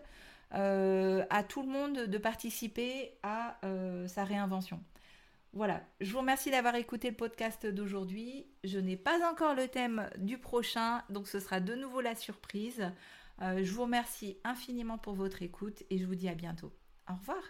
Euh, 0.53 1.26
à 1.30 1.43
tout 1.43 1.62
le 1.62 1.68
monde 1.68 2.06
de 2.06 2.18
participer 2.18 3.18
à 3.22 3.60
sa 4.08 4.24
réinvention. 4.24 4.82
Voilà, 5.51 5.82
je 6.01 6.12
vous 6.12 6.20
remercie 6.20 6.51
d'avoir 6.51 6.76
écouté 6.76 7.10
le 7.10 7.16
podcast 7.16 7.66
d'aujourd'hui. 7.66 8.47
Je 8.64 8.80
n'ai 8.80 8.97
pas 8.97 9.30
encore 9.30 9.56
le 9.56 9.68
thème 9.68 10.10
du 10.18 10.38
prochain, 10.38 11.01
donc 11.10 11.28
ce 11.28 11.39
sera 11.39 11.60
de 11.62 11.76
nouveau 11.76 12.01
la 12.01 12.16
surprise. 12.16 12.91
je 13.41 13.72
vous 13.72 13.84
remercie 13.84 14.38
infiniment 14.43 14.97
pour 14.97 15.14
votre 15.14 15.41
écoute 15.41 15.84
et 15.89 15.97
je 15.97 16.06
vous 16.06 16.16
dis 16.16 16.30
à 16.30 16.36
bientôt. 16.36 16.74
Au 17.10 17.14
revoir. 17.16 17.41